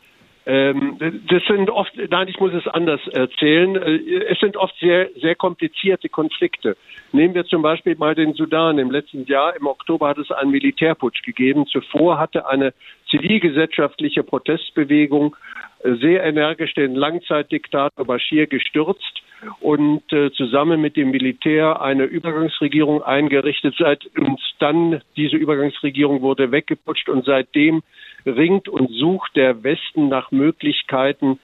das 0.45 1.43
sind 1.47 1.71
oft, 1.71 1.93
nein, 2.11 2.27
ich 2.27 2.41
muss 2.41 2.53
es 2.53 2.67
anders 2.67 3.01
erzählen. 3.09 3.77
Äh, 3.77 4.25
es 4.25 4.41
sind 4.41 4.57
oft 4.57 4.75
sehr, 4.81 5.09
sehr 5.21 5.37
komplizierte 5.37 6.09
Konflikte. 6.09 6.77
Nehmen 7.13 7.35
wir 7.35 7.45
zum 7.45 7.63
Beispiel 7.63 7.95
mal 7.97 8.15
den 8.15 8.35
Sudan. 8.35 8.79
Im 8.79 8.91
letzten 8.91 9.25
Jahr, 9.27 9.55
im 9.55 9.67
Oktober, 9.67 10.09
hat 10.09 10.19
es 10.19 10.31
einen 10.33 10.51
Militärputsch 10.51 11.23
gegeben. 11.23 11.67
Zuvor 11.67 12.19
hatte 12.19 12.47
eine 12.49 12.75
zivilgesellschaftliche 13.09 14.25
Protestbewegung 14.25 15.37
sehr 15.85 16.25
energisch 16.25 16.75
den 16.75 16.95
Langzeitdiktator 16.95 18.05
Bashir 18.05 18.47
gestürzt 18.47 19.23
und 19.61 20.13
äh, 20.13 20.31
zusammen 20.33 20.81
mit 20.81 20.97
dem 20.97 21.11
Militär 21.11 21.81
eine 21.81 22.05
Übergangsregierung 22.05 23.03
eingerichtet. 23.03 23.75
Seit, 23.79 24.07
und 24.17 24.41
dann 24.59 25.03
diese 25.17 25.37
Übergangsregierung 25.37 26.23
wurde 26.23 26.53
weggeputscht 26.53 27.09
und 27.09 27.25
seitdem 27.25 27.83
ringt 28.25 28.69
und 28.69 28.91
sucht 28.91 29.37
der 29.37 29.63
Westen 29.65 30.09
nach 30.09 30.31
Möglichkeiten, 30.31 31.41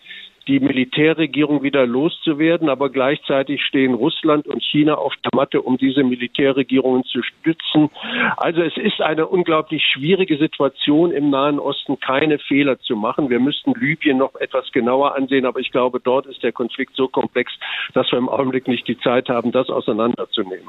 die 0.49 0.61
Militärregierung 0.61 1.63
wieder 1.63 1.87
loszuwerden, 1.87 2.71
aber 2.71 2.91
gleichzeitig 2.91 3.63
stehen 3.63 3.95
Russland 3.95 4.47
und 4.49 4.63
China 4.63 4.95
auf 4.95 5.13
der 5.23 5.31
Matte, 5.35 5.61
um 5.61 5.77
diese 5.77 6.03
Militärregierungen 6.03 7.05
zu 7.05 7.23
stützen. 7.23 7.91
Also 8.39 8.63
es 8.63 8.77
ist 8.79 9.03
eine 9.03 9.27
unglaublich 9.27 9.83
schwierige 9.85 10.39
Situation 10.39 11.13
im 11.13 11.29
Nahen 11.29 11.59
Osten, 11.59 12.01
keine 12.01 12.39
Fehler 12.39 12.81
zu 12.81 12.97
machen. 12.97 13.29
Wir 13.29 13.41
müssten 13.41 13.75
Libyen 13.75 14.19
noch 14.19 14.35
etwas 14.37 14.73
genauer 14.73 15.15
ansehen, 15.17 15.45
aber 15.45 15.61
ich 15.61 15.71
glaube, 15.71 16.01
dort 16.01 16.27
ist 16.27 16.43
der 16.43 16.53
Konflikt 16.53 16.97
so 16.97 17.09
komplex, 17.09 17.53
dass 17.93 18.11
wir 18.11 18.19
im 18.19 18.29
Augenblick 18.29 18.67
nicht 18.69 18.89
die 18.89 18.99
Zeit 18.99 19.29
haben, 19.29 19.53
das 19.53 19.69
auseinanderzunehmen. 19.69 20.69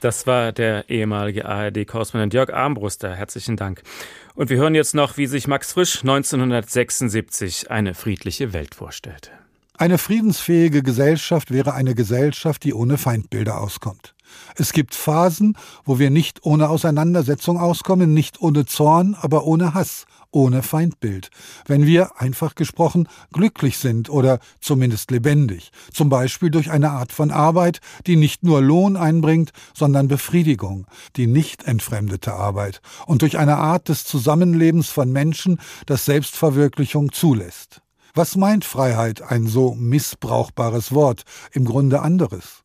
Das 0.00 0.26
war 0.26 0.52
der 0.52 0.88
ehemalige 0.88 1.44
ARD-Korrespondent 1.44 2.32
Jörg 2.32 2.52
Armbruster. 2.52 3.14
Herzlichen 3.14 3.56
Dank. 3.56 3.82
Und 4.38 4.50
wir 4.50 4.56
hören 4.56 4.76
jetzt 4.76 4.94
noch, 4.94 5.16
wie 5.16 5.26
sich 5.26 5.48
Max 5.48 5.72
Frisch 5.72 6.02
1976 6.02 7.72
eine 7.72 7.92
friedliche 7.92 8.52
Welt 8.52 8.76
vorstellte. 8.76 9.17
Eine 9.80 9.98
friedensfähige 9.98 10.82
Gesellschaft 10.82 11.52
wäre 11.52 11.72
eine 11.72 11.94
Gesellschaft, 11.94 12.64
die 12.64 12.74
ohne 12.74 12.98
Feindbilder 12.98 13.60
auskommt. 13.60 14.16
Es 14.56 14.72
gibt 14.72 14.92
Phasen, 14.96 15.56
wo 15.84 16.00
wir 16.00 16.10
nicht 16.10 16.44
ohne 16.44 16.68
Auseinandersetzung 16.68 17.60
auskommen, 17.60 18.12
nicht 18.12 18.42
ohne 18.42 18.66
Zorn, 18.66 19.14
aber 19.14 19.44
ohne 19.44 19.74
Hass, 19.74 20.06
ohne 20.32 20.64
Feindbild. 20.64 21.30
Wenn 21.64 21.86
wir, 21.86 22.20
einfach 22.20 22.56
gesprochen, 22.56 23.08
glücklich 23.32 23.78
sind 23.78 24.10
oder 24.10 24.40
zumindest 24.60 25.12
lebendig, 25.12 25.70
zum 25.92 26.08
Beispiel 26.08 26.50
durch 26.50 26.72
eine 26.72 26.90
Art 26.90 27.12
von 27.12 27.30
Arbeit, 27.30 27.78
die 28.08 28.16
nicht 28.16 28.42
nur 28.42 28.60
Lohn 28.60 28.96
einbringt, 28.96 29.52
sondern 29.74 30.08
Befriedigung, 30.08 30.88
die 31.14 31.28
nicht 31.28 31.62
entfremdete 31.62 32.34
Arbeit, 32.34 32.82
und 33.06 33.22
durch 33.22 33.38
eine 33.38 33.58
Art 33.58 33.88
des 33.88 34.04
Zusammenlebens 34.04 34.88
von 34.88 35.12
Menschen, 35.12 35.60
das 35.86 36.04
Selbstverwirklichung 36.04 37.12
zulässt. 37.12 37.80
Was 38.18 38.34
meint 38.34 38.64
Freiheit, 38.64 39.22
ein 39.22 39.46
so 39.46 39.76
missbrauchbares 39.76 40.90
Wort, 40.90 41.22
im 41.52 41.64
Grunde 41.64 42.02
anderes? 42.02 42.62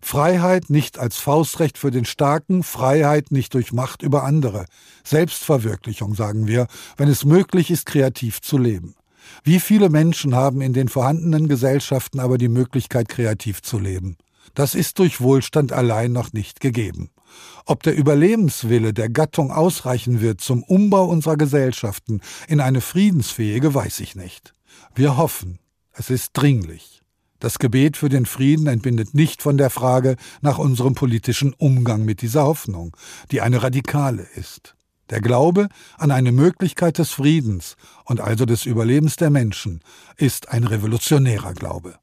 Freiheit 0.00 0.70
nicht 0.70 0.98
als 0.98 1.18
Faustrecht 1.18 1.76
für 1.76 1.90
den 1.90 2.06
Starken, 2.06 2.62
Freiheit 2.62 3.30
nicht 3.30 3.52
durch 3.52 3.74
Macht 3.74 4.00
über 4.00 4.24
andere. 4.24 4.64
Selbstverwirklichung, 5.04 6.14
sagen 6.14 6.46
wir, 6.46 6.68
wenn 6.96 7.10
es 7.10 7.26
möglich 7.26 7.70
ist, 7.70 7.84
kreativ 7.84 8.40
zu 8.40 8.56
leben. 8.56 8.94
Wie 9.42 9.60
viele 9.60 9.90
Menschen 9.90 10.34
haben 10.34 10.62
in 10.62 10.72
den 10.72 10.88
vorhandenen 10.88 11.48
Gesellschaften 11.48 12.18
aber 12.18 12.38
die 12.38 12.48
Möglichkeit, 12.48 13.10
kreativ 13.10 13.60
zu 13.60 13.78
leben? 13.78 14.16
Das 14.54 14.74
ist 14.74 14.98
durch 15.00 15.20
Wohlstand 15.20 15.70
allein 15.70 16.12
noch 16.12 16.32
nicht 16.32 16.60
gegeben. 16.60 17.10
Ob 17.66 17.82
der 17.82 17.94
Überlebenswille 17.94 18.94
der 18.94 19.10
Gattung 19.10 19.52
ausreichen 19.52 20.22
wird 20.22 20.40
zum 20.40 20.62
Umbau 20.62 21.04
unserer 21.04 21.36
Gesellschaften 21.36 22.22
in 22.48 22.60
eine 22.60 22.80
friedensfähige, 22.80 23.74
weiß 23.74 24.00
ich 24.00 24.14
nicht. 24.14 24.54
Wir 24.94 25.16
hoffen, 25.16 25.58
es 25.92 26.10
ist 26.10 26.32
dringlich. 26.32 27.02
Das 27.40 27.58
Gebet 27.58 27.96
für 27.96 28.08
den 28.08 28.26
Frieden 28.26 28.66
entbindet 28.66 29.14
nicht 29.14 29.42
von 29.42 29.58
der 29.58 29.70
Frage 29.70 30.16
nach 30.40 30.58
unserem 30.58 30.94
politischen 30.94 31.52
Umgang 31.52 32.04
mit 32.04 32.22
dieser 32.22 32.44
Hoffnung, 32.44 32.96
die 33.30 33.40
eine 33.40 33.62
radikale 33.62 34.26
ist. 34.34 34.74
Der 35.10 35.20
Glaube 35.20 35.68
an 35.98 36.10
eine 36.10 36.32
Möglichkeit 36.32 36.98
des 36.98 37.10
Friedens 37.10 37.76
und 38.04 38.20
also 38.20 38.46
des 38.46 38.64
Überlebens 38.64 39.16
der 39.16 39.30
Menschen 39.30 39.80
ist 40.16 40.48
ein 40.48 40.64
revolutionärer 40.64 41.52
Glaube. 41.52 41.98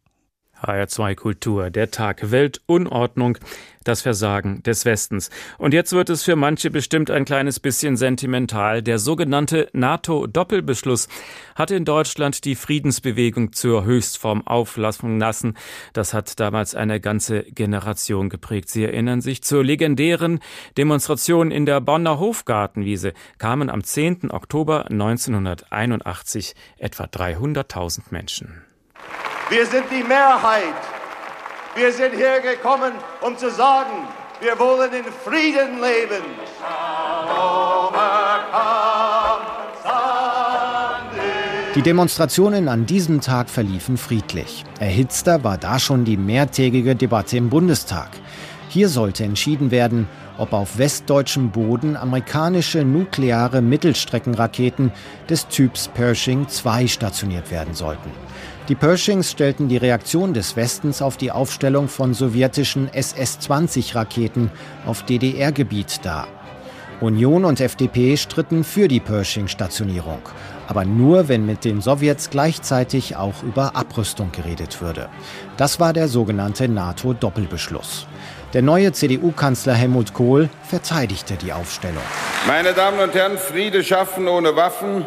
HR2 0.61 1.15
Kultur, 1.15 1.69
der 1.69 1.91
Tag 1.91 2.31
Weltunordnung, 2.31 3.37
das 3.83 4.01
Versagen 4.01 4.61
des 4.63 4.85
Westens. 4.85 5.29
Und 5.57 5.73
jetzt 5.73 5.93
wird 5.93 6.09
es 6.09 6.23
für 6.23 6.35
manche 6.35 6.69
bestimmt 6.69 7.09
ein 7.09 7.25
kleines 7.25 7.59
bisschen 7.59 7.97
sentimental. 7.97 8.81
Der 8.83 8.99
sogenannte 8.99 9.69
NATO-Doppelbeschluss 9.73 11.07
hat 11.55 11.71
in 11.71 11.85
Deutschland 11.85 12.45
die 12.45 12.55
Friedensbewegung 12.55 13.53
zur 13.53 13.83
Höchstform 13.83 14.45
auflassen 14.45 15.19
lassen. 15.19 15.55
Das 15.93 16.13
hat 16.13 16.39
damals 16.39 16.75
eine 16.75 16.99
ganze 16.99 17.43
Generation 17.43 18.29
geprägt. 18.29 18.69
Sie 18.69 18.83
erinnern 18.83 19.21
sich 19.21 19.43
zur 19.43 19.63
legendären 19.63 20.39
Demonstration 20.77 21.51
in 21.51 21.65
der 21.65 21.81
Bonner 21.81 22.19
Hofgartenwiese 22.19 23.13
kamen 23.37 23.69
am 23.69 23.83
10. 23.83 24.31
Oktober 24.31 24.89
1981 24.91 26.55
etwa 26.77 27.05
300.000 27.05 28.01
Menschen. 28.11 28.70
Wir 29.51 29.65
sind 29.65 29.83
die 29.91 30.01
Mehrheit. 30.01 30.79
Wir 31.75 31.91
sind 31.91 32.13
hergekommen, 32.15 32.93
um 33.19 33.37
zu 33.37 33.51
sagen, 33.51 34.07
wir 34.39 34.57
wollen 34.57 34.93
in 34.93 35.03
Frieden 35.03 35.81
leben. 35.81 36.23
Die 41.75 41.81
Demonstrationen 41.81 42.69
an 42.69 42.85
diesem 42.85 43.19
Tag 43.19 43.49
verliefen 43.49 43.97
friedlich. 43.97 44.63
Erhitzter 44.79 45.43
war 45.43 45.57
da 45.57 45.79
schon 45.79 46.05
die 46.05 46.15
mehrtägige 46.15 46.95
Debatte 46.95 47.35
im 47.35 47.49
Bundestag. 47.49 48.07
Hier 48.69 48.87
sollte 48.87 49.25
entschieden 49.25 49.69
werden, 49.69 50.07
ob 50.37 50.53
auf 50.53 50.77
westdeutschem 50.77 51.51
Boden 51.51 51.97
amerikanische 51.97 52.85
nukleare 52.85 53.61
Mittelstreckenraketen 53.61 54.93
des 55.29 55.49
Typs 55.49 55.89
Pershing 55.89 56.47
II 56.65 56.87
stationiert 56.87 57.51
werden 57.51 57.73
sollten. 57.73 58.11
Die 58.71 58.75
Pershings 58.75 59.29
stellten 59.29 59.67
die 59.67 59.75
Reaktion 59.75 60.33
des 60.33 60.55
Westens 60.55 61.01
auf 61.01 61.17
die 61.17 61.29
Aufstellung 61.29 61.89
von 61.89 62.13
sowjetischen 62.13 62.87
SS-20-Raketen 62.93 64.49
auf 64.85 65.03
DDR-Gebiet 65.03 65.99
dar. 66.05 66.29
Union 67.01 67.43
und 67.43 67.59
FDP 67.59 68.15
stritten 68.15 68.63
für 68.63 68.87
die 68.87 69.01
Pershing-Stationierung, 69.01 70.21
aber 70.69 70.85
nur, 70.85 71.27
wenn 71.27 71.45
mit 71.45 71.65
den 71.65 71.81
Sowjets 71.81 72.29
gleichzeitig 72.29 73.17
auch 73.17 73.43
über 73.43 73.75
Abrüstung 73.75 74.31
geredet 74.31 74.81
würde. 74.81 75.09
Das 75.57 75.81
war 75.81 75.91
der 75.91 76.07
sogenannte 76.07 76.69
NATO-Doppelbeschluss. 76.69 78.07
Der 78.53 78.61
neue 78.61 78.93
CDU-Kanzler 78.93 79.73
Helmut 79.73 80.13
Kohl 80.13 80.47
verteidigte 80.63 81.33
die 81.33 81.51
Aufstellung. 81.51 82.03
Meine 82.47 82.71
Damen 82.71 83.01
und 83.01 83.13
Herren, 83.15 83.37
Friede 83.37 83.83
schaffen 83.83 84.29
ohne 84.29 84.55
Waffen, 84.55 85.03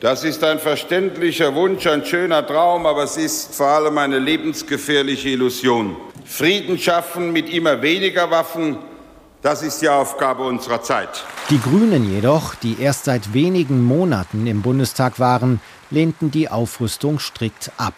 das 0.00 0.24
ist 0.24 0.44
ein 0.44 0.58
verständlicher 0.58 1.54
Wunsch, 1.54 1.86
ein 1.86 2.04
schöner 2.04 2.46
Traum, 2.46 2.86
aber 2.86 3.04
es 3.04 3.16
ist 3.16 3.54
vor 3.54 3.68
allem 3.68 3.96
eine 3.98 4.18
lebensgefährliche 4.18 5.30
Illusion. 5.30 5.96
Frieden 6.24 6.78
schaffen 6.78 7.32
mit 7.32 7.52
immer 7.52 7.80
weniger 7.82 8.30
Waffen, 8.30 8.78
das 9.42 9.62
ist 9.62 9.82
die 9.82 9.88
Aufgabe 9.90 10.42
unserer 10.44 10.82
Zeit. 10.82 11.24
Die 11.50 11.60
Grünen 11.60 12.10
jedoch, 12.10 12.54
die 12.54 12.80
erst 12.80 13.04
seit 13.04 13.34
wenigen 13.34 13.82
Monaten 13.84 14.46
im 14.46 14.62
Bundestag 14.62 15.20
waren, 15.20 15.60
lehnten 15.90 16.30
die 16.30 16.48
Aufrüstung 16.48 17.18
strikt 17.18 17.70
ab. 17.76 17.94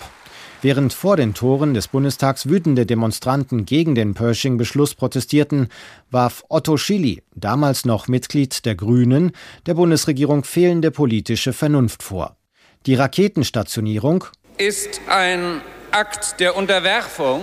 Während 0.62 0.94
vor 0.94 1.16
den 1.16 1.34
Toren 1.34 1.74
des 1.74 1.88
Bundestags 1.88 2.48
wütende 2.48 2.86
Demonstranten 2.86 3.66
gegen 3.66 3.94
den 3.94 4.14
Pershing-Beschluss 4.14 4.94
protestierten, 4.94 5.68
warf 6.10 6.44
Otto 6.48 6.78
Schily, 6.78 7.22
damals 7.34 7.84
noch 7.84 8.08
Mitglied 8.08 8.64
der 8.64 8.74
Grünen, 8.74 9.32
der 9.66 9.74
Bundesregierung 9.74 10.44
fehlende 10.44 10.90
politische 10.90 11.52
Vernunft 11.52 12.02
vor. 12.02 12.36
Die 12.86 12.94
Raketenstationierung 12.94 14.24
ist 14.56 15.00
ein 15.08 15.60
Akt 15.90 16.40
der 16.40 16.56
Unterwerfung 16.56 17.42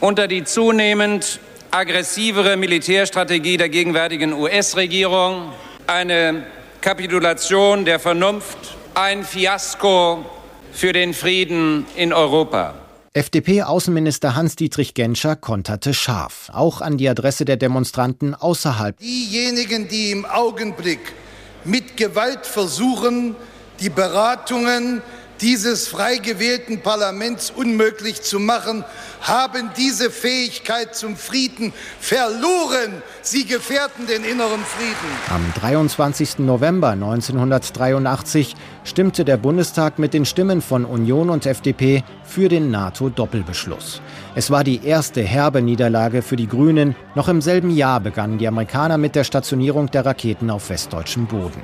unter 0.00 0.26
die 0.26 0.42
zunehmend 0.42 1.38
aggressivere 1.70 2.56
Militärstrategie 2.56 3.58
der 3.58 3.68
gegenwärtigen 3.68 4.32
US-Regierung, 4.32 5.52
eine 5.86 6.44
Kapitulation 6.80 7.84
der 7.84 8.00
Vernunft, 8.00 8.76
ein 8.94 9.22
Fiasko 9.22 10.24
für 10.72 10.92
den 10.92 11.14
Frieden 11.14 11.86
in 11.96 12.12
Europa. 12.12 12.74
FDP-Außenminister 13.12 14.36
Hans-Dietrich 14.36 14.94
Genscher 14.94 15.34
konterte 15.34 15.94
scharf, 15.94 16.48
auch 16.52 16.80
an 16.80 16.96
die 16.96 17.08
Adresse 17.08 17.44
der 17.44 17.56
Demonstranten 17.56 18.34
außerhalb. 18.36 18.96
Diejenigen, 18.98 19.88
die 19.88 20.12
im 20.12 20.24
Augenblick 20.24 21.00
mit 21.64 21.96
Gewalt 21.96 22.46
versuchen, 22.46 23.34
die 23.80 23.90
Beratungen 23.90 25.02
dieses 25.40 25.88
frei 25.88 26.18
gewählten 26.18 26.80
Parlaments 26.80 27.50
unmöglich 27.50 28.22
zu 28.22 28.38
machen, 28.38 28.84
haben 29.20 29.70
diese 29.76 30.10
Fähigkeit 30.10 30.94
zum 30.94 31.16
Frieden 31.16 31.72
verloren. 31.98 33.02
Sie 33.22 33.46
gefährden 33.46 34.06
den 34.06 34.24
inneren 34.24 34.60
Frieden. 34.60 35.10
Am 35.28 35.44
23. 35.60 36.40
November 36.40 36.90
1983 36.90 38.54
stimmte 38.84 39.24
der 39.24 39.36
Bundestag 39.36 39.98
mit 39.98 40.14
den 40.14 40.24
Stimmen 40.24 40.62
von 40.62 40.84
Union 40.84 41.30
und 41.30 41.46
FDP 41.46 42.02
für 42.24 42.48
den 42.48 42.70
NATO-Doppelbeschluss. 42.70 44.00
Es 44.34 44.50
war 44.50 44.64
die 44.64 44.84
erste 44.84 45.22
herbe 45.22 45.62
Niederlage 45.62 46.22
für 46.22 46.36
die 46.36 46.48
Grünen. 46.48 46.94
Noch 47.14 47.28
im 47.28 47.40
selben 47.40 47.70
Jahr 47.70 48.00
begannen 48.00 48.38
die 48.38 48.48
Amerikaner 48.48 48.98
mit 48.98 49.14
der 49.14 49.24
Stationierung 49.24 49.90
der 49.90 50.06
Raketen 50.06 50.50
auf 50.50 50.70
westdeutschem 50.70 51.26
Boden. 51.26 51.62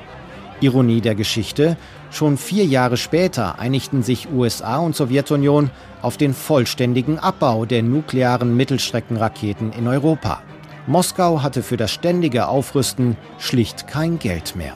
Ironie 0.61 1.01
der 1.01 1.15
Geschichte, 1.15 1.77
schon 2.11 2.37
vier 2.37 2.65
Jahre 2.65 2.97
später 2.97 3.59
einigten 3.59 4.03
sich 4.03 4.29
USA 4.33 4.79
und 4.79 4.97
Sowjetunion 4.97 5.71
auf 6.03 6.17
den 6.17 6.35
vollständigen 6.35 7.19
Abbau 7.19 7.65
der 7.65 7.83
nuklearen 7.83 8.57
Mittelstreckenraketen 8.57 9.73
in 9.73 9.87
Europa. 9.87 10.43
Moskau 10.87 11.43
hatte 11.43 11.63
für 11.63 11.77
das 11.77 11.93
ständige 11.93 12.49
Aufrüsten 12.49 13.17
schlicht 13.39 13.89
kein 13.89 14.19
Geld 14.19 14.55
mehr. 14.57 14.75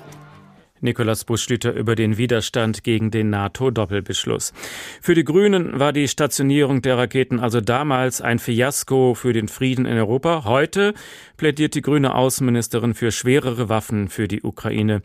Nikolaus 0.83 1.25
Buschlüter 1.25 1.73
über 1.73 1.95
den 1.95 2.17
Widerstand 2.17 2.83
gegen 2.85 3.11
den 3.11 3.31
NATO-Doppelbeschluss. 3.31 4.53
Für 5.03 5.15
die 5.15 5.25
Grünen 5.25 5.79
war 5.79 5.93
die 5.93 6.09
Stationierung 6.09 6.81
der 6.83 6.97
Raketen 6.97 7.39
also 7.39 7.61
damals 7.61 8.21
ein 8.21 8.39
Fiasko 8.39 9.15
für 9.15 9.33
den 9.33 9.49
Frieden 9.49 9.85
in 9.85 9.99
Europa. 9.99 10.45
Heute 10.45 10.95
plädiert 11.37 11.75
die 11.75 11.83
grüne 11.83 12.15
Außenministerin 12.15 12.95
für 12.95 13.13
schwerere 13.13 13.69
Waffen 13.69 14.09
für 14.09 14.27
die 14.27 14.43
Ukraine. 14.43 15.03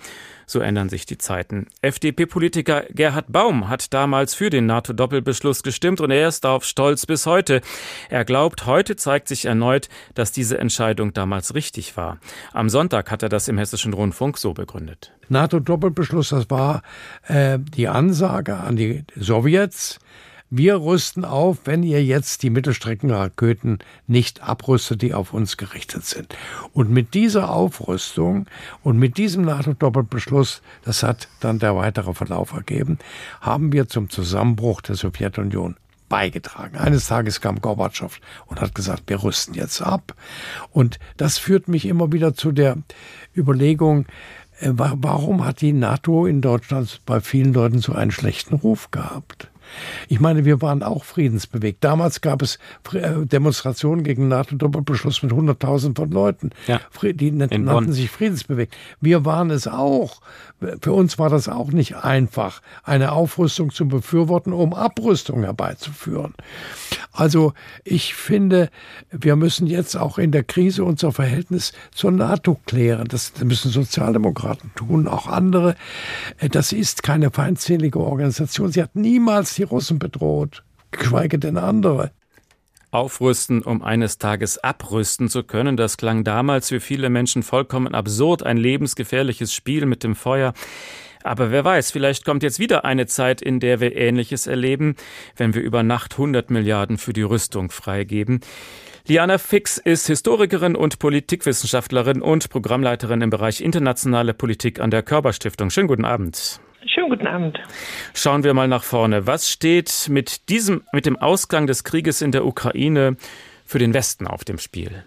So 0.47 0.59
ändern 0.59 0.89
sich 0.89 1.05
die 1.05 1.17
Zeiten. 1.17 1.67
FDP-Politiker 1.81 2.83
Gerhard 2.89 3.31
Baum 3.31 3.69
hat 3.69 3.93
damals 3.93 4.33
für 4.33 4.49
den 4.49 4.65
NATO-Doppelbeschluss 4.65 5.63
gestimmt 5.63 6.01
und 6.01 6.11
er 6.11 6.27
ist 6.27 6.43
darauf 6.43 6.63
stolz 6.63 7.05
bis 7.05 7.25
heute. 7.25 7.61
Er 8.09 8.25
glaubt, 8.25 8.65
heute 8.65 8.95
zeigt 8.95 9.27
sich 9.27 9.45
erneut, 9.45 9.89
dass 10.13 10.31
diese 10.31 10.57
Entscheidung 10.57 11.13
damals 11.13 11.55
richtig 11.55 11.97
war. 11.97 12.19
Am 12.53 12.69
Sonntag 12.69 13.11
hat 13.11 13.23
er 13.23 13.29
das 13.29 13.47
im 13.47 13.57
Hessischen 13.57 13.93
Rundfunk 13.93 14.37
so 14.37 14.53
begründet. 14.53 15.11
NATO-Doppelbeschluss, 15.29 16.29
das 16.29 16.49
war 16.49 16.81
äh, 17.27 17.57
die 17.59 17.87
Ansage 17.87 18.55
an 18.57 18.75
die 18.75 19.03
Sowjets, 19.15 19.99
wir 20.49 20.75
rüsten 20.77 21.25
auf, 21.25 21.59
wenn 21.65 21.83
ihr 21.83 22.03
jetzt 22.03 22.43
die 22.43 22.49
Mittelstreckenraketen 22.49 23.79
nicht 24.07 24.41
abrüstet, 24.41 25.01
die 25.01 25.13
auf 25.13 25.33
uns 25.33 25.57
gerichtet 25.57 26.05
sind. 26.05 26.35
Und 26.71 26.91
mit 26.91 27.13
dieser 27.13 27.49
Aufrüstung 27.49 28.45
und 28.83 28.97
mit 28.97 29.17
diesem 29.17 29.43
NATO-Doppelbeschluss, 29.43 30.61
das 30.83 31.03
hat 31.03 31.27
dann 31.39 31.59
der 31.59 31.75
weitere 31.75 32.13
Verlauf 32.13 32.53
ergeben, 32.53 32.99
haben 33.41 33.71
wir 33.71 33.87
zum 33.87 34.09
Zusammenbruch 34.09 34.81
der 34.81 34.95
Sowjetunion 34.95 35.77
beigetragen. 36.09 36.77
Eines 36.77 37.07
Tages 37.07 37.41
kam 37.41 37.59
Gorbatschow 37.61 38.19
und 38.45 38.61
hat 38.61 38.75
gesagt, 38.75 39.03
wir 39.07 39.23
rüsten 39.23 39.55
jetzt 39.55 39.81
ab. 39.81 40.13
Und 40.71 40.99
das 41.17 41.37
führt 41.39 41.67
mich 41.67 41.85
immer 41.85 42.11
wieder 42.11 42.35
zu 42.35 42.51
der 42.51 42.77
Überlegung, 43.35 44.05
äh, 44.59 44.69
warum 44.73 45.45
hat 45.45 45.61
die 45.61 45.73
NATO 45.73 46.25
in 46.25 46.41
Deutschland 46.41 47.01
bei 47.05 47.19
vielen 47.19 47.53
Leuten 47.53 47.79
so 47.79 47.93
einen 47.93 48.11
schlechten 48.11 48.55
Ruf 48.55 48.91
gehabt? 48.91 49.49
Ich 50.07 50.19
meine, 50.19 50.45
wir 50.45 50.61
waren 50.61 50.83
auch 50.83 51.03
friedensbewegt. 51.03 51.83
Damals 51.83 52.21
gab 52.21 52.41
es 52.41 52.59
äh, 52.93 53.25
Demonstrationen 53.25 54.03
gegen 54.03 54.27
NATO-Doppelbeschluss 54.27 55.23
mit 55.23 55.31
100.000 55.31 55.95
von 55.95 56.11
Leuten. 56.11 56.51
Ja. 56.67 56.79
Die 57.01 57.31
nannten 57.31 57.93
sich 57.93 58.09
friedensbewegt. 58.09 58.75
Wir 59.01 59.25
waren 59.25 59.49
es 59.51 59.67
auch. 59.67 60.21
Für 60.81 60.93
uns 60.93 61.19
war 61.19 61.29
das 61.29 61.49
auch 61.49 61.71
nicht 61.71 61.97
einfach, 61.97 62.61
eine 62.83 63.11
Aufrüstung 63.11 63.71
zu 63.71 63.87
befürworten, 63.87 64.53
um 64.53 64.73
Abrüstung 64.73 65.43
herbeizuführen. 65.43 66.33
Also 67.11 67.53
ich 67.83 68.13
finde, 68.13 68.69
wir 69.09 69.35
müssen 69.35 69.67
jetzt 69.67 69.95
auch 69.95 70.17
in 70.17 70.31
der 70.31 70.43
Krise 70.43 70.83
unser 70.83 71.11
Verhältnis 71.11 71.71
zur 71.91 72.11
NATO 72.11 72.59
klären. 72.65 73.07
Das 73.07 73.33
müssen 73.43 73.71
Sozialdemokraten 73.71 74.71
tun, 74.75 75.07
auch 75.07 75.27
andere. 75.27 75.75
Das 76.51 76.73
ist 76.73 77.03
keine 77.03 77.31
feindselige 77.31 77.99
Organisation. 77.99 78.71
Sie 78.71 78.81
hat 78.81 78.95
niemals 78.95 79.54
die 79.57 79.63
Russen 79.63 79.99
bedroht, 79.99 80.63
geschweige 80.91 81.39
denn 81.39 81.57
andere 81.57 82.11
aufrüsten, 82.95 83.61
um 83.61 83.83
eines 83.83 84.17
Tages 84.17 84.57
abrüsten 84.57 85.29
zu 85.29 85.43
können. 85.43 85.77
Das 85.77 85.97
klang 85.97 86.23
damals 86.23 86.69
für 86.69 86.79
viele 86.79 87.09
Menschen 87.09 87.43
vollkommen 87.43 87.93
absurd, 87.93 88.43
ein 88.43 88.57
lebensgefährliches 88.57 89.53
Spiel 89.53 89.85
mit 89.85 90.03
dem 90.03 90.15
Feuer. 90.15 90.53
Aber 91.23 91.51
wer 91.51 91.65
weiß, 91.65 91.91
vielleicht 91.91 92.23
kommt 92.23 92.43
jetzt 92.43 92.59
wieder 92.59 92.85
eine 92.85 93.07
Zeit, 93.07 93.41
in 93.41 93.59
der 93.59 93.79
wir 93.79 93.95
Ähnliches 93.95 94.47
erleben, 94.47 94.95
wenn 95.35 95.53
wir 95.53 95.61
über 95.61 95.83
Nacht 95.83 96.13
100 96.13 96.51
Milliarden 96.51 96.97
für 96.97 97.13
die 97.13 97.23
Rüstung 97.23 97.69
freigeben. 97.69 98.41
Liana 99.07 99.37
Fix 99.37 99.77
ist 99.77 100.07
Historikerin 100.07 100.75
und 100.75 100.99
Politikwissenschaftlerin 100.99 102.21
und 102.21 102.49
Programmleiterin 102.49 103.21
im 103.21 103.29
Bereich 103.29 103.61
internationale 103.61 104.33
Politik 104.33 104.79
an 104.79 104.89
der 104.89 105.03
Körperstiftung. 105.03 105.69
Schönen 105.69 105.87
guten 105.87 106.05
Abend. 106.05 106.59
Schönen 107.05 107.19
guten 107.19 107.27
Abend. 107.27 107.59
Schauen 108.15 108.43
wir 108.43 108.55
mal 108.55 108.67
nach 108.67 108.81
vorne. 108.81 109.27
Was 109.27 109.51
steht 109.51 110.07
mit 110.09 110.49
diesem, 110.49 110.81
mit 110.91 111.05
dem 111.05 111.17
Ausgang 111.17 111.67
des 111.67 111.83
Krieges 111.83 112.23
in 112.23 112.31
der 112.31 112.47
Ukraine 112.47 113.15
für 113.63 113.77
den 113.77 113.93
Westen 113.93 114.25
auf 114.25 114.43
dem 114.43 114.57
Spiel? 114.57 115.03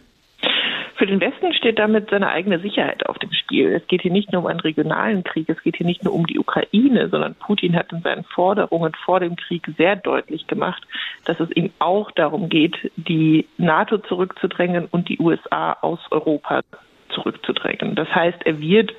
Für 0.94 1.07
den 1.07 1.20
Westen 1.20 1.53
steht 1.55 1.80
damit 1.80 2.11
seine 2.11 2.28
eigene 2.28 2.61
Sicherheit 2.61 3.05
auf 3.09 3.18
dem 3.18 3.32
Spiel. 3.32 3.72
Es 3.72 3.84
geht 3.88 4.03
hier 4.03 4.12
nicht 4.12 4.30
nur 4.30 4.42
um 4.42 4.46
einen 4.46 4.61
regionalen 4.61 5.24
Krieg, 5.24 5.49
es 5.49 5.61
geht 5.64 5.76
hier 5.76 5.86
nicht 5.86 6.05
nur 6.05 6.14
um 6.14 6.24
die 6.24 6.38
Ukraine, 6.38 7.09
sondern 7.09 7.34
Putin 7.34 7.74
hat 7.74 7.92
in 7.92 8.03
seinen 8.03 8.22
Forderungen 8.22 8.92
vor 9.05 9.18
dem 9.18 9.34
Krieg 9.34 9.66
sehr 9.76 9.96
deutlich 9.96 10.46
gemacht, 10.46 10.86
dass 11.24 11.40
es 11.40 11.51
ihm 11.57 11.72
auch 11.80 12.12
darum 12.12 12.49
geht, 12.49 12.76
die 12.94 13.49
NATO 13.57 13.99
zurückzudrängen 13.99 14.86
und 14.92 15.09
die 15.09 15.18
USA 15.18 15.72
aus 15.80 15.99
Europa 16.12 16.61
zurückzudrängen. 17.09 17.96
Das 17.96 18.09
heißt, 18.14 18.38
er 18.44 18.61
wird 18.61 18.92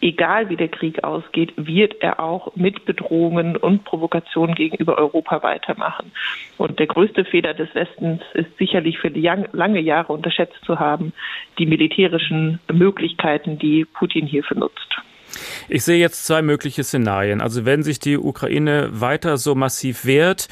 egal 0.00 0.48
wie 0.48 0.56
der 0.56 0.68
Krieg 0.68 1.04
ausgeht, 1.04 1.52
wird 1.56 1.94
er 2.00 2.20
auch 2.20 2.54
mit 2.56 2.84
Bedrohungen 2.84 3.56
und 3.56 3.84
Provokationen 3.84 4.54
gegenüber 4.54 4.98
Europa 4.98 5.42
weitermachen. 5.42 6.12
Und 6.58 6.78
der 6.78 6.86
größte 6.86 7.24
Fehler 7.24 7.54
des 7.54 7.74
Westens 7.74 8.22
ist 8.34 8.56
sicherlich 8.58 8.98
für 8.98 9.08
lange 9.08 9.80
Jahre 9.80 10.12
unterschätzt 10.12 10.58
zu 10.64 10.78
haben, 10.78 11.12
die 11.58 11.66
militärischen 11.66 12.60
Möglichkeiten, 12.72 13.58
die 13.58 13.84
Putin 13.84 14.26
hierfür 14.26 14.58
nutzt. 14.58 14.96
Ich 15.68 15.84
sehe 15.84 15.98
jetzt 15.98 16.26
zwei 16.26 16.42
mögliche 16.42 16.82
Szenarien. 16.82 17.40
Also 17.40 17.64
wenn 17.64 17.82
sich 17.82 18.00
die 18.00 18.18
Ukraine 18.18 18.88
weiter 18.92 19.36
so 19.36 19.54
massiv 19.54 20.04
wehrt, 20.04 20.48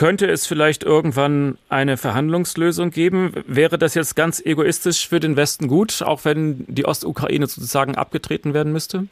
könnte 0.00 0.26
es 0.28 0.46
vielleicht 0.46 0.82
irgendwann 0.82 1.58
eine 1.68 1.98
Verhandlungslösung 1.98 2.90
geben? 2.90 3.34
Wäre 3.46 3.76
das 3.76 3.94
jetzt 3.94 4.16
ganz 4.16 4.40
egoistisch 4.42 5.06
für 5.06 5.20
den 5.20 5.36
Westen 5.36 5.68
gut, 5.68 6.00
auch 6.00 6.24
wenn 6.24 6.64
die 6.68 6.86
Ostukraine 6.86 7.46
sozusagen 7.46 7.96
abgetreten 7.96 8.54
werden 8.54 8.72
müsste? 8.72 9.08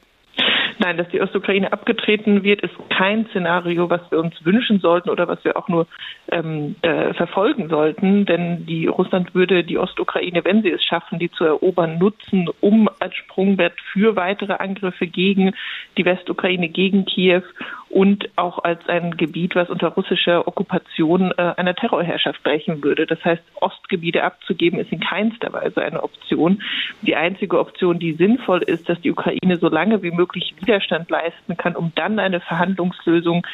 Nein, 0.79 0.97
dass 0.97 1.09
die 1.09 1.21
Ostukraine 1.21 1.73
abgetreten 1.73 2.43
wird, 2.43 2.63
ist 2.63 2.75
kein 2.89 3.27
Szenario, 3.27 3.91
was 3.91 4.01
wir 4.11 4.19
uns 4.21 4.33
wünschen 4.45 4.79
sollten 4.79 5.11
oder 5.11 5.29
was 5.29 5.45
wir 5.45 5.57
auch 5.57 5.69
nur 5.69 5.89
ähm, 6.31 6.77
äh, 6.83 7.13
verfolgen 7.15 7.69
sollten. 7.69 8.25
Denn 8.25 8.65
die 8.65 8.87
Russland 8.87 9.35
würde 9.35 9.65
die 9.65 9.77
Ostukraine, 9.77 10.45
wenn 10.45 10.63
sie 10.63 10.71
es 10.71 10.83
schaffen, 10.85 11.19
die 11.19 11.31
zu 11.33 11.45
erobern, 11.45 11.99
nutzen, 11.99 12.49
um 12.61 12.89
als 13.01 13.15
Sprungbrett 13.17 13.75
für 13.93 14.17
weitere 14.17 14.55
Angriffe 14.55 15.07
gegen 15.07 15.53
die 15.99 16.05
Westukraine, 16.05 16.69
gegen 16.69 17.05
Kiew 17.05 17.43
und 17.91 18.29
auch 18.37 18.59
als 18.59 18.87
ein 18.89 19.17
Gebiet, 19.17 19.55
was 19.55 19.71
unter 19.71 19.89
russischer 19.89 20.47
Okkupation 20.47 21.33
äh, 21.37 21.55
einer 21.57 21.75
Terrorherrschaft 21.75 22.43
brechen 22.43 22.83
würde. 22.83 23.07
Das 23.07 23.25
heißt, 23.25 23.43
Ostgebiete 23.61 24.23
abzugeben, 24.23 24.79
ist 24.79 24.93
in 24.93 25.01
keinster 25.01 25.53
Weise 25.53 25.83
eine 25.83 26.03
Option. 26.03 26.63
Die 27.03 27.17
einzige 27.17 27.59
Option, 27.59 27.99
die 27.99 28.13
sinnvoll 28.13 28.63
ist, 28.63 28.89
dass 28.89 29.01
die 29.01 29.11
Ukraine 29.11 29.57
so 29.57 29.69
lange 29.69 30.03
wie 30.03 30.11
möglich 30.11 30.55
Widerstand 30.61 31.11
leisten 31.11 31.57
kann, 31.57 31.77
um 31.77 31.93
dann 31.95 32.19
eine 32.19 32.41
Verhandlungslösung 32.41 33.47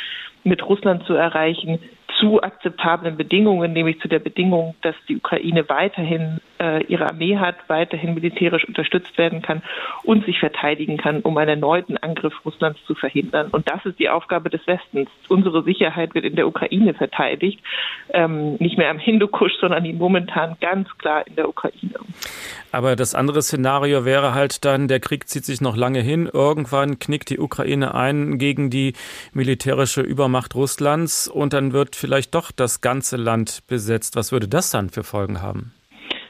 mit 0.43 0.67
Russland 0.69 1.05
zu 1.05 1.15
erreichen, 1.15 1.79
zu 2.19 2.43
akzeptablen 2.43 3.17
Bedingungen, 3.17 3.73
nämlich 3.73 4.01
zu 4.01 4.09
der 4.09 4.19
Bedingung, 4.19 4.75
dass 4.83 4.95
die 5.09 5.17
Ukraine 5.17 5.69
weiterhin 5.69 6.41
äh, 6.61 6.85
ihre 6.85 7.07
Armee 7.07 7.39
hat, 7.39 7.57
weiterhin 7.69 8.15
militärisch 8.15 8.65
unterstützt 8.67 9.17
werden 9.19 9.43
kann 9.43 9.63
und 10.03 10.25
sich 10.25 10.39
verteidigen 10.39 10.97
kann, 10.97 11.21
um 11.21 11.37
einen 11.39 11.51
erneuten 11.51 11.97
Angriff 11.97 12.35
Russlands 12.45 12.81
zu 12.87 12.95
verhindern. 12.95 13.49
Und 13.51 13.69
das 13.71 13.85
ist 13.85 13.99
die 13.99 14.09
Aufgabe 14.09 14.51
des 14.51 14.67
Westens. 14.67 15.09
Unsere 15.29 15.63
Sicherheit 15.63 16.15
wird 16.15 16.25
in 16.25 16.37
der 16.37 16.47
Ukraine 16.47 16.95
verteidigt, 16.95 17.61
ähm, 18.11 18.57
nicht 18.57 18.79
mehr 18.79 18.91
am 18.91 18.99
Hindukusch, 18.99 19.55
sondern 19.61 19.85
momentan 19.97 20.57
ganz 20.61 20.89
klar 20.99 21.27
in 21.27 21.37
der 21.37 21.49
Ukraine. 21.49 21.95
Aber 22.75 22.97
das 22.97 23.15
andere 23.15 23.41
Szenario 23.41 24.05
wäre 24.05 24.35
halt 24.35 24.65
dann, 24.65 24.89
der 24.89 24.99
Krieg 24.99 25.29
zieht 25.29 25.45
sich 25.45 25.61
noch 25.61 25.77
lange 25.77 26.01
hin. 26.01 26.29
Irgendwann 26.33 26.99
knickt 26.99 27.31
die 27.31 27.39
Ukraine 27.39 27.95
ein 27.95 28.37
gegen 28.37 28.69
die 28.69 28.95
militärische 29.33 30.01
Übermacht 30.01 30.57
Russlands 30.57 31.29
und 31.29 31.53
dann 31.53 31.73
wird 31.73 31.95
vielleicht 31.95 32.35
doch 32.35 32.51
das 32.51 32.81
ganze 32.81 33.17
Land 33.17 33.63
besetzt. 33.69 34.17
Was 34.17 34.33
würde 34.33 34.49
das 34.49 34.71
dann 34.71 34.91
für 34.91 35.05
Folgen 35.05 35.41
haben? 35.41 35.73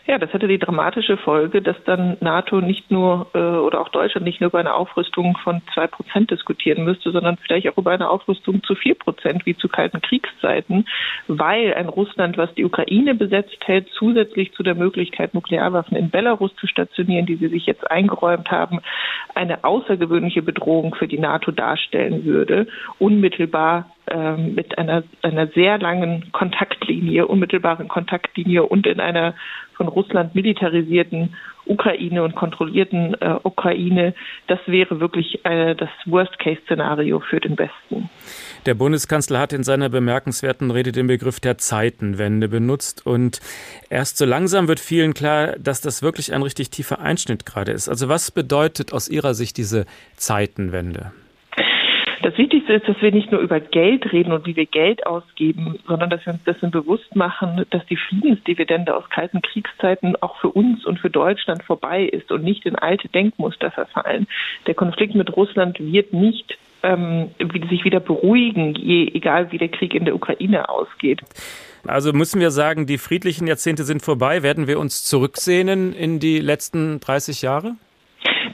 Ja, 0.07 0.19
das 0.19 0.35
hätte 0.35 0.49
die 0.49 0.59
dramatische 0.59 1.17
Folge, 1.17 1.63
dass 1.63 1.83
dann 1.85 2.19
NATO 2.21 2.61
nicht 2.61 2.91
nur 2.91 3.29
äh, 3.33 3.39
oder 3.39 3.81
auch 3.81 3.89
Deutschland 3.89 4.27
nicht 4.27 4.39
nur 4.39 4.51
über 4.51 4.59
eine 4.59 4.75
Aufrüstung 4.75 5.35
von 5.43 5.63
zwei 5.73 5.87
Prozent 5.87 6.31
diskutieren 6.31 6.85
müsste, 6.85 7.11
sondern 7.11 7.39
vielleicht 7.39 7.67
auch 7.71 7.79
über 7.79 7.93
eine 7.93 8.11
Aufrüstung 8.11 8.63
zu 8.65 8.75
vier 8.75 8.97
Prozent 8.97 9.47
wie 9.47 9.57
zu 9.57 9.67
kalten 9.67 10.03
Kriegszeiten, 10.03 10.87
weil 11.27 11.73
ein 11.73 11.89
Russland, 11.89 12.37
was 12.37 12.53
die 12.53 12.67
Ukraine 12.67 13.15
besetzt 13.15 13.57
hält, 13.65 13.89
zusätzlich 13.99 14.53
zu 14.53 14.63
der 14.63 14.75
Möglichkeit, 14.75 15.33
Nuklearwaffen 15.33 15.97
in 15.97 16.11
Belarus 16.11 16.55
zu 16.57 16.67
stationieren, 16.67 17.25
die 17.25 17.37
sie 17.37 17.49
sich 17.49 17.65
jetzt 17.65 17.91
eingeräumt 17.91 18.51
haben, 18.51 18.81
eine 19.35 19.65
außergewöhnliche 19.65 20.43
Bedrohung 20.43 20.95
für 20.95 21.09
die 21.09 21.19
NATO 21.19 21.51
darstellen 21.51 22.27
würde, 22.27 22.67
unmittelbar 22.99 23.94
mit 24.37 24.77
einer, 24.77 25.03
einer 25.23 25.47
sehr 25.49 25.79
langen 25.79 26.31
Kontaktlinie, 26.33 27.27
unmittelbaren 27.27 27.89
Kontaktlinie 27.89 28.65
und 28.65 28.87
in 28.87 29.01
einer 29.01 29.35
von 29.77 29.89
Russland 29.89 30.35
militarisierten 30.35 31.35
Ukraine 31.67 32.23
und 32.23 32.35
kontrollierten 32.35 33.15
äh, 33.21 33.37
Ukraine, 33.43 34.15
das 34.49 34.59
wäre 34.67 35.01
wirklich 35.01 35.45
äh, 35.45 35.75
das 35.75 35.89
Worst-Case-Szenario 36.05 37.21
für 37.21 37.41
den 37.41 37.59
Westen. 37.59 38.11
Der 38.67 38.75
Bundeskanzler 38.75 39.39
hat 39.41 39.53
in 39.53 39.65
seiner 39.65 39.89
bemerkenswerten 39.89 40.71
Rede 40.71 40.93
den 40.93 41.07
Begriff 41.07 41.41
der 41.41 41.59
Zeitenwende 41.59 42.49
benutzt 42.49 43.07
und 43.07 43.41
erst 43.89 44.19
so 44.19 44.27
langsam 44.27 44.69
wird 44.69 44.81
vielen 44.81 45.15
klar, 45.15 45.55
dass 45.59 45.81
das 45.81 46.03
wirklich 46.03 46.35
ein 46.35 46.43
richtig 46.43 46.71
tiefer 46.71 47.01
Einschnitt 47.01 47.47
gerade 47.47 47.73
ist. 47.73 47.89
Also 47.89 48.09
was 48.09 48.31
bedeutet 48.31 48.93
aus 48.93 49.09
Ihrer 49.09 49.35
Sicht 49.35 49.57
diese 49.57 49.87
Zeitenwende? 50.17 51.13
Das 52.25 52.39
Wichtigste 52.39 52.73
ist, 52.73 52.89
dass 52.89 52.97
wir 53.03 53.13
nicht 53.13 53.31
nur 53.31 53.43
über 53.43 53.61
Geld 53.61 54.11
reden 54.11 54.33
und 54.33 54.47
wie 54.47 54.57
wir 54.57 54.65
Geld 54.65 55.07
ausgeben, 55.07 55.79
sondern 55.87 56.09
dass 56.09 56.25
wir 56.25 56.33
uns 56.33 56.43
dessen 56.45 56.71
bewusst 56.71 57.15
machen, 57.15 57.67
dass 57.69 57.85
die 57.85 57.99
Friedensdividende 57.99 58.97
aus 58.97 59.11
kalten 59.11 59.43
Kriegszeiten 59.43 60.17
auch 60.23 60.41
für 60.41 60.49
uns 60.49 60.87
und 60.87 60.99
für 60.99 61.11
Deutschland 61.11 61.63
vorbei 61.63 62.05
ist 62.05 62.33
und 62.33 62.43
nicht 62.43 62.65
in 62.65 62.77
alte 62.77 63.09
Denkmuster 63.09 63.71
verfallen. 63.71 64.27
Der 64.67 64.73
Konflikt 64.73 65.15
mit 65.15 65.37
Russland 65.37 65.79
wird 65.79 66.15
nicht 66.15 66.57
ähm, 66.83 67.29
sich 67.69 67.85
wieder 67.85 68.01
beruhigen, 68.01 68.75
je, 68.75 69.11
egal 69.13 69.53
wie 69.53 69.59
der 69.59 69.69
Krieg 69.69 69.93
in 69.93 70.07
der 70.07 70.15
Ukraine 70.15 70.71
ausgeht. 70.71 71.21
Also 71.87 72.15
müssen 72.15 72.41
wir 72.41 72.51
sagen, 72.51 72.87
die 72.87 72.97
friedlichen 72.97 73.47
Jahrzehnte 73.47 73.85
sind 73.85 74.01
vorbei. 74.01 74.43
Werden 74.43 74.67
wir 74.67 74.79
uns 74.79 75.05
zurücksehnen 75.05 75.93
in 75.93 76.21
die 76.21 76.39
letzten 76.39 77.01
30 77.01 77.43
Jahre? 77.43 77.77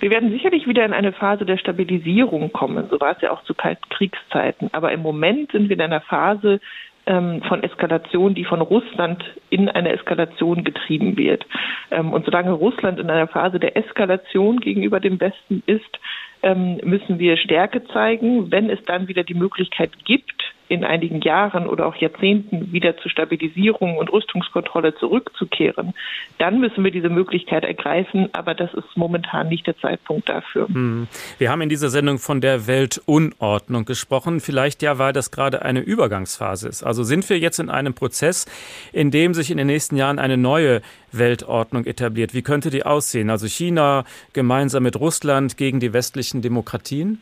Wir 0.01 0.11
werden 0.11 0.31
sicherlich 0.31 0.67
wieder 0.67 0.85
in 0.85 0.95
eine 0.95 1.13
Phase 1.13 1.45
der 1.45 1.59
Stabilisierung 1.59 2.53
kommen. 2.53 2.89
So 2.91 2.99
war 3.01 3.15
es 3.15 3.23
ja 3.23 3.31
auch 3.31 3.45
zu 3.45 3.55
kalten 3.55 3.87
Kriegszeiten. 3.91 4.71
Aber 4.73 4.93
im 4.93 5.03
Moment 5.03 5.53
sind 5.53 5.69
wir 5.69 5.77
in 5.77 5.83
einer 5.83 6.01
Phase 6.01 6.59
ähm, 7.07 7.43
von 7.43 7.63
Eskalation, 7.63 8.35
die 8.35 8.45
von 8.45 8.63
Russland 8.63 9.23
in 9.51 9.69
eine 9.69 9.93
Eskalation 9.93 10.65
getrieben 10.65 11.19
wird. 11.19 11.47
Ähm, 11.91 12.13
und 12.13 12.25
solange 12.25 12.53
Russland 12.53 12.99
in 12.99 13.11
einer 13.11 13.29
Phase 13.29 13.61
der 13.61 13.77
Eskalation 13.77 14.61
gegenüber 14.61 15.01
dem 15.01 15.21
Westen 15.21 15.63
ist, 15.67 15.99
ähm, 16.43 16.81
müssen 16.83 17.19
wir 17.19 17.37
Stärke 17.37 17.85
zeigen. 17.85 18.51
Wenn 18.51 18.71
es 18.71 18.83
dann 18.87 19.09
wieder 19.09 19.23
die 19.23 19.35
Möglichkeit 19.35 19.91
gibt, 20.07 20.39
in 20.71 20.85
einigen 20.85 21.21
Jahren 21.21 21.66
oder 21.66 21.85
auch 21.85 21.97
Jahrzehnten 21.97 22.73
wieder 22.73 22.97
zur 22.97 23.11
Stabilisierung 23.11 23.99
und 23.99 24.12
Rüstungskontrolle 24.12 24.95
zurückzukehren, 24.95 25.95
dann 26.39 26.61
müssen 26.61 26.85
wir 26.85 26.93
diese 26.93 27.09
Möglichkeit 27.09 27.64
ergreifen. 27.64 28.29
Aber 28.33 28.55
das 28.55 28.73
ist 28.75 28.97
momentan 28.97 29.49
nicht 29.49 29.66
der 29.66 29.77
Zeitpunkt 29.79 30.29
dafür. 30.29 30.68
Hm. 30.68 31.09
Wir 31.39 31.51
haben 31.51 31.61
in 31.61 31.68
dieser 31.68 31.91
Sendung 31.91 32.18
von 32.18 32.41
der 32.41 32.68
Weltunordnung 32.68 33.85
gesprochen. 33.85 34.39
Vielleicht 34.39 34.81
ja, 34.83 34.97
weil 34.97 35.12
das 35.12 35.33
gerade 35.33 35.62
eine 35.62 35.81
Übergangsphase 35.81 36.68
ist. 36.68 36.85
Also 36.85 37.03
sind 37.03 37.29
wir 37.29 37.41
jetzt 37.41 37.59
in 37.59 37.68
einem 37.68 37.95
Prozess, 37.95 38.47
in 38.93 39.11
dem 39.11 39.35
sich 39.35 39.51
in 39.51 39.57
den 39.57 39.66
nächsten 39.66 39.97
Jahren 39.97 40.21
eine 40.21 40.37
neue 40.37 40.83
Weltordnung 41.11 41.85
etabliert. 41.85 42.33
Wie 42.33 42.43
könnte 42.43 42.71
die 42.71 42.87
aussehen? 42.87 43.29
Also 43.29 43.49
China 43.49 44.05
gemeinsam 44.33 44.85
mit 44.85 44.95
Russland 44.95 45.57
gegen 45.57 45.81
die 45.81 45.93
westlichen 45.93 46.43
Demokratien? 46.43 47.21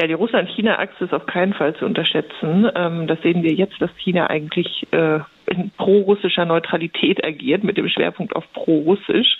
Ja, 0.00 0.06
die 0.06 0.14
Russland-China-Achse 0.14 1.04
ist 1.04 1.12
auf 1.12 1.26
keinen 1.26 1.52
Fall 1.52 1.76
zu 1.76 1.84
unterschätzen. 1.84 2.66
Ähm, 2.74 3.06
das 3.06 3.20
sehen 3.20 3.42
wir 3.42 3.52
jetzt, 3.52 3.74
dass 3.82 3.90
China 3.98 4.30
eigentlich 4.30 4.86
äh, 4.92 5.18
in 5.44 5.70
pro-russischer 5.76 6.46
Neutralität 6.46 7.22
agiert, 7.22 7.64
mit 7.64 7.76
dem 7.76 7.86
Schwerpunkt 7.86 8.34
auf 8.34 8.50
pro-russisch. 8.54 9.36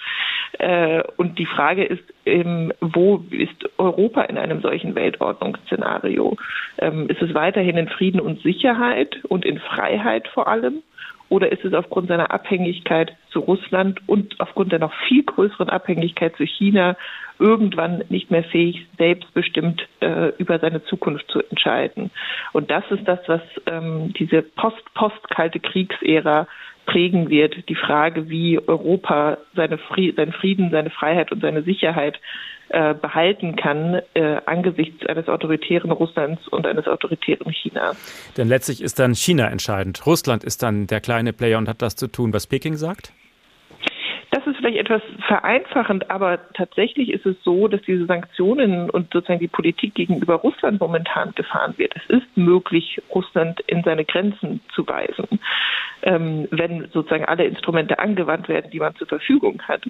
Äh, 0.59 1.03
und 1.17 1.39
die 1.39 1.47
Frage 1.47 1.85
ist, 1.85 2.03
ähm, 2.27 2.75
wo 2.83 3.25
ist 3.31 3.71
Europa 3.79 4.21
in 4.25 4.37
einem 4.37 4.61
solchen 4.61 4.95
Weltordnungsszenario? 4.95 6.37
Ähm, 6.77 7.09
ist 7.09 7.23
es 7.23 7.33
weiterhin 7.33 7.79
in 7.79 7.89
Frieden 7.89 8.21
und 8.21 8.43
Sicherheit 8.43 9.17
und 9.31 9.47
in 9.47 9.61
Freiheit 9.61 10.29
vor 10.29 10.47
allem? 10.47 10.83
Oder 11.31 11.51
ist 11.53 11.65
es 11.65 11.73
aufgrund 11.73 12.09
seiner 12.09 12.33
Abhängigkeit 12.33 13.17
zu 13.31 13.39
Russland 13.39 14.01
und 14.07 14.39
aufgrund 14.41 14.73
der 14.73 14.81
noch 14.81 14.93
viel 15.09 15.23
größeren 15.23 15.71
Abhängigkeit 15.71 16.37
zu 16.37 16.45
China 16.45 16.97
irgendwann 17.39 18.05
nicht 18.09 18.31
mehr 18.31 18.45
fähig, 18.45 18.87
selbstbestimmt 18.99 19.89
äh, 20.01 20.33
über 20.39 20.59
seine 20.59 20.85
Zukunft 20.85 21.31
zu 21.31 21.41
entscheiden. 21.49 22.11
Und 22.53 22.71
das 22.71 22.85
ist 22.91 23.07
das, 23.07 23.21
was 23.27 23.41
ähm, 23.67 24.13
diese 24.19 24.43
post-post-kalte 24.43 25.61
Kriegsära 25.61 26.47
prägen 26.87 27.31
wird. 27.31 27.69
Die 27.69 27.75
Frage, 27.75 28.29
wie 28.29 28.59
Europa 28.59 29.39
seine 29.55 29.79
Frieden, 29.79 30.17
seinen 30.17 30.33
Frieden, 30.33 30.71
seine 30.71 30.91
Freiheit 30.91 31.33
und 31.33 31.41
seine 31.41 31.63
Sicherheit 31.63 32.19
äh, 32.71 32.95
behalten 32.95 33.57
kann 33.57 34.01
äh, 34.15 34.41
angesichts 34.47 35.05
eines 35.07 35.29
autoritären 35.29 35.91
Russlands 35.91 36.47
und 36.49 36.67
eines 36.67 36.87
autoritären 36.87 37.51
Chinas. 37.53 37.97
Denn 38.37 38.49
letztlich 38.49 38.81
ist 38.81 38.99
dann 38.99 39.15
China 39.15 39.49
entscheidend. 39.49 40.07
Russland 40.07 40.45
ist 40.45 40.63
dann 40.63 40.87
der 40.87 41.01
kleine 41.01 41.33
Player 41.33 41.59
und 41.59 41.69
hat 41.69 41.83
das 41.83 41.97
zu 41.97 42.07
tun, 42.07 42.33
was 42.33 42.47
Peking 42.47 42.77
sagt? 42.77 43.13
Das 44.41 44.55
ist 44.55 44.57
vielleicht 44.57 44.79
etwas 44.79 45.03
vereinfachend, 45.27 46.11
aber 46.11 46.39
tatsächlich 46.55 47.11
ist 47.11 47.27
es 47.27 47.37
so, 47.45 47.69
dass 47.69 47.83
diese 47.83 48.07
Sanktionen 48.07 48.89
und 48.89 49.13
sozusagen 49.13 49.39
die 49.39 49.49
Politik 49.49 49.95
gegenüber 49.95 50.37
Russland 50.37 50.81
momentan 50.81 51.33
gefahren 51.35 51.75
wird. 51.77 51.95
Es 51.95 52.17
ist 52.17 52.37
möglich, 52.37 53.03
Russland 53.15 53.61
in 53.67 53.83
seine 53.83 54.07
Grenzen 54.07 54.61
zu 54.75 54.89
weisen, 54.89 55.41
ähm, 56.05 56.49
wenn 56.53 56.89
sozusagen 56.91 57.27
alle 57.27 57.45
Instrumente 57.45 57.99
angewandt 57.99 58.49
werden, 58.49 58.71
die 58.71 58.79
man 58.79 58.95
zur 58.97 59.09
Verfügung 59.09 59.61
hat. 59.69 59.83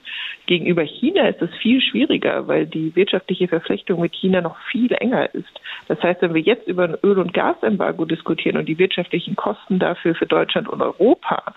Gegenüber 0.47 0.83
China 0.83 1.29
ist 1.29 1.43
es 1.43 1.55
viel 1.63 1.81
schwieriger, 1.81 2.49
weil 2.49 2.67
die 2.67 2.97
wirtschaftliche 2.97 3.47
Verflechtung 3.47 4.01
mit 4.01 4.17
China 4.17 4.41
noch 4.41 4.59
viel 4.73 4.93
enger 4.95 5.33
ist. 5.33 5.61
Das 5.87 6.03
heißt, 6.03 6.23
wenn 6.23 6.35
wir 6.35 6.43
jetzt 6.43 6.67
über 6.67 6.85
ein 6.85 6.97
Öl- 7.05 7.21
und 7.21 7.35
Gasembargo 7.35 8.05
diskutieren 8.05 8.57
und 8.57 8.69
die 8.69 8.79
wirtschaftlichen 8.79 9.37
Kosten 9.37 9.79
dafür 9.79 10.17
für 10.17 10.27
Deutschland 10.27 10.69
und 10.69 10.83
Europa, 10.83 11.55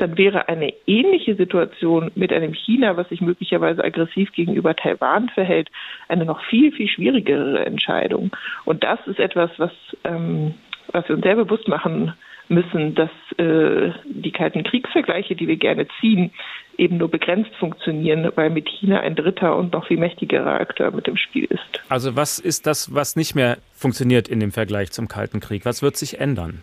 dann 0.00 0.18
wäre 0.18 0.48
eine 0.48 0.72
ähnliche 0.86 1.34
Situation 1.34 2.10
mit 2.14 2.32
einem 2.32 2.54
China, 2.54 2.96
was 2.96 3.08
sich 3.08 3.20
möglicherweise 3.20 3.84
aggressiv 3.84 4.32
gegenüber 4.32 4.74
Taiwan 4.74 5.28
verhält, 5.28 5.68
eine 6.08 6.24
noch 6.24 6.42
viel, 6.44 6.72
viel 6.72 6.88
schwierigere 6.88 7.64
Entscheidung. 7.64 8.30
Und 8.64 8.82
das 8.84 8.98
ist 9.06 9.18
etwas, 9.18 9.50
was, 9.58 9.72
ähm, 10.04 10.54
was 10.92 11.08
wir 11.08 11.16
uns 11.16 11.24
sehr 11.24 11.36
bewusst 11.36 11.68
machen 11.68 12.12
müssen, 12.48 12.94
dass 12.94 13.10
äh, 13.38 13.92
die 14.04 14.32
kalten 14.32 14.64
Kriegsvergleiche, 14.64 15.36
die 15.36 15.46
wir 15.46 15.56
gerne 15.56 15.86
ziehen, 16.00 16.32
eben 16.76 16.96
nur 16.96 17.10
begrenzt 17.10 17.54
funktionieren, 17.56 18.32
weil 18.34 18.50
mit 18.50 18.68
China 18.68 19.00
ein 19.00 19.14
dritter 19.14 19.56
und 19.56 19.72
noch 19.72 19.86
viel 19.86 19.98
mächtigerer 19.98 20.60
Akteur 20.60 20.90
mit 20.90 21.06
im 21.06 21.16
Spiel 21.16 21.44
ist. 21.44 21.82
Also 21.88 22.16
was 22.16 22.38
ist 22.38 22.66
das, 22.66 22.94
was 22.94 23.16
nicht 23.16 23.34
mehr 23.34 23.58
funktioniert 23.72 24.28
in 24.28 24.40
dem 24.40 24.50
Vergleich 24.50 24.90
zum 24.90 25.06
Kalten 25.06 25.40
Krieg? 25.40 25.64
Was 25.64 25.82
wird 25.82 25.96
sich 25.96 26.20
ändern? 26.20 26.62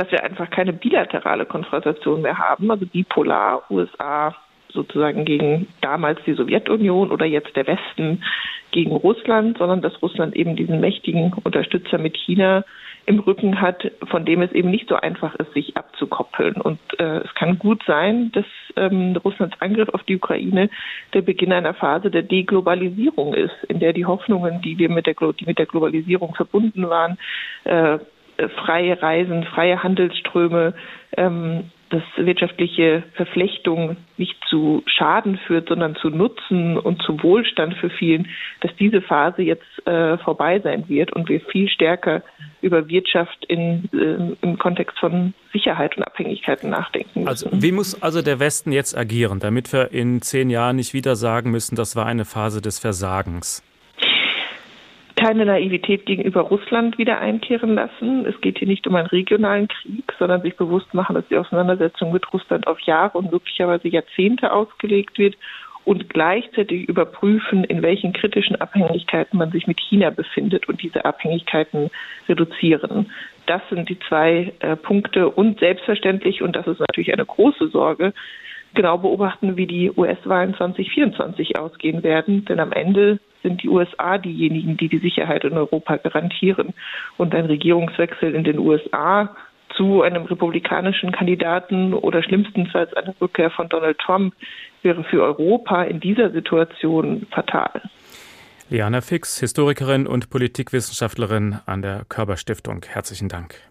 Dass 0.00 0.10
wir 0.10 0.24
einfach 0.24 0.48
keine 0.48 0.72
bilaterale 0.72 1.44
Konfrontation 1.44 2.22
mehr 2.22 2.38
haben, 2.38 2.70
also 2.70 2.86
bipolar 2.86 3.70
USA 3.70 4.34
sozusagen 4.72 5.26
gegen 5.26 5.68
damals 5.82 6.18
die 6.24 6.32
Sowjetunion 6.32 7.10
oder 7.10 7.26
jetzt 7.26 7.54
der 7.54 7.66
Westen 7.66 8.24
gegen 8.70 8.92
Russland, 8.92 9.58
sondern 9.58 9.82
dass 9.82 10.00
Russland 10.00 10.34
eben 10.36 10.56
diesen 10.56 10.80
mächtigen 10.80 11.34
Unterstützer 11.44 11.98
mit 11.98 12.16
China 12.16 12.64
im 13.04 13.18
Rücken 13.18 13.60
hat, 13.60 13.90
von 14.08 14.24
dem 14.24 14.40
es 14.40 14.52
eben 14.52 14.70
nicht 14.70 14.88
so 14.88 14.94
einfach 14.94 15.34
ist, 15.34 15.52
sich 15.52 15.76
abzukoppeln. 15.76 16.60
Und 16.60 16.78
äh, 16.98 17.18
es 17.18 17.34
kann 17.34 17.58
gut 17.58 17.82
sein, 17.86 18.30
dass 18.32 18.44
ähm, 18.76 19.16
Russlands 19.24 19.60
Angriff 19.60 19.88
auf 19.90 20.02
die 20.04 20.16
Ukraine 20.16 20.70
der 21.12 21.22
Beginn 21.22 21.52
einer 21.52 21.74
Phase 21.74 22.10
der 22.10 22.22
Deglobalisierung 22.22 23.34
ist, 23.34 23.54
in 23.68 23.80
der 23.80 23.92
die 23.92 24.06
Hoffnungen, 24.06 24.62
die 24.62 24.78
wir 24.78 24.88
mit 24.88 25.06
der, 25.06 25.14
die 25.38 25.46
mit 25.46 25.58
der 25.58 25.66
Globalisierung 25.66 26.34
verbunden 26.34 26.88
waren, 26.88 27.18
äh, 27.64 27.98
freie 28.48 29.00
Reisen, 29.00 29.44
freie 29.44 29.82
Handelsströme, 29.82 30.74
ähm, 31.16 31.70
dass 31.90 32.02
wirtschaftliche 32.16 33.02
Verflechtung 33.14 33.96
nicht 34.16 34.36
zu 34.48 34.82
Schaden 34.86 35.38
führt, 35.38 35.68
sondern 35.68 35.96
zu 35.96 36.08
Nutzen 36.08 36.78
und 36.78 37.02
zu 37.02 37.20
Wohlstand 37.22 37.74
für 37.74 37.90
vielen, 37.90 38.28
dass 38.60 38.70
diese 38.76 39.02
Phase 39.02 39.42
jetzt 39.42 39.86
äh, 39.86 40.16
vorbei 40.18 40.60
sein 40.60 40.88
wird 40.88 41.12
und 41.12 41.28
wir 41.28 41.40
viel 41.40 41.68
stärker 41.68 42.22
über 42.62 42.88
Wirtschaft 42.88 43.44
in, 43.46 43.88
äh, 43.92 44.36
im 44.40 44.58
Kontext 44.58 44.98
von 45.00 45.34
Sicherheit 45.52 45.96
und 45.96 46.04
Abhängigkeiten 46.04 46.70
nachdenken 46.70 47.24
müssen. 47.24 47.28
Also 47.28 47.48
wie 47.52 47.72
muss 47.72 48.00
also 48.00 48.22
der 48.22 48.38
Westen 48.38 48.70
jetzt 48.70 48.96
agieren, 48.96 49.40
damit 49.40 49.72
wir 49.72 49.90
in 49.90 50.22
zehn 50.22 50.48
Jahren 50.48 50.76
nicht 50.76 50.94
wieder 50.94 51.16
sagen 51.16 51.50
müssen, 51.50 51.74
das 51.74 51.96
war 51.96 52.06
eine 52.06 52.24
Phase 52.24 52.60
des 52.60 52.78
Versagens? 52.78 53.64
Keine 55.20 55.44
Naivität 55.44 56.06
gegenüber 56.06 56.40
Russland 56.40 56.96
wieder 56.96 57.18
einkehren 57.18 57.74
lassen. 57.74 58.24
Es 58.24 58.40
geht 58.40 58.58
hier 58.58 58.68
nicht 58.68 58.86
um 58.86 58.96
einen 58.96 59.06
regionalen 59.06 59.68
Krieg, 59.68 60.04
sondern 60.18 60.40
sich 60.40 60.56
bewusst 60.56 60.94
machen, 60.94 61.14
dass 61.14 61.28
die 61.28 61.36
Auseinandersetzung 61.36 62.12
mit 62.12 62.32
Russland 62.32 62.66
auf 62.66 62.80
Jahre 62.80 63.18
und 63.18 63.30
möglicherweise 63.30 63.88
Jahrzehnte 63.88 64.50
ausgelegt 64.50 65.18
wird 65.18 65.36
und 65.84 66.08
gleichzeitig 66.08 66.88
überprüfen, 66.88 67.64
in 67.64 67.82
welchen 67.82 68.14
kritischen 68.14 68.56
Abhängigkeiten 68.56 69.38
man 69.38 69.50
sich 69.50 69.66
mit 69.66 69.78
China 69.80 70.10
befindet 70.10 70.68
und 70.68 70.82
diese 70.82 71.04
Abhängigkeiten 71.04 71.90
reduzieren. 72.28 73.10
Das 73.46 73.60
sind 73.68 73.88
die 73.88 73.98
zwei 74.08 74.52
äh, 74.60 74.76
Punkte 74.76 75.28
und 75.28 75.60
selbstverständlich, 75.60 76.42
und 76.42 76.56
das 76.56 76.66
ist 76.66 76.80
natürlich 76.80 77.12
eine 77.12 77.26
große 77.26 77.68
Sorge, 77.68 78.14
genau 78.74 78.96
beobachten, 78.98 79.56
wie 79.56 79.66
die 79.66 79.90
US-Wahlen 79.90 80.54
2024 80.54 81.58
ausgehen 81.58 82.02
werden. 82.02 82.44
Denn 82.44 82.60
am 82.60 82.72
Ende 82.72 83.18
sind 83.42 83.62
die 83.62 83.68
USA 83.68 84.18
diejenigen, 84.18 84.76
die 84.76 84.88
die 84.88 84.98
Sicherheit 84.98 85.44
in 85.44 85.52
Europa 85.52 85.96
garantieren. 85.96 86.74
Und 87.16 87.34
ein 87.34 87.46
Regierungswechsel 87.46 88.34
in 88.34 88.44
den 88.44 88.58
USA 88.58 89.34
zu 89.76 90.02
einem 90.02 90.24
republikanischen 90.24 91.12
Kandidaten 91.12 91.94
oder 91.94 92.22
schlimmstenfalls 92.22 92.92
eine 92.94 93.14
Rückkehr 93.20 93.50
von 93.50 93.68
Donald 93.68 93.98
Trump 93.98 94.34
wäre 94.82 95.04
für 95.04 95.22
Europa 95.22 95.84
in 95.84 96.00
dieser 96.00 96.30
Situation 96.30 97.26
fatal. 97.30 97.82
Liana 98.68 99.00
Fix, 99.00 99.40
Historikerin 99.40 100.06
und 100.06 100.30
Politikwissenschaftlerin 100.30 101.58
an 101.66 101.82
der 101.82 102.04
Körperstiftung. 102.08 102.84
Herzlichen 102.88 103.28
Dank. 103.28 103.69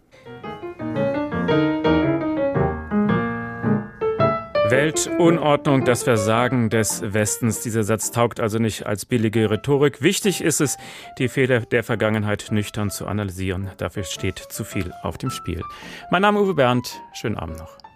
Weltunordnung, 4.70 5.84
das 5.84 6.04
Versagen 6.04 6.70
des 6.70 7.02
Westens. 7.12 7.60
Dieser 7.60 7.82
Satz 7.82 8.12
taugt 8.12 8.38
also 8.38 8.58
nicht 8.58 8.86
als 8.86 9.04
billige 9.04 9.50
Rhetorik. 9.50 10.00
Wichtig 10.00 10.42
ist 10.42 10.60
es, 10.60 10.76
die 11.18 11.28
Fehler 11.28 11.60
der 11.60 11.82
Vergangenheit 11.82 12.46
nüchtern 12.52 12.90
zu 12.90 13.06
analysieren. 13.06 13.70
Dafür 13.78 14.04
steht 14.04 14.38
zu 14.38 14.62
viel 14.62 14.92
auf 15.02 15.18
dem 15.18 15.30
Spiel. 15.30 15.62
Mein 16.12 16.22
Name 16.22 16.38
ist 16.38 16.44
Uwe 16.44 16.54
Bernd. 16.54 17.00
Schönen 17.12 17.36
Abend 17.36 17.58
noch. 17.58 17.89